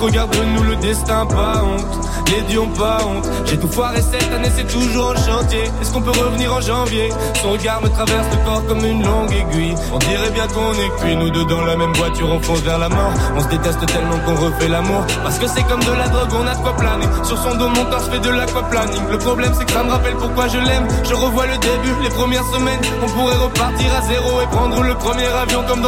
[0.00, 2.08] Regarde-nous le destin, pas honte.
[2.28, 3.26] Les dieux ont pas honte.
[3.46, 5.64] J'ai tout foiré cette année, c'est toujours en chantier.
[5.80, 7.08] Est-ce qu'on peut revenir en janvier?
[7.42, 9.74] Son regard me traverse le corps comme une longue aiguille.
[9.92, 12.78] On dirait bien qu'on est cuit, nous deux dans la même voiture, on fonce vers
[12.78, 13.12] la mort.
[13.36, 15.04] On se déteste tellement qu'on refait l'amour.
[15.24, 17.06] Parce que c'est comme de la drogue, on a de quoi planer.
[17.24, 19.02] Sur son dos, mon corps, je fais de l'aquaplaning.
[19.10, 20.86] Le problème, c'est que ça me rappelle pourquoi je l'aime.
[21.02, 22.80] Je revois le début, les premières semaines.
[23.02, 25.87] On pourrait repartir à zéro et prendre le premier avion comme dans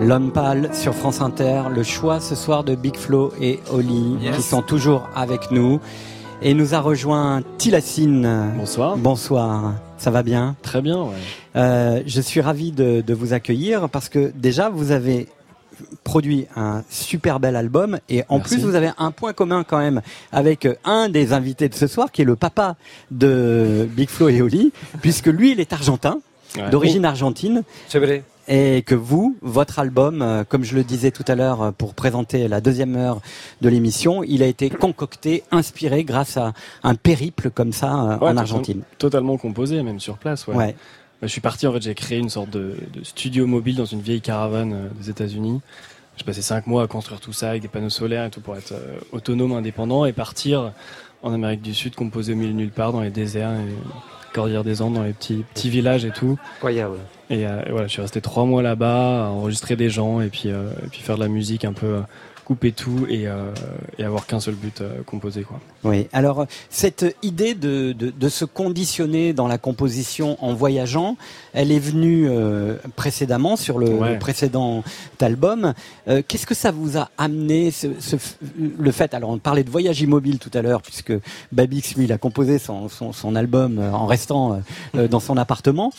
[0.00, 4.36] L'homme pâle sur France Inter, le choix ce soir de Big Flo et Oli Yes.
[4.36, 5.80] qui sont toujours avec nous.
[6.40, 8.52] Et nous a rejoint Tilacine.
[8.56, 8.96] Bonsoir.
[8.96, 9.74] Bonsoir.
[9.96, 10.54] Ça va bien?
[10.62, 11.14] Très bien, ouais.
[11.56, 15.26] Euh, je suis ravi de, de vous accueillir parce que déjà vous avez
[16.04, 18.54] produit un super bel album et en Merci.
[18.54, 20.00] plus vous avez un point commun quand même
[20.30, 22.76] avec un des invités de ce soir qui est le papa
[23.10, 24.72] de Big Flo et Oli
[25.02, 26.18] puisque lui il est argentin
[26.56, 26.70] Ouais.
[26.70, 28.22] d'origine argentine C'est vrai.
[28.48, 31.94] Et que vous, votre album, euh, comme je le disais tout à l'heure euh, pour
[31.94, 33.20] présenter la deuxième heure
[33.60, 38.30] de l'émission, il a été concocté, inspiré grâce à un périple comme ça euh, Ouais,
[38.30, 38.82] en Argentine.
[38.98, 40.46] Totalement composé, même sur place.
[40.46, 40.56] Ouais.
[40.56, 40.76] Ouais.
[41.20, 43.84] Bah, je suis parti, en fait, j'ai créé une sorte de, de studio mobile dans
[43.84, 45.60] une vieille caravane euh, des États-Unis.
[46.16, 48.56] J'ai passé cinq mois à construire tout ça avec des panneaux solaires et tout pour
[48.56, 50.72] être euh, autonome, indépendant et partir
[51.22, 53.74] en Amérique du Sud, composé au milieu de nulle part, dans les déserts, et
[54.32, 56.38] Cordillère des Andes, dans les petits, petits villages et tout.
[56.56, 56.98] Incroyable.
[57.30, 60.28] Et, euh, et voilà, je suis resté trois mois là-bas, à enregistrer des gens et
[60.28, 62.00] puis, euh, et puis faire de la musique un peu euh,
[62.44, 63.26] couper tout et,
[63.98, 65.60] et avoir qu'un seul but, composer quoi.
[65.84, 66.08] Oui.
[66.12, 71.16] Alors, cette idée de, de, de se conditionner dans la composition en voyageant,
[71.52, 74.12] elle est venue euh, précédemment sur le, Ouais.
[74.14, 74.82] le précédent
[75.20, 75.74] album.
[76.08, 78.16] Euh, Qu'est-ce que ça vous a amené, ce, ce
[78.78, 81.12] le fait Alors, on parlait de voyage immobile tout à l'heure, puisque
[81.52, 84.56] Babix, lui, il a composé son, son, son album euh, en restant euh,
[84.96, 85.92] euh, dans son appartement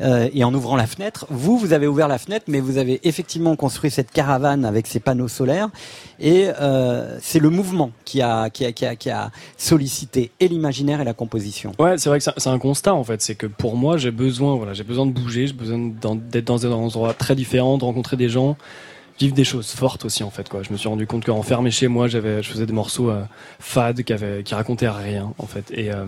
[0.00, 1.26] euh, et en ouvrant la fenêtre.
[1.30, 5.00] Vous, vous avez ouvert la fenêtre, mais vous avez effectivement construit cette caravane avec ses
[5.00, 5.68] panneaux solaires.
[6.20, 9.23] Et euh, c'est le mouvement qui a, qui, a, qui, a, qui a
[9.56, 11.72] sollicité et l'imaginaire et la composition.
[11.78, 13.20] Ouais, c'est vrai que c'est- un constat en fait.
[13.22, 15.78] C'est que pour moi, j'ai besoin, voilà, j'ai besoin de bouger, j'ai besoin
[16.30, 18.56] d'être dans un endroit très différent, de rencontrer des gens,
[19.20, 20.48] vivre des choses fortes aussi en fait.
[20.48, 20.62] Quoi.
[20.62, 23.22] Je me suis rendu compte qu'enfermé chez moi, j'avais, je faisais des morceaux euh,
[23.60, 25.70] fades qui, avaient, qui racontaient rien en fait.
[25.72, 26.04] Et, euh,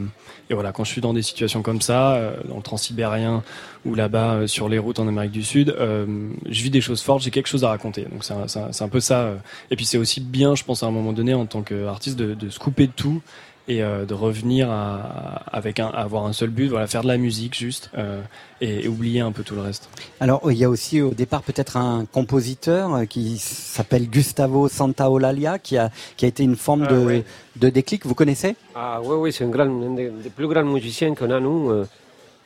[0.50, 3.42] et voilà, quand je suis dans des situations comme ça, euh, dans le transsibérien
[3.84, 7.22] ou là-bas euh, sur les routes en Amérique du Sud, je vis des choses fortes,
[7.22, 8.02] j'ai quelque chose à raconter.
[8.10, 9.34] Donc c'est un, un- un peu ça.
[9.70, 12.34] Et puis c'est aussi bien, je pense à un moment donné en tant qu'artiste, de,
[12.34, 13.22] de se couper de tout
[13.68, 17.08] et euh, de revenir à, avec un, à avoir un seul but, voilà, faire de
[17.08, 18.20] la musique juste euh,
[18.60, 19.88] et, et oublier un peu tout le reste.
[20.20, 25.58] Alors, il y a aussi au départ peut-être un compositeur euh, qui s'appelle Gustavo Santaolalia,
[25.58, 27.22] qui a, qui a été une forme Ah, de,
[27.56, 28.06] de déclic.
[28.06, 28.56] Vous connaissez?
[28.74, 31.84] Ah oui, oui, c'est un, grand, un des, des plus grands musiciens qu'on a, nous.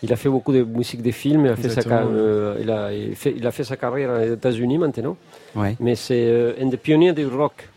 [0.03, 2.91] Il a fait beaucoup de musique de films, il a, fait sa, euh, il, a,
[2.91, 5.15] il, fait, il a fait sa carrière aux États-Unis maintenant.
[5.55, 5.77] Ouais.
[5.79, 7.69] Mais c'est euh, un des pionniers du rock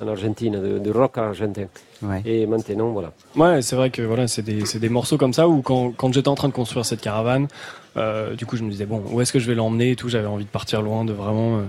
[0.00, 1.66] en Argentine, du, du rock argentin.
[2.02, 2.22] Ouais.
[2.24, 3.12] Et maintenant, voilà.
[3.36, 6.12] Ouais, c'est vrai que voilà, c'est des, c'est des morceaux comme ça où quand, quand
[6.12, 7.48] j'étais en train de construire cette caravane,
[7.96, 10.08] euh, du coup je me disais bon, où est-ce que je vais l'emmener et tout?
[10.08, 11.62] J'avais envie de partir loin, de vraiment euh,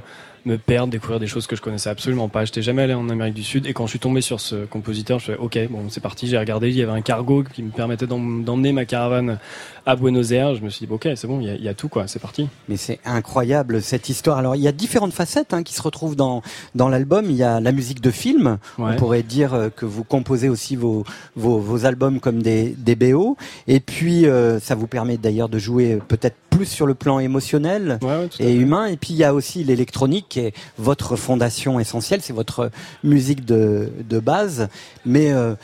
[0.45, 2.45] me perdre, découvrir des choses que je connaissais absolument pas.
[2.45, 5.20] J'étais jamais allé en Amérique du Sud et quand je suis tombé sur ce compositeur,
[5.20, 6.28] je fais ok, bon c'est parti.
[6.28, 9.40] J'ai regardé, il y avait un cargo qui me permettait d'em- d'emmener ma caravane
[9.86, 10.56] à Buenos Aires.
[10.56, 12.07] Je me suis dit ok, c'est bon, il y a, il y a tout quoi,
[12.07, 12.48] c'est parti.
[12.68, 14.38] Mais c'est incroyable cette histoire.
[14.38, 16.41] Alors il y a différentes facettes hein, qui se retrouvent dans
[16.76, 17.26] dans l'album.
[17.30, 18.57] Il y a la musique de film.
[18.78, 18.91] Ouais.
[18.94, 21.03] On pourrait dire euh, que vous composez aussi vos
[21.36, 23.38] vos, vos albums comme des des BO.
[23.68, 27.99] Et puis euh, ça vous permet d'ailleurs de jouer peut-être plus sur le plan émotionnel
[28.40, 28.88] et humain.
[28.88, 32.19] Et puis il y a aussi l'électronique qui est votre fondation essentielle.
[32.22, 32.69] C'est votre
[33.03, 34.68] musique de de base.
[35.06, 35.56] Mais euh,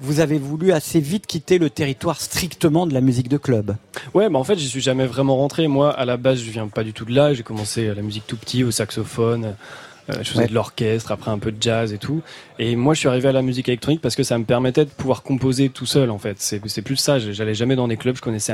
[0.00, 3.74] vous avez voulu assez vite quitter le territoire strictement de la musique de club.
[4.14, 5.66] Ouais, bah en fait, j'y suis jamais vraiment rentré.
[5.66, 7.34] Moi, à la base, je viens pas du tout de là.
[7.34, 9.54] J'ai commencé à la musique tout petit, au saxophone.
[10.10, 10.46] Euh, je faisais Ouais.
[10.48, 12.22] de l'orchestre, après un peu de jazz et tout.
[12.60, 14.90] Et moi, je suis arrivé à la musique électronique parce que ça me permettait de
[14.90, 16.36] pouvoir composer tout seul, en fait.
[16.38, 17.18] C'est c'est plus ça.
[17.18, 18.14] J'allais jamais dans des clubs.
[18.16, 18.52] Je connaissais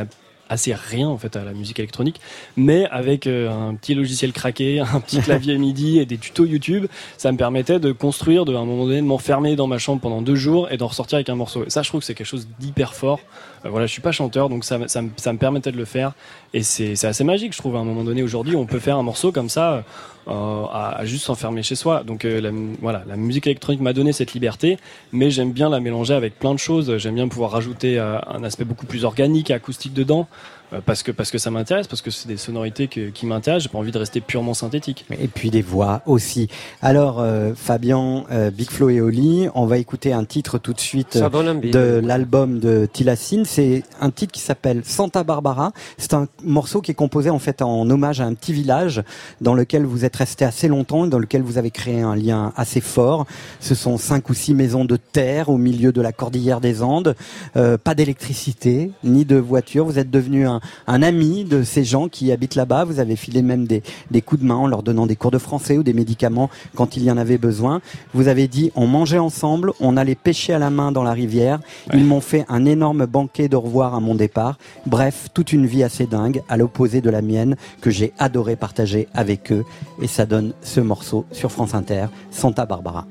[0.48, 2.20] assez rien, en fait, à la musique électronique.
[2.56, 6.86] Mais avec euh, un petit logiciel craqué, un petit clavier MIDI et des tutos YouTube,
[7.16, 10.22] ça me permettait de construire, de, un moment donné, de m'enfermer dans ma chambre pendant
[10.22, 11.64] deux jours et d'en ressortir avec un morceau.
[11.64, 13.20] Et ça, je trouve que c'est quelque chose d'hyper fort.
[13.64, 16.12] Euh, voilà, je suis pas chanteur, donc ça, ça, ça me permettait de le faire.
[16.52, 18.22] Et c'est assez magique, je trouve, à un moment donné.
[18.22, 19.84] Aujourd'hui, on peut faire un morceau comme ça,
[20.26, 22.02] euh, à, à juste s'enfermer chez soi.
[22.02, 24.78] Donc euh, voilà, la musique électronique m'a donné cette liberté,
[25.12, 26.96] mais j'aime bien la mélanger avec plein de choses.
[26.96, 30.26] J'aime bien pouvoir rajouter euh, un aspect beaucoup plus organique, acoustique dedans.
[30.74, 33.62] Euh, parce que parce que ça m'intéresse, parce que c'est des sonorités que- qui m'intéressent.
[33.64, 35.06] J'ai pas envie de rester purement synthétique.
[35.20, 36.48] Et puis des voix aussi.
[36.82, 40.80] Alors euh, Fabien, euh, Big Flo et Oli, on va écouter un titre tout de
[40.80, 41.54] suite Ça euh,
[42.00, 43.44] de l'album de Tilacine.
[43.44, 45.72] C'est un titre qui s'appelle Santa Barbara.
[45.98, 49.02] C'est un morceau qui est composé en fait en hommage à un petit village
[49.40, 52.52] dans lequel vous êtes resté assez longtemps, et dans lequel vous avez créé un lien
[52.56, 53.26] assez fort.
[53.60, 57.14] Ce sont cinq ou six maisons de terre au milieu de la cordillère des Andes,
[57.56, 59.84] Euh, pas d'électricité ni de voiture.
[59.84, 62.84] Vous êtes devenu un, un ami de ces gens qui habitent là-bas.
[62.84, 65.38] Vous avez filé même des, des coups de main en leur donnant des cours de
[65.38, 67.80] français ou des médicaments quand il y en avait besoin.
[68.12, 71.60] Vous avez dit on mangeait ensemble, on allait pêcher à la main dans la rivière.
[71.92, 74.58] Ils m'ont fait un énorme banquet de revoir à mon départ.
[74.86, 79.08] Bref, toute une vie assez dingue, à l'opposé de la mienne, que j'ai adoré partager
[79.14, 79.64] avec eux.
[80.02, 83.06] Et ça donne ce morceau sur France Inter, Santa Barbara.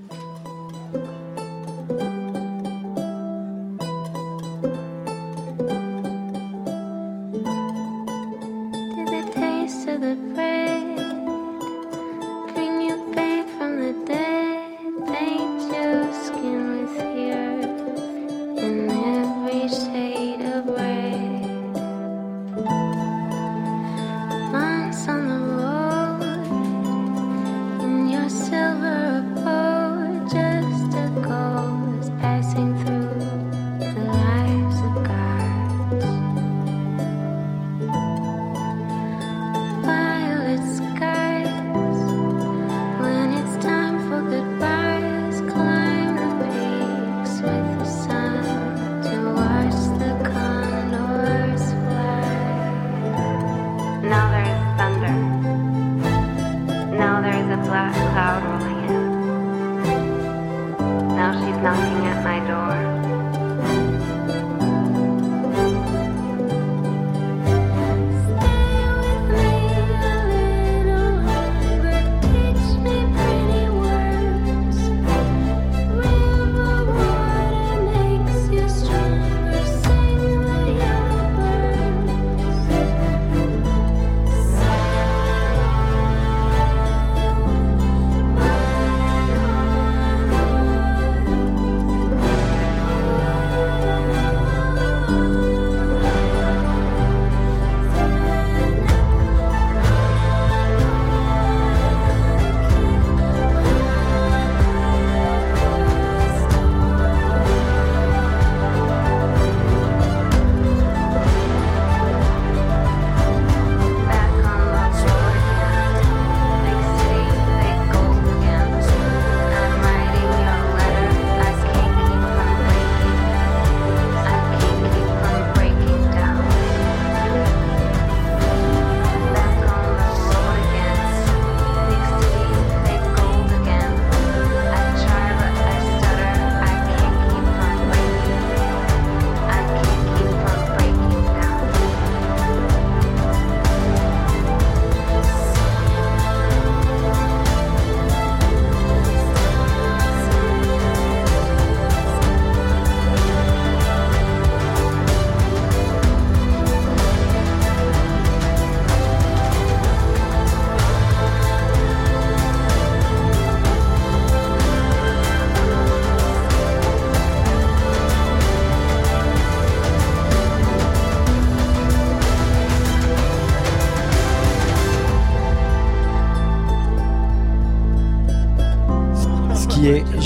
[10.00, 10.73] the grave.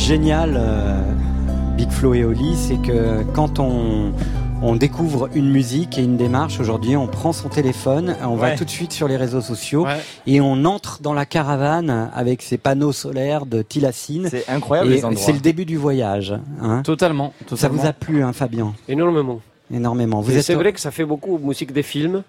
[0.07, 1.01] Génial, euh,
[1.75, 4.13] Big Flo et Oli, c'est que quand on,
[4.61, 8.63] on découvre une musique et une démarche, aujourd'hui, on prend son téléphone, on va tout
[8.63, 9.85] de suite sur les réseaux sociaux
[10.25, 14.29] et on entre dans la caravane avec ses panneaux solaires de Tilacine.
[14.31, 15.21] C'est incroyable, Et les endroits.
[15.25, 16.33] C'est le début du voyage.
[16.61, 16.83] hein.
[16.83, 18.73] Totalement, Ça vous a plu, hein, Fabien?
[18.87, 19.41] Énormément.
[19.73, 20.21] Énormément.
[20.21, 22.23] Vous Et êtes C'est vrai que ça fait beaucoup de musique de films.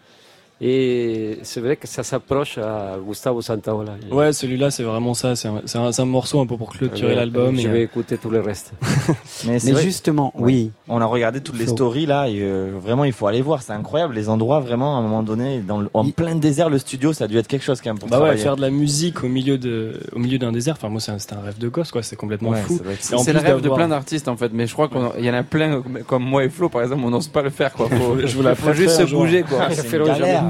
[0.60, 3.92] Et c'est vrai que ça s'approche à Gustavo Santaola.
[4.10, 5.34] Ouais, celui-là, c'est vraiment ça.
[5.36, 7.56] C'est un, morceau un peu pour clôturer Ouais, l'album.
[7.56, 8.72] Je et, vais euh, écouter tout le reste.
[9.46, 10.44] Mais, justement, Ouais.
[10.44, 10.70] oui.
[10.88, 13.72] On a regardé toutes les stories là, et euh, vraiment il faut aller voir, c'est
[13.72, 17.12] incroyable les endroits vraiment à un moment donné dans le- en plein désert le studio
[17.12, 19.22] ça a dû être quelque chose quand même pour Bah ouais, faire de la musique
[19.22, 20.74] au milieu de, au milieu d'un désert.
[20.76, 22.02] Enfin, moi, c'est un- c'était un rêve de gosse, quoi.
[22.02, 22.80] C'est complètement Ouais, fou.
[23.00, 25.42] C'est le rêve de plein d'artistes en fait, mais je crois qu'il y en a
[25.44, 27.88] plein comme- moi et Flo par exemple, on n'ose pas le faire quoi.
[27.88, 29.68] Faut, Je vous la faut juste se bouger quoi.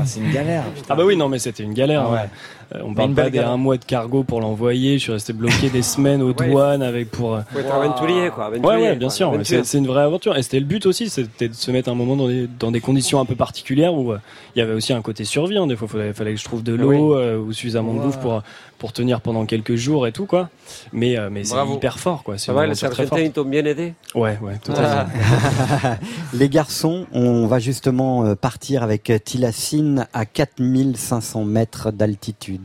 [0.04, 0.64] C'est une galère.
[0.88, 2.04] Ah bah oui, non, mais c'était une galère.
[2.06, 2.28] Ah ouais.
[2.74, 4.98] Euh, on Mais parle pas des un mois de cargo pour l'envoyer.
[4.98, 7.38] Je suis resté bloqué des semaines aux douanes avec pour.
[7.52, 8.50] Faut être aventurier, quoi.
[8.50, 9.32] Ouais, aventurier, ouais, bien sûr.
[9.42, 10.36] C'est une vraie aventure.
[10.36, 12.80] Et c'était le but aussi, c'était de se mettre un moment dans des, dans des
[12.80, 14.18] conditions un peu particulières où euh,
[14.54, 15.56] il y avait aussi un côté survie.
[15.56, 15.66] hein.
[15.66, 18.18] Des fois, il fallait, fallait que je trouve de l'eau euh, ou suffisamment de bouffe
[18.18, 18.42] pour,
[18.78, 20.50] pour tenir pendant quelques jours et tout, quoi.
[20.92, 22.36] Mais, euh, mais c'est hyper fort, quoi.
[22.36, 25.98] C'est va, les Argentins, ils t'ont bien aidé Ouais, ouais, tout à fait.
[26.34, 32.57] Les garçons, on va justement partir avec Tilassine à 4500 mètres d'altitude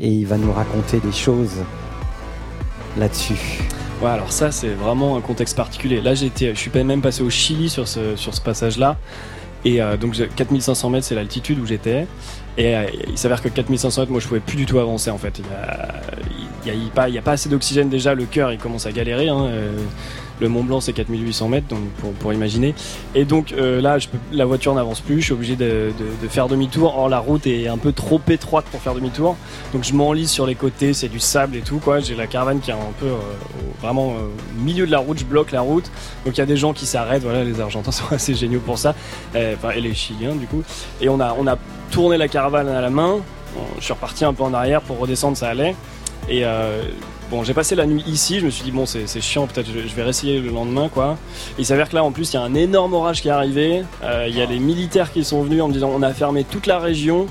[0.00, 1.56] et il va nous raconter des choses
[2.98, 3.60] là-dessus.
[4.02, 6.00] Ouais, alors ça, c'est vraiment un contexte particulier.
[6.00, 8.96] Là, j'étais, je suis même passé au Chili sur ce, sur ce passage-là.
[9.64, 12.06] Et euh, donc, j'ai- 4500 mètres, c'est l'altitude où j'étais.
[12.56, 15.18] Et euh, il s'avère que 4500 mètres, moi, je pouvais plus du tout avancer, en
[15.18, 15.40] fait.
[16.64, 18.14] Il y a, a pas assez d'oxygène déjà.
[18.14, 19.28] Le cœur, il commence à galérer.
[19.28, 19.46] hein.
[19.46, 19.72] Euh,
[20.40, 21.80] Le Mont Blanc, c'est 4800 mètres, donc
[22.20, 22.74] pour, imaginer.
[23.14, 23.98] Et donc euh, là,
[24.32, 25.20] la voiture n'avance plus.
[25.20, 25.92] Je suis obligé de,
[26.28, 26.96] faire demi-tour.
[26.96, 29.36] Or, la route est un peu trop étroite pour faire demi-tour.
[29.72, 30.92] Donc, je m'enlise sur les côtés.
[30.92, 31.80] C'est du sable et tout.
[32.00, 33.16] J'ai la caravane qui est un peu euh,
[33.80, 34.26] vraiment euh,
[34.58, 35.18] au milieu de la route.
[35.18, 35.90] Je bloque la route.
[36.24, 37.22] Donc, il y a des gens qui s'arrêtent.
[37.22, 38.94] Voilà, les Argentins sont assez géniaux pour ça.
[39.30, 40.62] Enfin, et les Chiliens, du coup.
[41.00, 41.56] Et on a, on a
[41.90, 43.18] tourné la caravane à la main.
[43.78, 45.74] Je suis reparti un peu en arrière pour redescendre, ça allait.
[46.28, 46.82] Et euh,
[47.30, 48.40] bon, j'ai passé la nuit ici.
[48.40, 51.16] Je me suis dit, bon, c'est chiant, peut-être je, vais réessayer le lendemain, quoi.
[51.58, 53.82] Il s'avère que là, en plus, il y a un énorme orage qui est arrivé.
[54.02, 56.44] Euh, Il y a les militaires qui sont venus en me disant, on a fermé
[56.44, 57.26] toute la région.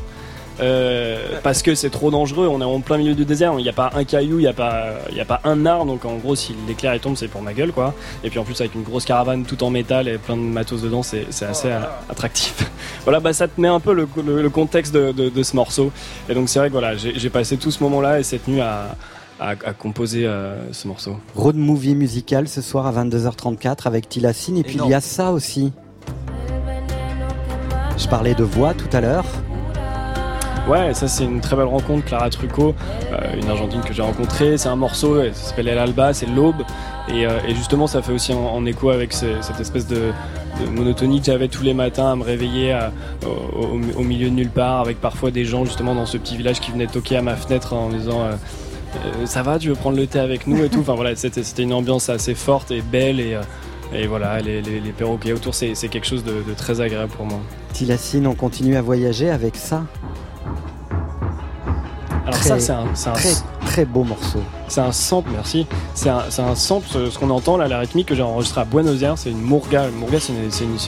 [0.59, 3.69] euh, parce que c'est trop dangereux, on est en plein milieu du désert, il n'y
[3.69, 6.35] a pas un caillou, il n'y a, pas- a pas un arbre, donc en gros
[6.35, 7.93] si l'éclair tombe c'est pour ma gueule quoi.
[8.23, 10.81] Et puis en plus avec une grosse caravane tout en métal et plein de matos
[10.81, 11.69] dedans, c'est assez
[12.09, 12.71] attractif.
[13.03, 15.91] voilà, bah ça te met un peu le, contexte de, de- ce morceau.
[16.27, 18.95] Et donc c'est vrai que voilà, j'ai passé tout ce moment-là et cette nuit à,
[19.39, 21.17] à, à composer euh, ce morceau.
[21.35, 25.31] Road movie musical ce soir à 22h34 avec Tilassine et puis il y a ça
[25.31, 25.71] aussi.
[27.97, 29.25] Je parlais de voix tout à l'heure.
[30.69, 32.75] Ouais, ça c'est une très belle rencontre, Clara Trucco,
[33.13, 34.57] euh, une Argentine que j'ai rencontrée.
[34.57, 36.61] C'est un morceau, euh, ça s'appelle El Alba, c'est l'aube.
[37.07, 40.11] Et, euh, et justement, ça fait aussi en, en écho avec ce- cette espèce de,
[40.61, 42.91] de monotonie que j'avais tous les matins à me réveiller à-
[43.25, 46.35] au, au- au milieu de nulle part, avec parfois des gens justement dans ce petit
[46.35, 48.21] village qui venaient toquer à ma fenêtre en me disant.
[48.23, 48.33] euh,
[48.95, 50.79] euh, ça va, tu veux prendre le thé avec nous et tout?
[50.79, 54.61] Enfin voilà, c'était une ambiance assez forte et belle et, euh, voilà, les,
[54.97, 57.39] perroquets autour, c'est quelque chose de, très agréable pour moi.
[57.73, 59.83] Tilassine, on continue à voyager avec ça.
[62.27, 63.31] Alors Très- ça, c'est un, c'est un- très,
[63.65, 64.41] très beau morceau.
[64.67, 65.65] C'est un sample, merci.
[65.95, 69.01] C'est un, sample, ce, ce qu'on entend là, la rythmique que j'ai enregistré à Buenos
[69.01, 69.87] Aires, c'est une murga.
[69.87, 70.33] Une murga, c'est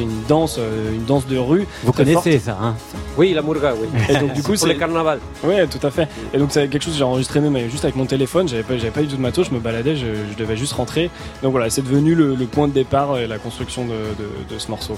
[0.04, 1.66] une, danse, euh, une danse de rue.
[1.86, 2.40] Vous connaissez forte.
[2.44, 2.76] ça, hein
[3.18, 3.88] Oui, la murga, oui.
[4.10, 5.20] Et donc du coup, pour c'est le carnaval.
[5.46, 6.10] Ouais, tout à fait.
[6.34, 8.50] Et donc c'est quelque chose que j'ai enregistré même juste avec mon téléphone.
[8.50, 9.48] J'avais pas, j'avais pas du tout de matos.
[9.48, 11.10] Je me baladais, je, je devais juste rentrer.
[11.42, 14.60] Donc voilà, c'est devenu le, le point de départ et la construction de, de- de
[14.60, 14.98] ce morceau.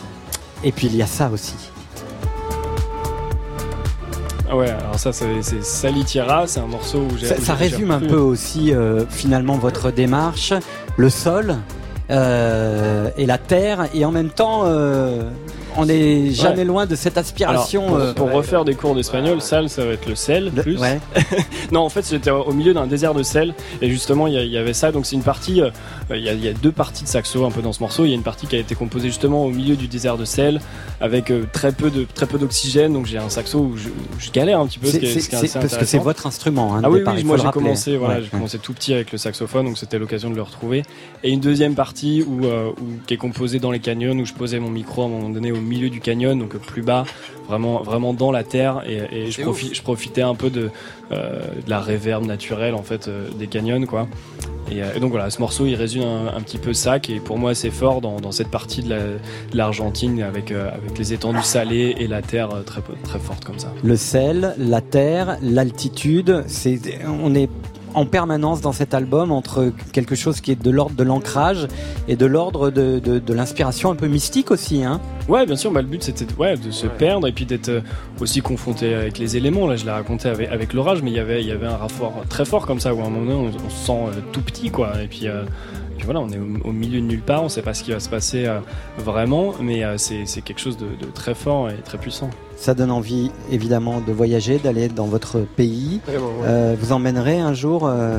[0.63, 1.53] Et puis il y a ça aussi.
[4.51, 7.25] Ah ouais, alors ça c'est, Salitiera, c'est un morceau où j'ai.
[7.25, 10.51] Ça, ça résume un peu aussi euh, finalement votre démarche,
[10.97, 11.55] le sol
[12.09, 15.29] euh, et la terre, et en même temps, euh,
[15.77, 16.63] on n'est jamais Ouais.
[16.65, 17.83] loin de cette aspiration.
[17.95, 20.77] Alors, pour, euh, pour refaire des cours d'espagnol, sal, ça va être le sel plus.
[20.77, 20.99] ouais.
[21.71, 24.73] non, en fait, j'étais au milieu d'un désert de sel et justement, il y, avait
[24.73, 24.91] ça.
[24.91, 25.61] Donc, c'est une partie.
[25.61, 25.69] euh,
[26.13, 28.03] Il y, a, il y a deux parties de saxo un peu dans ce morceau.
[28.05, 30.25] Il y a une partie qui a été composée justement au milieu du désert de
[30.25, 30.59] sel
[30.99, 32.93] avec euh, très peu de très peu d'oxygène.
[32.93, 34.87] Donc, j'ai un saxo où je, où je galère un petit peu.
[34.87, 36.75] ce C'est- qui est- c'est- ce qui est c'est- assez parce que c'est votre instrument,
[36.75, 38.29] hein, ah oui, départ, oui, moi j'ai commencé, voilà, Ouais, j'ai ouais.
[38.31, 40.83] commencé tout petit avec le saxophone, donc c'était l'occasion de le retrouver.
[41.23, 44.33] Et une deuxième partie où, euh, où- qui est composée dans les canyons, où je
[44.33, 47.05] posais mon micro à un moment donné au milieu du canyon, donc plus bas,
[47.47, 50.69] vraiment, vraiment dans la terre, et, et je, profi- je profitais un peu de,
[51.11, 54.07] euh, de la réverb naturelle en fait euh, des canyons, quoi.
[54.71, 57.15] Et, euh, et donc voilà, ce morceau il résume un, un petit peu ça, qui
[57.15, 58.97] est pour moi assez fort dans, dans cette partie de la-
[59.53, 63.59] l'Argentine avec, euh, avec les étendues salées et la terre euh, très, très forte comme
[63.59, 63.73] ça.
[63.83, 67.49] Le sel, la terre, l'altitude, c'est on est
[67.93, 71.67] en permanence dans cet album entre quelque chose qui est de l'ordre de l'ancrage
[72.07, 74.83] et de l'ordre de, de, de l'inspiration un peu mystique aussi.
[74.83, 74.99] Hein.
[75.27, 77.69] Ouais, bien sûr, bah, le but c'était de- ouais, de se perdre et puis d'être
[77.69, 77.81] euh,
[78.19, 79.67] aussi confronté avec les éléments.
[79.67, 81.77] Là, je l'ai raconté avec, avec l'orage, mais il y avait, il y avait un
[81.77, 84.21] rapport très fort comme ça où à un moment donné, on, on se sent euh,
[84.31, 84.93] tout petit, quoi.
[85.03, 85.43] Et puis, euh,
[86.01, 87.91] puis voilà, on est au, au milieu de nulle part, on sait pas ce qui
[87.91, 88.57] va se passer euh,
[88.97, 92.31] vraiment, mais euh, c'est c'est quelque chose de, de très fort et très puissant.
[92.55, 95.99] Ça donne envie évidemment de voyager, d'aller dans votre pays.
[96.07, 96.31] Vraiment, ouais.
[96.47, 98.17] Euh, vous emmènerez un jour euh.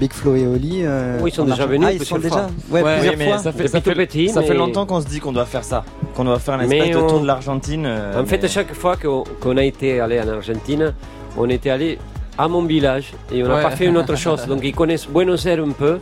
[0.00, 2.48] Big Flo et Oli euh, Oui, ils sont déjà venus Ah, ils sont plusieurs déjà
[2.48, 2.76] fois.
[2.78, 3.38] ouais, Ouais, plusieurs mais fois.
[3.38, 5.32] ça fait, Depuis ça tout fait, petit, ça fait mais- longtemps qu'on se dit qu'on
[5.32, 5.84] doit faire ça,
[6.16, 7.84] qu'on doit faire Mais espèce de on- tour de l'Argentine.
[7.86, 10.94] euh, En fait, mais- chaque fois qu'on qu'on a été allé en Argentine,
[11.36, 11.98] on était allé
[12.38, 13.62] à mon village et on n'a Ouais.
[13.62, 14.44] pas fait une autre chose.
[14.48, 15.98] Donc ils connaissent Buenos Aires un peu,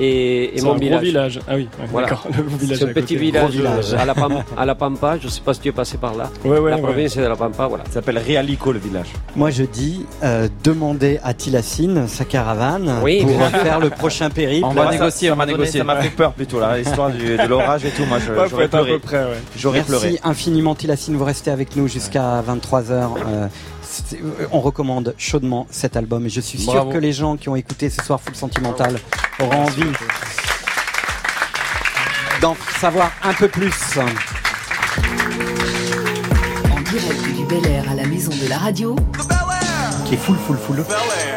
[0.00, 1.02] et, mon un gros village.
[1.02, 1.40] village.
[1.48, 2.08] Ah oui, ouais, Voilà.
[2.08, 3.92] d'accord, le gros village C'est un petit village, Gros village.
[3.94, 5.16] euh, à, la Pam- à la Pampa.
[5.20, 6.30] Je ne sais pas si tu es passé par là.
[6.44, 6.82] Ouais, ouais, la ouais.
[6.82, 7.84] province de la Pampa, voilà.
[7.86, 9.08] Ça s'appelle Rialico le village.
[9.36, 14.66] Moi je dis, euh, demandez à Tilacine sa caravane Oui, pour faire le prochain périple.
[14.66, 15.78] On va négocier, on va négocier.
[15.80, 18.04] Ça m'a fait peur plutôt là, l'histoire de l'orage et tout.
[18.04, 18.92] Moi, je- j'aurais être à pleuré.
[18.92, 19.38] peu près, ouais.
[19.56, 20.20] J'aurais Merci pleuré.
[20.24, 23.10] infiniment Tilacine, vous restez avec nous jusqu'à 23h.
[24.52, 26.90] On recommande chaudement cet album et je suis sûr Bravo.
[26.90, 28.98] que les gens qui ont écouté ce soir Full Sentimental
[29.40, 29.82] auront envie
[32.40, 33.98] d'en savoir un peu plus.
[36.70, 38.96] En direct du Bel Air à la maison de la radio.
[40.06, 40.84] Qui est full, full, full.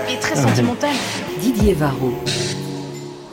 [0.09, 0.91] Et très sentimental.
[1.39, 2.13] Didier Varro.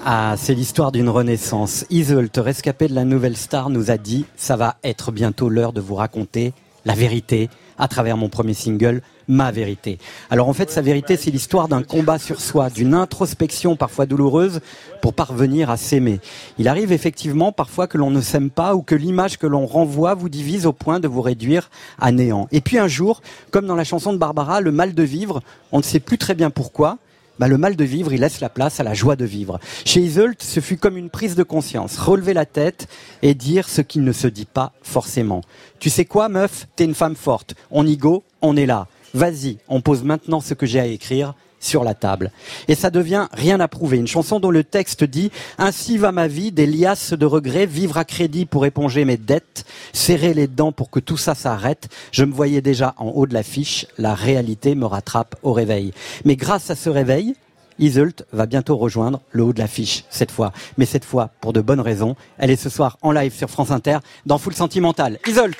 [0.04, 1.84] Ah, c'est l'histoire d'une renaissance.
[1.90, 5.80] Iseult, rescapé de la nouvelle star, nous a dit ça va être bientôt l'heure de
[5.80, 6.54] vous raconter
[6.84, 9.98] la vérité à travers mon premier single, Ma vérité.
[10.30, 14.60] Alors en fait, sa vérité, c'est l'histoire d'un combat sur soi, d'une introspection parfois douloureuse
[15.02, 16.20] pour parvenir à s'aimer.
[16.58, 20.14] Il arrive effectivement parfois que l'on ne s'aime pas ou que l'image que l'on renvoie
[20.14, 21.68] vous divise au point de vous réduire
[22.00, 22.48] à néant.
[22.52, 25.42] Et puis un jour, comme dans la chanson de Barbara, le mal de vivre,
[25.72, 26.96] on ne sait plus très bien pourquoi,
[27.38, 29.58] bah, le mal de vivre, il laisse la place à la joie de vivre.
[29.84, 32.88] Chez Iseult, ce fut comme une prise de conscience, relever la tête
[33.22, 35.42] et dire ce qui ne se dit pas forcément.
[35.78, 36.66] Tu sais quoi, meuf?
[36.76, 37.54] T'es une femme forte.
[37.70, 38.86] On y go, on est là.
[39.14, 42.30] Vas-y, on pose maintenant ce que j'ai à écrire sur la table.
[42.68, 43.98] Et ça devient rien à prouver.
[43.98, 47.98] Une chanson dont le texte dit Ainsi va ma vie, des liasses de regrets, vivre
[47.98, 51.88] à crédit pour éponger mes dettes, serrer les dents pour que tout ça s'arrête.
[52.12, 55.92] Je me voyais déjà en haut de l'affiche, la réalité me rattrape au réveil.
[56.24, 57.34] Mais grâce à ce réveil,
[57.78, 60.52] Iseult va bientôt rejoindre le haut de l'affiche cette fois.
[60.76, 63.70] Mais cette fois, pour de bonnes raisons, elle est ce soir en live sur France
[63.70, 65.18] Inter dans Full Sentimental.
[65.26, 65.56] Iseult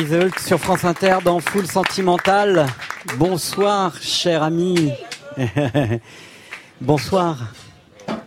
[0.00, 2.66] Isolde sur France Inter dans Full Sentimental.
[3.16, 4.92] Bonsoir, cher ami.
[6.80, 7.52] Bonsoir.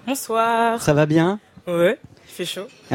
[0.06, 0.82] Bonsoir.
[0.82, 1.40] Ça va bien?
[1.68, 1.98] Ouais,
[2.28, 2.68] il fait chaud.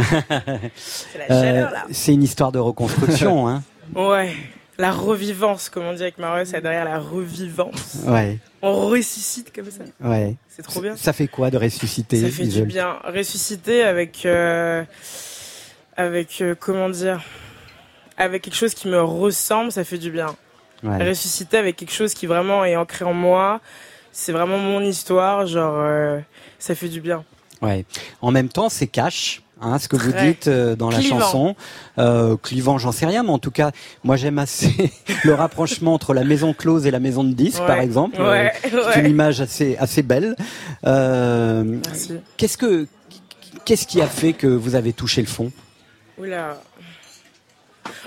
[0.76, 1.84] C'est la chaleur, là.
[1.90, 3.62] C'est une histoire de reconstruction, hein
[3.96, 4.34] Ouais,
[4.78, 7.98] la revivance, comme on dit avec Mario, c'est derrière la revivance.
[8.06, 9.84] Ouais, On ressuscite comme ça.
[10.06, 10.36] ouais.
[10.48, 10.96] C'est trop bien.
[10.96, 12.96] Ça fait quoi de ressusciter Ça fait du bien.
[13.04, 14.84] Ressusciter avec, euh,
[15.96, 17.20] avec euh, comment dire,
[18.18, 20.34] avec quelque chose qui me ressemble, ça fait du bien.
[20.82, 21.08] Ouais.
[21.08, 23.60] Ressusciter avec quelque chose qui vraiment est ancré en moi,
[24.12, 26.18] c'est vraiment mon histoire, genre, euh,
[26.58, 27.24] ça fait du bien.
[27.62, 27.84] Ouais.
[28.20, 29.42] En même temps, c'est cash.
[29.60, 31.56] Hein, ce que vous dites euh, dans la chanson,
[31.98, 33.72] euh, clivant, j'en sais rien, mais en tout cas,
[34.04, 34.92] moi j'aime assez
[35.24, 37.66] le rapprochement entre la maison close et la maison de disques, Ouais.
[37.66, 38.20] par exemple.
[38.22, 39.00] Ouais, c'est ouais.
[39.00, 40.36] une image assez assez belle.
[40.86, 42.20] Euh, Merci.
[42.36, 42.86] Qu'est-ce que
[43.64, 45.50] qu'est-ce qui a fait que vous avez touché le fond?
[46.18, 46.60] Oula.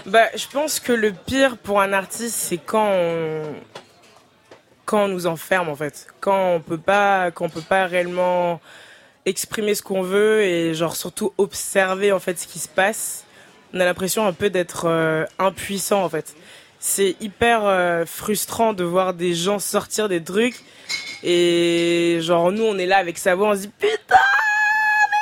[0.05, 3.43] Bah, je pense que le pire pour un artiste, c'est quand on,
[4.85, 8.59] quand on nous enferme en fait, quand on peut pas, quand peut pas réellement
[9.25, 13.25] exprimer ce qu'on veut et genre surtout observer en fait ce qui se passe.
[13.73, 16.35] On a l'impression un peu d'être euh, impuissant en fait.
[16.79, 20.63] C'est hyper euh, frustrant de voir des gens sortir des trucs
[21.23, 24.15] et genre nous on est là avec sa voix, on se dit putain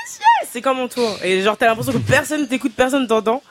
[0.05, 1.17] monsieur, c'est comme mon tour.
[1.23, 3.43] Et genre t'as l'impression que personne t'écoute, personne t'entend.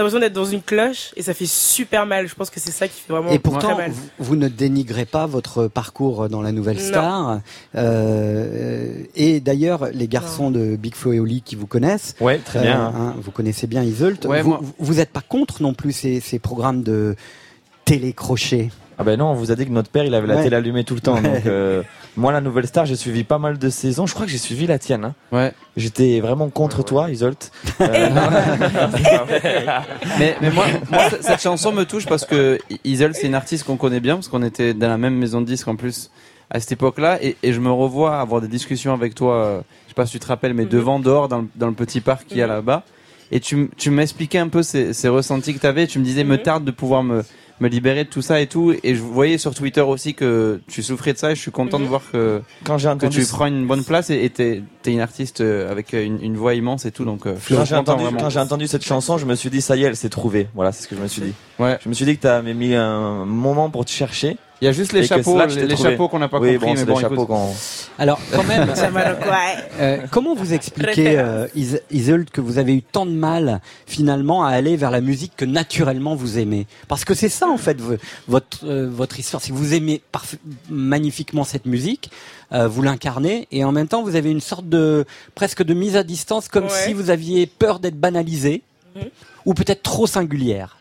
[0.00, 2.26] T'as l'impression d'être dans une cloche et ça fait super mal.
[2.26, 3.90] Je pense que c'est ça qui fait vraiment Et très pourtant, mal.
[3.90, 6.80] vous, vous ne dénigrez pas votre parcours dans la Nouvelle.
[6.80, 7.40] Star.
[7.74, 12.60] Euh, et d'ailleurs, les garçons de Big Flo et Oli qui vous connaissent, Ouais, très
[12.62, 12.92] bien, hein.
[12.96, 14.24] hein, vous connaissez bien Isolde.
[14.24, 17.14] Ouais, vous, moi- n'êtes pas contre non plus ces, ces programmes de
[17.84, 18.70] télécrochet
[19.00, 20.42] Ah ben non, on vous a dit que notre père il avait la Ouais.
[20.42, 21.14] télé allumée tout le temps.
[21.14, 21.22] Ouais.
[21.22, 21.82] Donc euh,
[22.18, 24.06] moi la nouvelle star, j'ai suivi pas mal de saisons.
[24.06, 25.04] Je crois que j'ai suivi la tienne.
[25.06, 25.14] Hein.
[25.32, 25.52] Ouais.
[25.76, 27.50] J'étais vraiment contre toi, Isolt.
[27.80, 28.08] Euh,
[30.18, 30.66] mais, mais moi,
[31.20, 34.42] cette chanson me touche parce que Isol, c'est une artiste qu'on connaît bien parce qu'on
[34.42, 36.10] était dans la même maison de disques en plus
[36.50, 39.90] à cette époque-là et, et je me revois avoir des discussions avec toi, euh, je
[39.90, 42.26] sais pas si tu te rappelles, mais devant dehors dans le, dans le petit parc
[42.26, 42.82] qu'il y a là-bas
[43.30, 46.24] et tu, tu m'expliquais un peu ces, ces ressentis que tu avais, tu me disais
[46.24, 47.22] me tarde de pouvoir me,
[47.60, 50.82] me libérer de tout ça et tout et je voyais sur Twitter aussi que tu
[50.82, 53.46] souffrais de ça et je suis content de voir que, Quand j'ai que tu prends
[53.46, 56.90] une bonne place et t'es es une artiste euh, avec une, une voix immense et
[56.90, 58.20] tout donc euh, Quand j'ai entendu, vraiment.
[58.20, 60.48] quand j'ai entendu cette chanson, je me suis dit ça y est, elle s'est trouvée.
[60.54, 61.34] Voilà, c'est ce que je me suis dit.
[61.58, 61.78] Ouais.
[61.84, 64.36] Je me suis dit que tu avais mis un moment pour te chercher.
[64.60, 66.84] Il y a juste les chapeaux, les chapeaux qu'on n'a pas Oui, compris, bon, mais
[66.84, 67.28] bon, écoute.
[67.98, 68.68] Alors, quand même,
[69.80, 74.44] euh, comment vous expliquez, euh, Is- Isolde, que vous avez eu tant de mal finalement
[74.44, 76.66] à aller vers la musique que naturellement vous aimez?
[76.88, 77.78] Parce que c'est ça en fait
[78.28, 79.42] votre euh, votre histoire.
[79.42, 80.02] Si vous aimez
[80.68, 82.10] magnifiquement cette musique,
[82.52, 85.04] euh, vous l'incarnez et en même temps vous avez une sorte de
[85.34, 86.70] presque de mise à distance, comme Ouais.
[86.84, 88.62] si vous aviez peur d'être banalisé
[88.96, 89.04] Mhm.
[89.46, 90.76] ou peut-être trop singulière.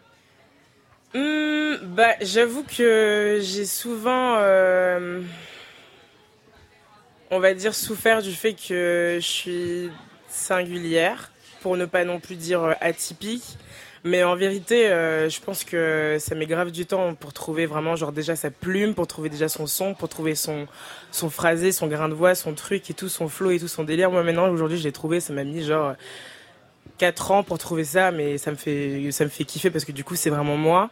[1.15, 5.21] Hum, bah, j'avoue que j'ai souvent, euh,
[7.31, 9.89] on va dire, souffert du fait que je suis
[10.27, 11.31] singulière,
[11.61, 13.57] pour ne pas non plus dire euh, atypique.
[14.03, 17.95] Mais en vérité, euh, je pense que ça met grave du temps pour trouver vraiment,
[17.95, 20.67] genre déjà sa plume, pour trouver déjà son son, pour trouver son,
[21.11, 23.83] son phrasé, son grain de voix, son truc et tout, son flow et tout, son
[23.83, 24.11] délire.
[24.11, 25.95] Moi maintenant, aujourd'hui, je l'ai trouvé, ça m'a mis genre
[26.99, 29.93] 4 ans pour trouver ça, mais ça me fait, ça me fait kiffer parce que
[29.93, 30.89] du coup, c'est vraiment moi.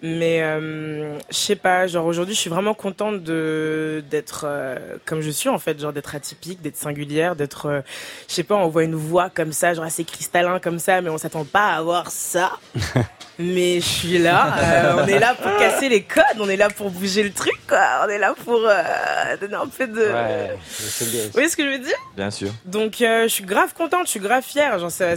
[0.00, 5.20] Mais euh, je sais pas, genre aujourd'hui, je suis vraiment contente de d'être euh, comme
[5.20, 7.80] je suis en fait, genre d'être atypique, d'être singulière, d'être, euh,
[8.28, 11.10] je sais pas, on voit une voix comme ça, genre assez cristallin comme ça, mais
[11.10, 12.52] on s'attend pas à avoir ça.
[13.38, 16.70] mais je suis là, euh, on est là pour casser les codes, on est là
[16.70, 18.04] pour bouger le truc, quoi.
[18.04, 20.06] On est là pour euh, donner un peu de.
[20.06, 21.96] Vous voyez ce que je veux dire?
[22.16, 22.50] Bien sûr.
[22.64, 24.78] donc euh, je suis grave contente, je suis grave fière.
[24.78, 25.16] Genre ça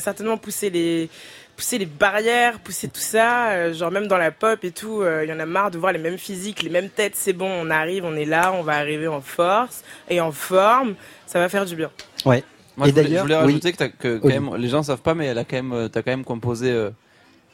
[0.70, 1.10] les
[1.58, 3.50] pousser les barrières, pousser tout ça.
[3.52, 5.78] Euh, genre même dans la pop et tout, euh, il y en a marre de
[5.78, 7.14] voir les mêmes physiques, les mêmes têtes.
[7.16, 10.96] C'est bon, on arrive, on est là, on va arriver en force et en forme.
[11.28, 11.92] Ça va faire du bien.
[12.26, 12.44] Ouais.
[12.78, 13.42] Moi, Et je voulais, je voulais oui.
[13.44, 14.34] rajouter que, t'as- que quand Oui.
[14.34, 16.72] même, les gens savent pas, mais elle a quand même, euh, t'as quand même composé
[16.72, 16.90] euh,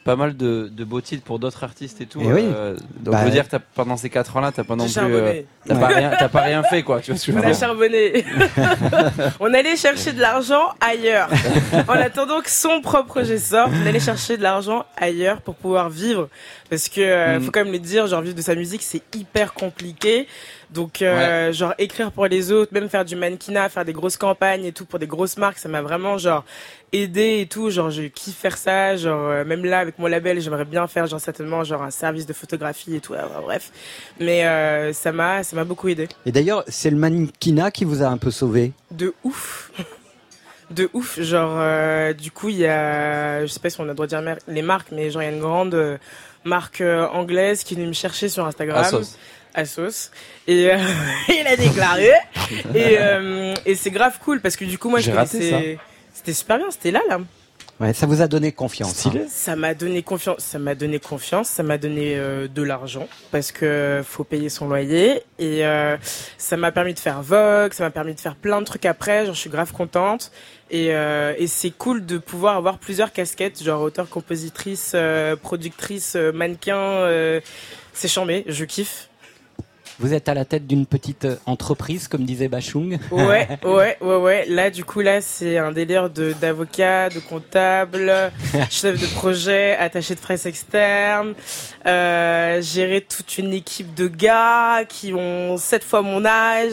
[0.08, 2.18] pas mal de, de beaux titres pour d'autres artistes et tout.
[2.22, 2.40] Eh oui.
[2.44, 4.94] euh, donc Bah, je veux dire, t'as- pendant ces 4 ans-là, t'as pas non plus,
[4.98, 7.00] euh, t'as pas rien, t'as pas rien fait quoi.
[7.02, 8.24] Tu vois ce que je On a charbonné.
[9.40, 11.28] on allait chercher de l'argent ailleurs.
[11.88, 15.90] en attendant que son propre projet sorte, on allait chercher de l'argent ailleurs pour pouvoir
[15.90, 16.28] vivre.
[16.70, 17.42] Parce que euh, Mm.
[17.42, 20.26] faut quand même le dire, genre vivre de sa musique, c'est hyper compliqué.
[20.70, 24.64] Donc, euh, genre écrire pour les autres, même faire du mannequinat, faire des grosses campagnes
[24.66, 26.44] et tout pour des grosses marques, ça m'a vraiment genre
[26.92, 27.70] aidé et tout.
[27.70, 28.94] Genre, je kiffe faire ça.
[28.96, 32.26] Genre, euh, même là avec mon label, j'aimerais bien faire genre certainement genre un service
[32.26, 33.14] de photographie et tout.
[33.42, 33.70] bref,
[34.20, 36.06] mais euh, ça m'a ça m'a beaucoup aidé.
[36.26, 38.72] Et d'ailleurs, c'est le mannequinat qui vous a un peu sauvé?
[38.90, 39.70] De ouf.
[40.70, 43.86] De ouf, genre euh, du coup il y a, je sais pas si on a
[43.86, 45.96] le droit de dire mer- les marques, mais genre il y a une grande euh,
[46.44, 48.76] marque euh, anglaise qui est venue me chercher sur Instagram.
[48.84, 49.16] Asos.
[49.58, 50.10] Asos.
[50.46, 50.78] Et euh,
[51.28, 52.10] il a déclaré.
[52.74, 55.78] et euh, et c'est grave cool parce que du coup moi je connaissais-
[56.14, 57.18] C'était super bien, c'était là là.
[57.80, 58.90] Ouais, ça vous a donné confiance.
[59.20, 59.26] hein.
[59.30, 63.52] Ça m'a donné confiance, ça m'a donné confiance, ça m'a donné euh, de l'argent parce
[63.52, 65.96] que faut payer son loyer et euh,
[66.38, 69.26] ça m'a permis de faire Vogue, ça m'a permis de faire plein de trucs après,
[69.26, 70.32] genre je suis grave contente
[70.72, 76.14] et, euh, et c'est cool de pouvoir avoir plusieurs casquettes, genre auteur, compositrice, euh, productrice,
[76.16, 77.40] euh, mannequin, euh,
[77.92, 79.07] c'est chambé, je kiffe.
[80.00, 82.98] Vous êtes à la tête d'une petite euh, entreprise, comme disait Bachung.
[83.10, 84.44] Ouais, ouais, ouais, ouais.
[84.48, 88.12] Là, du coup, là, c'est un délire de d'avocat, de comptable,
[88.70, 91.34] chef de projet, attaché de presse externe,
[91.86, 96.72] euh, gérer toute une équipe de gars qui ont sept fois mon âge.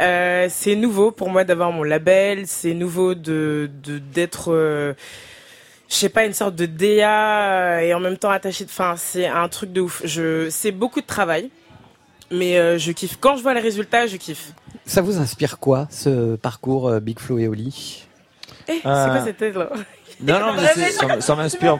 [0.00, 2.44] Euh, c'est nouveau pour moi d'avoir mon label.
[2.46, 4.94] C'est nouveau de de- d'être euh,
[5.88, 8.94] je sais pas une sorte de DA euh, et en même temps attaché de enfin
[8.96, 11.50] c'est un truc de ouf je c'est beaucoup de travail
[12.32, 14.52] mais euh, je kiffe quand je vois les résultats je kiffe
[14.86, 18.04] Ça vous inspire quoi, ce parcours euh, Big Flo et Oli?
[18.68, 19.68] Eh, c'est Euh, quoi cette tête là?
[20.20, 21.78] Non, non, mais c'est- ça, ça m'inspire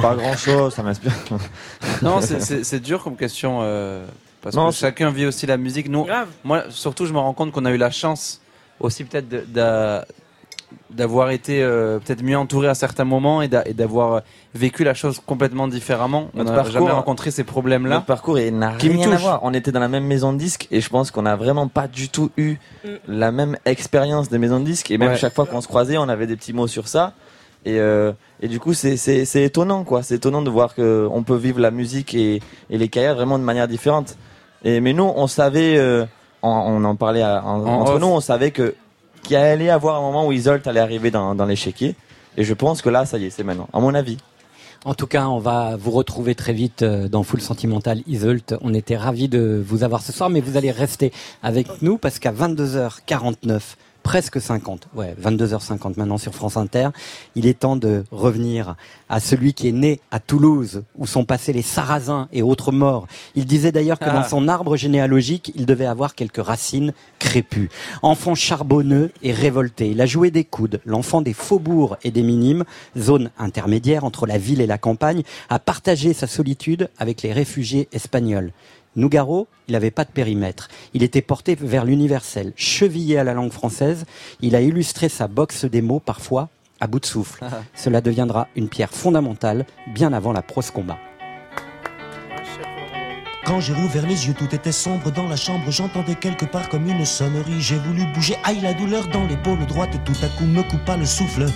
[0.00, 1.12] pas grand chose, ça m'inspire.
[2.02, 3.60] Non, c'est- c'est c'est dur comme question.
[3.62, 4.04] euh,
[4.40, 5.88] parce Non, que c'est- chacun vit aussi la musique.
[5.88, 6.28] Nous, Grave.
[6.44, 8.40] moi, surtout, je me rends compte qu'on a eu la chance
[8.80, 10.04] aussi peut-être de- d'a-
[10.90, 14.22] d'avoir été euh, peut-être mieux entouré à certains moments et d'a- et d'avoir
[14.54, 16.28] vécu la chose complètement différemment.
[16.34, 17.96] On n'a jamais rencontré ces problèmes-là.
[17.96, 19.40] Notre parcours n'a Qui me rien à voir.
[19.42, 21.88] On était dans la même maison de disques et je pense qu'on n'a vraiment pas
[21.88, 22.56] du tout eu
[23.08, 24.90] la même expérience des maisons de disques.
[24.90, 25.16] Et même Ouais.
[25.16, 27.12] chaque fois qu'on se croisait, on avait des petits mots sur ça.
[27.64, 28.96] Et, euh, et du coup, c'est-
[29.44, 30.02] étonnant, quoi.
[30.02, 32.40] C'est étonnant de voir que on peut vivre la musique et,
[32.70, 34.16] et les carrières vraiment de manière différente.
[34.64, 36.04] Et mais nous, on savait, euh,
[36.42, 38.00] on, on en parlait à- en- En entre off.
[38.00, 38.74] nous, on savait que
[39.22, 41.94] qu'il allait avoir un moment où Isolt allait arriver dans, dans l'échiquier.
[42.36, 44.18] Et je pense que là, ça y est, c'est maintenant, à mon avis.
[44.84, 48.56] En tout cas, on va vous retrouver très vite euh, dans Full Sentimental Isolt.
[48.62, 51.12] On était ravis de vous avoir ce soir, mais vous allez rester
[51.42, 53.60] avec nous parce qu'à 22h49,
[54.02, 56.88] presque 50, ouais, 22h50 maintenant sur France Inter,
[57.34, 58.76] il est temps de revenir
[59.08, 63.06] à celui qui est né à Toulouse, où sont passés les Sarrasins et autres morts.
[63.34, 64.12] Il disait d'ailleurs que Ah.
[64.12, 67.70] dans son arbre généalogique, il devait avoir quelques racines crépues.
[68.02, 72.64] Enfant charbonneux et révolté, il a joué des coudes, l'enfant des faubourgs et des minimes,
[72.98, 77.88] zone intermédiaire entre la ville et la campagne, a partagé sa solitude avec les réfugiés
[77.92, 78.52] espagnols.
[78.96, 80.68] Nougaro, il n'avait pas de périmètre.
[80.94, 84.04] Il était porté vers l'universel, chevillé à la langue française.
[84.40, 86.48] Il a illustré sa boxe des mots parfois
[86.80, 87.44] à bout de souffle.
[87.74, 90.98] Cela deviendra une pierre fondamentale bien avant la prose combat.
[93.44, 95.68] Quand j'ai rouvert les yeux, tout était sombre dans la chambre.
[95.68, 97.60] J'entendais quelque part comme une sonnerie.
[97.60, 99.90] J'ai voulu bouger, aïe la douleur dans l'épaule droite.
[100.04, 101.46] Tout à coup me coupa le souffle.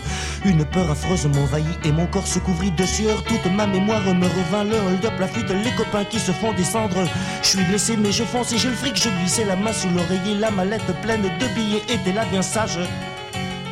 [0.45, 3.23] Une peur affreuse m'envahit et mon corps se couvrit de sueur.
[3.23, 4.65] Toute ma mémoire me revint.
[4.65, 7.05] Le hold-up, la fuite, les copains qui se font descendre.
[7.43, 9.01] Je suis blessé, mais je fonce et j'ai le fric.
[9.01, 10.35] Je glissais la main sous l'oreiller.
[10.41, 12.81] La mallette pleine de billets était là bien sage.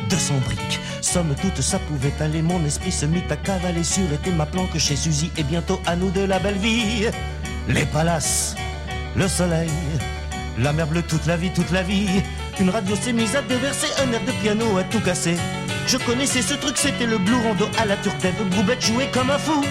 [0.09, 0.79] 200 briques.
[1.01, 2.41] Somme toute, ça pouvait aller.
[2.41, 5.31] Mon esprit se mit à cavaler sur était ma planque chez Suzy.
[5.35, 7.07] Et bientôt à nous de la belle vie.
[7.67, 8.55] Les palaces,
[9.15, 9.71] le soleil,
[10.59, 12.21] la mer bleue toute la vie, toute la vie.
[12.59, 15.35] Une radio s'est mise à déverser un air de piano à tout casser.
[15.87, 18.35] Je connaissais ce truc, c'était le blue rondo à la turtève.
[18.51, 19.63] Broubette jouait comme un fou.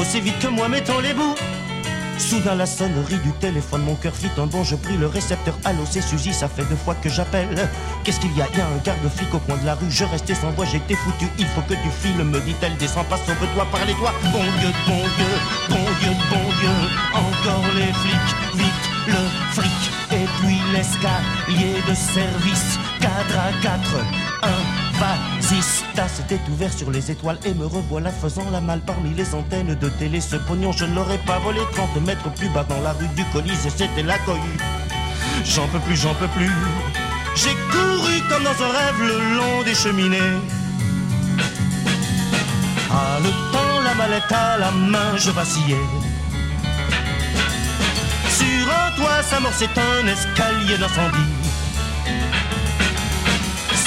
[0.00, 1.36] Aussi vite que moi, mettons les bouts.
[2.18, 5.54] Soudain la sonnerie du téléphone, mon cœur fit un bond, je pris le récepteur.
[5.64, 7.68] Allô, c'est Suzy, ça fait deux fois que j'appelle.
[8.04, 8.46] Qu'est-ce qu'il y a?
[8.52, 10.94] Il y a un garde-flic au coin de la rue, je restais sans voix, j'étais
[10.94, 11.26] foutu.
[11.38, 14.12] Il faut que tu files, me dit-elle, descends pas, sauve-toi par les doigts.
[14.24, 15.32] Bon Dieu, bon Dieu,
[15.70, 16.70] bon Dieu, bon Dieu,
[17.14, 19.90] encore les flics, vite le fric.
[20.10, 23.96] Et puis l'escalier de service, 4 à 4,
[24.42, 29.34] un vasista s'était ouvert sur les étoiles et me revoilà faisant la malle parmi les
[29.34, 30.20] antennes de télé.
[30.20, 33.24] Ce pognon, je ne l'aurais pas volé 30 mètres plus bas dans la rue du
[33.26, 34.58] Colisée, c'était la cohue.
[35.44, 36.50] J'en peux plus, j'en peux plus.
[37.34, 40.36] J'ai couru comme dans un rêve le long des cheminées.
[42.90, 45.86] Ah, le temps, la mallette à la main, je vacillais.
[48.28, 51.38] Sur un toit, sa mort, c'est un escalier d'incendie.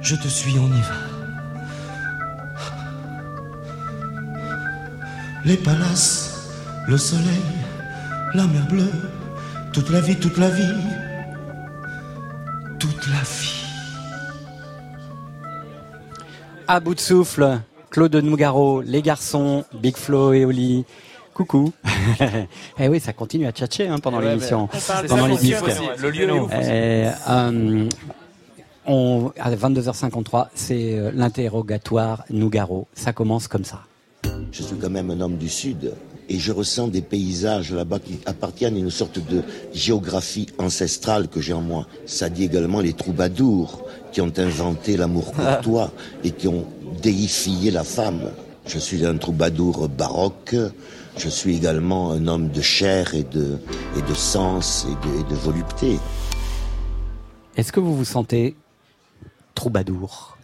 [0.00, 0.94] je te suis, on y va.
[5.44, 6.50] Les palaces,
[6.86, 7.24] le soleil,
[8.34, 8.90] la mer bleue,
[9.72, 10.74] toute la vie, toute la vie,
[12.78, 13.54] toute la vie.
[16.66, 17.60] À bout de souffle,
[17.90, 20.84] Claude Nougaro, les garçons, Big Flo et Oli.
[21.32, 21.72] Coucou.
[22.80, 25.46] eh oui, ça continue à tchatcher hein, pendant Ouais, mais l'émission, pendant ça les aussi,
[25.46, 25.62] disques.
[25.62, 25.82] aussi.
[26.02, 27.06] Le lieu est.
[27.06, 27.88] Eh, euh,
[28.88, 32.88] on, à 22h53, c'est euh, l'interrogatoire Nougaro.
[32.94, 33.82] Ça commence comme ça.
[34.50, 35.92] Je suis quand même un homme du Sud
[36.28, 39.42] et je ressens des paysages là-bas qui appartiennent à une sorte de
[39.72, 41.86] géographie ancestrale que j'ai en moi.
[42.06, 45.90] Ça dit également les troubadours qui ont inventé l'amour courtois
[46.24, 46.66] et qui ont
[47.02, 48.30] déifié la femme.
[48.66, 50.56] Je suis un troubadour baroque.
[51.16, 53.58] Je suis également un homme de chair et de,
[53.96, 55.98] et de sens et de, et de volupté.
[57.56, 58.54] Est-ce que vous vous sentez
[59.58, 60.36] troubadour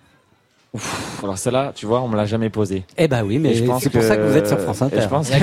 [1.22, 2.84] Alors celle-là, tu vois, on me l'a jamais posée.
[2.98, 4.96] Eh ben oui, mais je pense c'est pour ça que vous êtes sur France Inter.
[4.98, 5.40] et Je pense que, je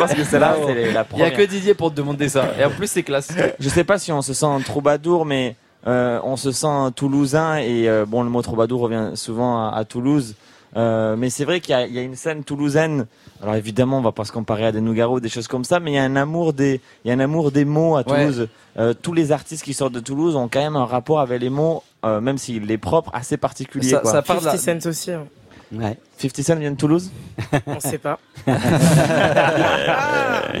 [0.00, 1.32] pense que celle-là, c'est la Il y a première.
[1.34, 2.50] que Didier pour te demander ça.
[2.58, 3.28] Et en plus, c'est classe.
[3.58, 5.56] Je sais pas si on se sent troubadour, mais
[5.88, 9.84] euh, on se sent toulousain et euh, bon, le mot troubadour revient souvent à, à
[9.84, 10.36] Toulouse.
[10.76, 13.06] Euh, mais c'est vrai qu'il y, a- il y a une scène toulousaine.
[13.42, 15.92] Alors évidemment, on va pas se comparer à des Nougaro, des choses comme ça, mais
[15.92, 18.48] il y a un amour des, il y a un amour des mots à Toulouse.
[18.78, 21.50] Euh, tous les artistes qui sortent de Toulouse ont quand même un rapport avec les
[21.50, 23.90] mots, euh, même s'il est propre, assez particulier.
[23.90, 24.10] Ça- quoi.
[24.12, 25.12] ça part de la- 50 Cent aussi.
[25.12, 25.26] hein.
[25.72, 25.96] Ouais.
[26.18, 27.10] 50 Cent vient de Toulouse?
[27.66, 28.18] On sait pas.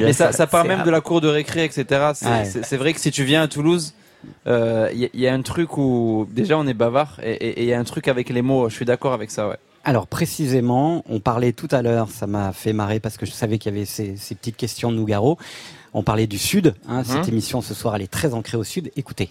[0.00, 1.84] Mais ça, ça part même de la cour de récré, etc.
[2.14, 2.26] C'est
[2.72, 2.76] Ouais.
[2.78, 3.94] vrai que si tu viens à Toulouse,
[4.46, 7.62] euh, il y, a- il y a un truc où déjà on est bavard et
[7.62, 8.68] il y a un truc avec les mots.
[8.68, 9.56] Je suis d'accord avec ça, ouais.
[9.88, 13.58] Alors précisément, on parlait tout à l'heure, ça m'a fait marrer parce que je savais
[13.58, 15.38] qu'il y avait ces, ces petites questions de Nougaro.
[15.94, 16.74] On parlait du Sud.
[16.88, 17.28] Hein, Cette Mhm.
[17.28, 18.90] émission ce soir, elle est très ancrée au Sud.
[18.96, 19.30] Écoutez.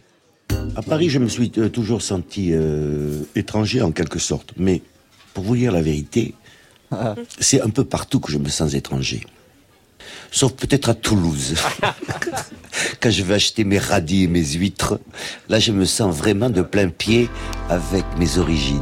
[0.77, 4.53] À Paris, je me suis euh, toujours senti euh, étranger en quelque sorte.
[4.55, 4.81] Mais
[5.33, 6.33] pour vous dire la vérité,
[7.39, 9.25] c'est un peu partout que je me sens étranger.
[10.31, 11.55] Sauf peut-être à Toulouse.
[13.01, 14.99] Quand je vais acheter mes radis et mes huîtres,
[15.49, 17.29] là je me sens vraiment de plein pied
[17.69, 18.81] avec mes origines.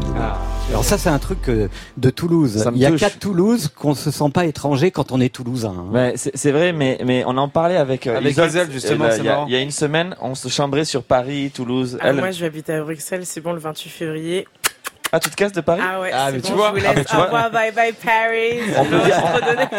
[0.69, 1.67] Alors ça, c'est un truc euh,
[1.97, 2.57] de Toulouse.
[2.63, 5.33] Ça me Il y a qu'à Toulouse qu'on se sent pas étranger quand on est
[5.33, 5.73] toulousain.
[5.77, 5.93] hein.
[5.93, 8.35] Ouais, c'est vrai, mais, mais on en parlait avec, euh, Avec
[8.71, 9.45] justement, euh, c'est il y a- marrant.
[9.47, 11.97] Il y a une semaine, on se chambrait sur Paris, Toulouse.
[12.01, 14.47] Ah, Elle- moi, je vais habiter à Bruxelles, c'est bon, le 28 février.
[15.11, 15.81] Ah, tu te casses de Paris?
[15.87, 17.05] Ah ouais, Ah, mais bon, tu vois, je vous ah, mais laisse.
[17.07, 17.23] tu vois.
[17.25, 18.61] Au revoir, bye bye Paris.
[18.75, 19.21] On peut, dire,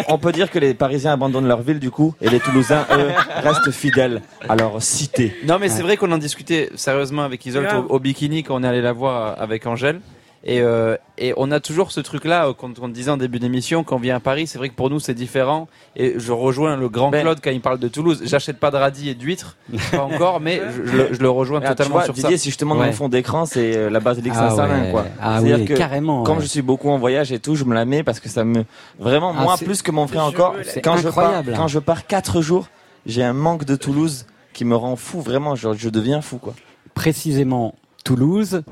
[0.08, 3.08] on peut que les Parisiens abandonnent leur ville du coup, et les Toulousains, eux,
[3.42, 5.34] restent fidèles à leur cité.
[5.44, 8.68] Non, mais c'est vrai qu'on en discutait sérieusement avec Isolde au bikini quand on est
[8.68, 10.00] allé la voir avec Angèle.
[10.46, 13.82] Et, euh, et on a toujours ce truc-là, euh, quand on disait en début d'émission,
[13.82, 15.68] quand on vient à Paris, c'est vrai que pour nous c'est différent.
[15.96, 18.20] Et je rejoins le grand Ben- Claude quand il parle de Toulouse.
[18.26, 19.56] J'achète pas de radis et d'huîtres,
[19.90, 22.36] pas encore, mais je, je le- je le rejoins Ah, tu totalement vois, sur Didier,
[22.36, 22.42] ça.
[22.42, 22.88] si je te montre Ouais.
[22.88, 24.90] mon fond d'écran, c'est euh, la basilique Ah Saint-Salin, ouais.
[24.90, 25.06] quoi.
[25.18, 26.42] Ah C'est-à-dire oui, que carrément, Comme ouais.
[26.42, 28.64] je suis beaucoup en voyage et tout, je me la mets parce que ça me,
[28.98, 31.54] vraiment, Ah, moi, plus que mon frère encore, veux, quand je pars, incroyable.
[31.56, 32.68] quand je pars quatre jours,
[33.06, 36.52] j'ai un manque de Toulouse qui me rend fou, vraiment, genre, je deviens fou, quoi.
[36.94, 38.62] Précisément Toulouse.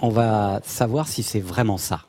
[0.00, 2.02] On va savoir si c'est vraiment ça.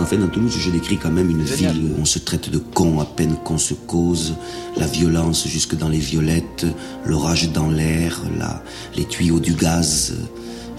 [0.00, 3.00] Enfin, dans Toulouse, je décris quand même une ville où on se traite de con
[3.00, 4.34] à peine qu'on se cause,
[4.76, 6.66] la violence jusque dans les violettes,
[7.04, 8.62] l'orage dans l'air, la,
[8.96, 10.16] les tuyaux du gaz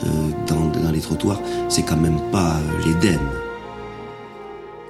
[0.04, 0.08] euh,
[0.48, 1.40] dans, dans les trottoirs.
[1.70, 3.20] C'est quand même pas euh, l'Éden.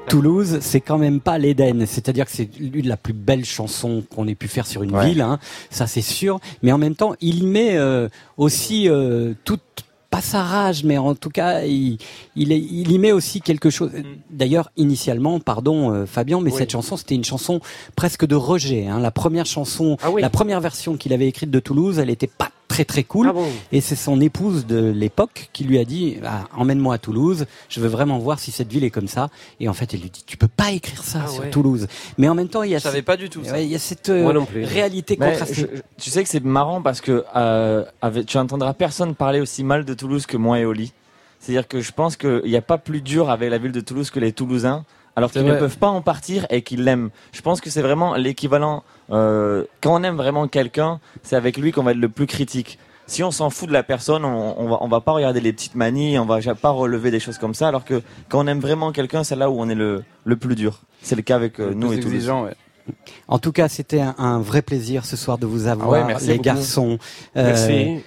[0.07, 1.85] Toulouse, c'est quand même pas l'Éden.
[1.85, 4.95] C'est-à-dire que c'est l'une de la plus belle chanson qu'on ait pu faire sur une
[4.95, 5.07] Ouais.
[5.09, 5.39] ville, hein.
[5.69, 6.39] ça c'est sûr.
[6.63, 8.07] Mais en même temps, il y met euh,
[8.37, 9.61] aussi euh, toute
[10.11, 11.97] pas sa rage, mais en tout cas, il,
[12.35, 13.89] il, est- il y met aussi quelque chose.
[14.29, 16.57] D'ailleurs, initialement, pardon euh, Fabien, mais Oui.
[16.57, 17.61] cette chanson, c'était une chanson
[17.95, 18.87] presque de rejet.
[18.87, 18.99] Hein.
[18.99, 20.21] La première chanson, Ah oui.
[20.21, 22.51] la première version qu'il avait écrite de Toulouse, elle était pas
[22.85, 23.27] très très cool.
[23.29, 26.97] Ah bon Et c'est son épouse de l'époque qui lui a dit ah, emmène-moi à
[26.97, 29.29] Toulouse, je veux vraiment voir si cette ville est comme ça.
[29.59, 31.49] Et en fait, elle lui dit tu peux pas écrire ça Ah sur ouais.
[31.49, 31.87] Toulouse.
[32.17, 33.53] Mais en même temps, il y a Je savais cette- pas du tout ça.
[33.53, 34.63] Ouais, il y a cette euh, Moi non plus.
[34.63, 35.53] réalité Mais contrastée.
[35.55, 39.63] je- tu sais que c'est marrant parce que euh, avec, tu entendras personne parler aussi
[39.63, 40.91] mal de Toulouse que moi et Oli.
[41.39, 44.11] C'est-à-dire que je pense qu'il n'y a pas plus dur avec la ville de Toulouse
[44.11, 44.85] que les Toulousains,
[45.15, 47.09] alors qu'ils ne peuvent pas en partir et qu'ils l'aiment.
[47.31, 48.83] Je pense que c'est vraiment l'équivalent.
[49.11, 52.79] euh, quand on aime vraiment quelqu'un, c'est avec lui qu'on va être le plus critique.
[53.07, 55.51] Si on s'en fout de la personne, on, on va on va pas regarder les
[55.51, 57.67] petites manies, on va pas relever des choses comme ça.
[57.67, 60.55] Alors que quand on aime vraiment quelqu'un, c'est là où on est le, le plus
[60.55, 60.81] dur.
[61.01, 62.13] C'est le cas avec euh, nous et Toulouse.
[62.13, 62.53] exigeant, ouais.
[63.27, 66.03] En tout cas, c'était un, un vrai plaisir ce soir de vous avoir, Ah ouais,
[66.05, 66.43] merci les beaucoup.
[66.45, 66.97] garçons.
[67.35, 67.99] Merci.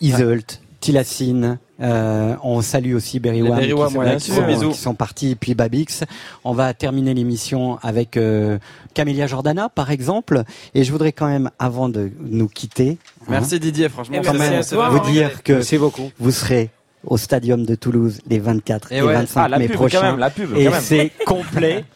[0.00, 1.58] Isolt, Tilacine.
[1.80, 6.04] euh, on salue aussi Berrywam, qui, ouais, qui sont- qui sont partis, puis Babix.
[6.44, 8.58] On va terminer l'émission avec euh,
[8.94, 10.42] Camélia Jordana, par exemple.
[10.74, 14.16] Et je voudrais quand même, avant de nous quitter, hein, Merci Didier, franchement.
[14.24, 14.88] quand merci même à toi.
[14.88, 16.10] vous dire que Merci beaucoup.
[16.18, 16.70] vous serez
[17.04, 19.12] au Stadium de Toulouse les 24 et, Et ouais.
[19.12, 20.02] 25 Ah, la mai pub, quand prochains.
[20.02, 21.84] même, la pub, et c'est complet.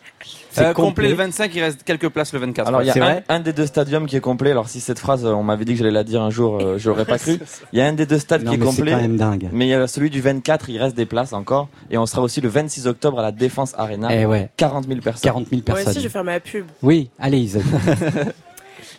[0.52, 2.66] C'est Euh, complet le 25, il reste quelques places le 24.
[2.68, 4.50] Alors il y a un, un des deux stadiums qui est complet.
[4.50, 6.88] Alors si cette phrase, on m'avait dit que j'allais la dire un jour, euh, je
[6.90, 7.38] l'aurais pas cru.
[7.72, 8.90] Il y a un des deux stades Non, qui est complet.
[8.92, 9.48] quand même dingue.
[9.52, 11.68] Mais il y a celui du 24, il reste des places encore.
[11.90, 14.08] Et on sera aussi le 26 octobre à la Défense Arena.
[14.10, 14.50] Eh ouais.
[14.56, 15.22] 40 000 personnes.
[15.22, 15.88] 40 000 Moi personnes.
[15.90, 16.66] aussi, je vais faire ma pub.
[16.82, 17.64] Oui, allez Isolt.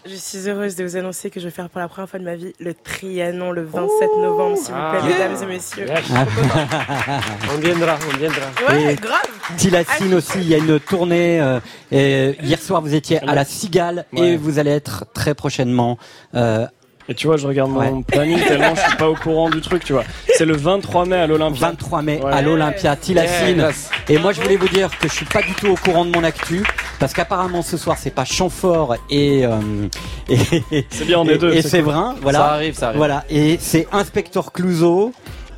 [0.03, 2.23] Je suis heureuse de vous annoncer que je vais faire pour la première fois de
[2.25, 5.05] ma vie le Trianon le 27 novembre, s'il vous plaît, Ah.
[5.05, 5.85] mesdames et messieurs.
[7.53, 8.41] on viendra, on viendra.
[8.67, 9.21] Ouais, Et grave.
[9.57, 11.39] Tilacine aussi, il y a une tournée.
[11.39, 11.59] euh,
[11.91, 15.97] et hier soir, vous étiez à la Cigale et vous allez être très prochainement.
[16.33, 16.65] euh,
[17.11, 18.03] Et tu vois, je regarde mon Ouais.
[18.07, 20.05] planning tellement je suis pas au courant du truc, tu vois.
[20.35, 21.67] C'est le 23 mai à l'Olympia.
[21.67, 22.31] 23 mai Ouais.
[22.31, 23.57] à l'Olympia, Tilacine.
[23.57, 23.71] Yeah.
[24.07, 26.11] Et moi, je voulais vous dire que je suis pas du tout au courant de
[26.11, 26.63] mon actu
[26.99, 29.87] parce qu'apparemment ce soir c'est pas Chamfort et euh,
[30.29, 32.21] et C'est bien, on est deux, et c'est Séverin, cool.
[32.23, 32.39] voilà.
[32.39, 32.97] Ça arrive, ça arrive.
[32.97, 35.11] Voilà, et c'est Inspecteur Clouseau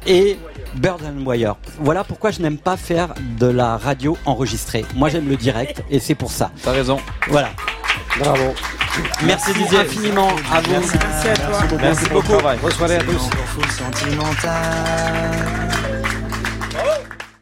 [0.07, 0.37] et
[0.75, 1.55] Bird and Wire.
[1.79, 3.09] Voilà pourquoi je n'aime pas faire
[3.39, 4.85] de la radio enregistrée.
[4.95, 6.49] Moi, j'aime le direct et c'est pour ça.
[6.63, 6.97] T'as raison.
[7.29, 7.49] Voilà.
[8.19, 8.53] Bravo.
[9.23, 10.71] Merci Didier infiniment à vous.
[10.71, 10.97] Merci
[11.29, 11.59] à toi.
[11.81, 12.37] Merci beaucoup.
[12.61, 13.29] Bonne soirée à tous.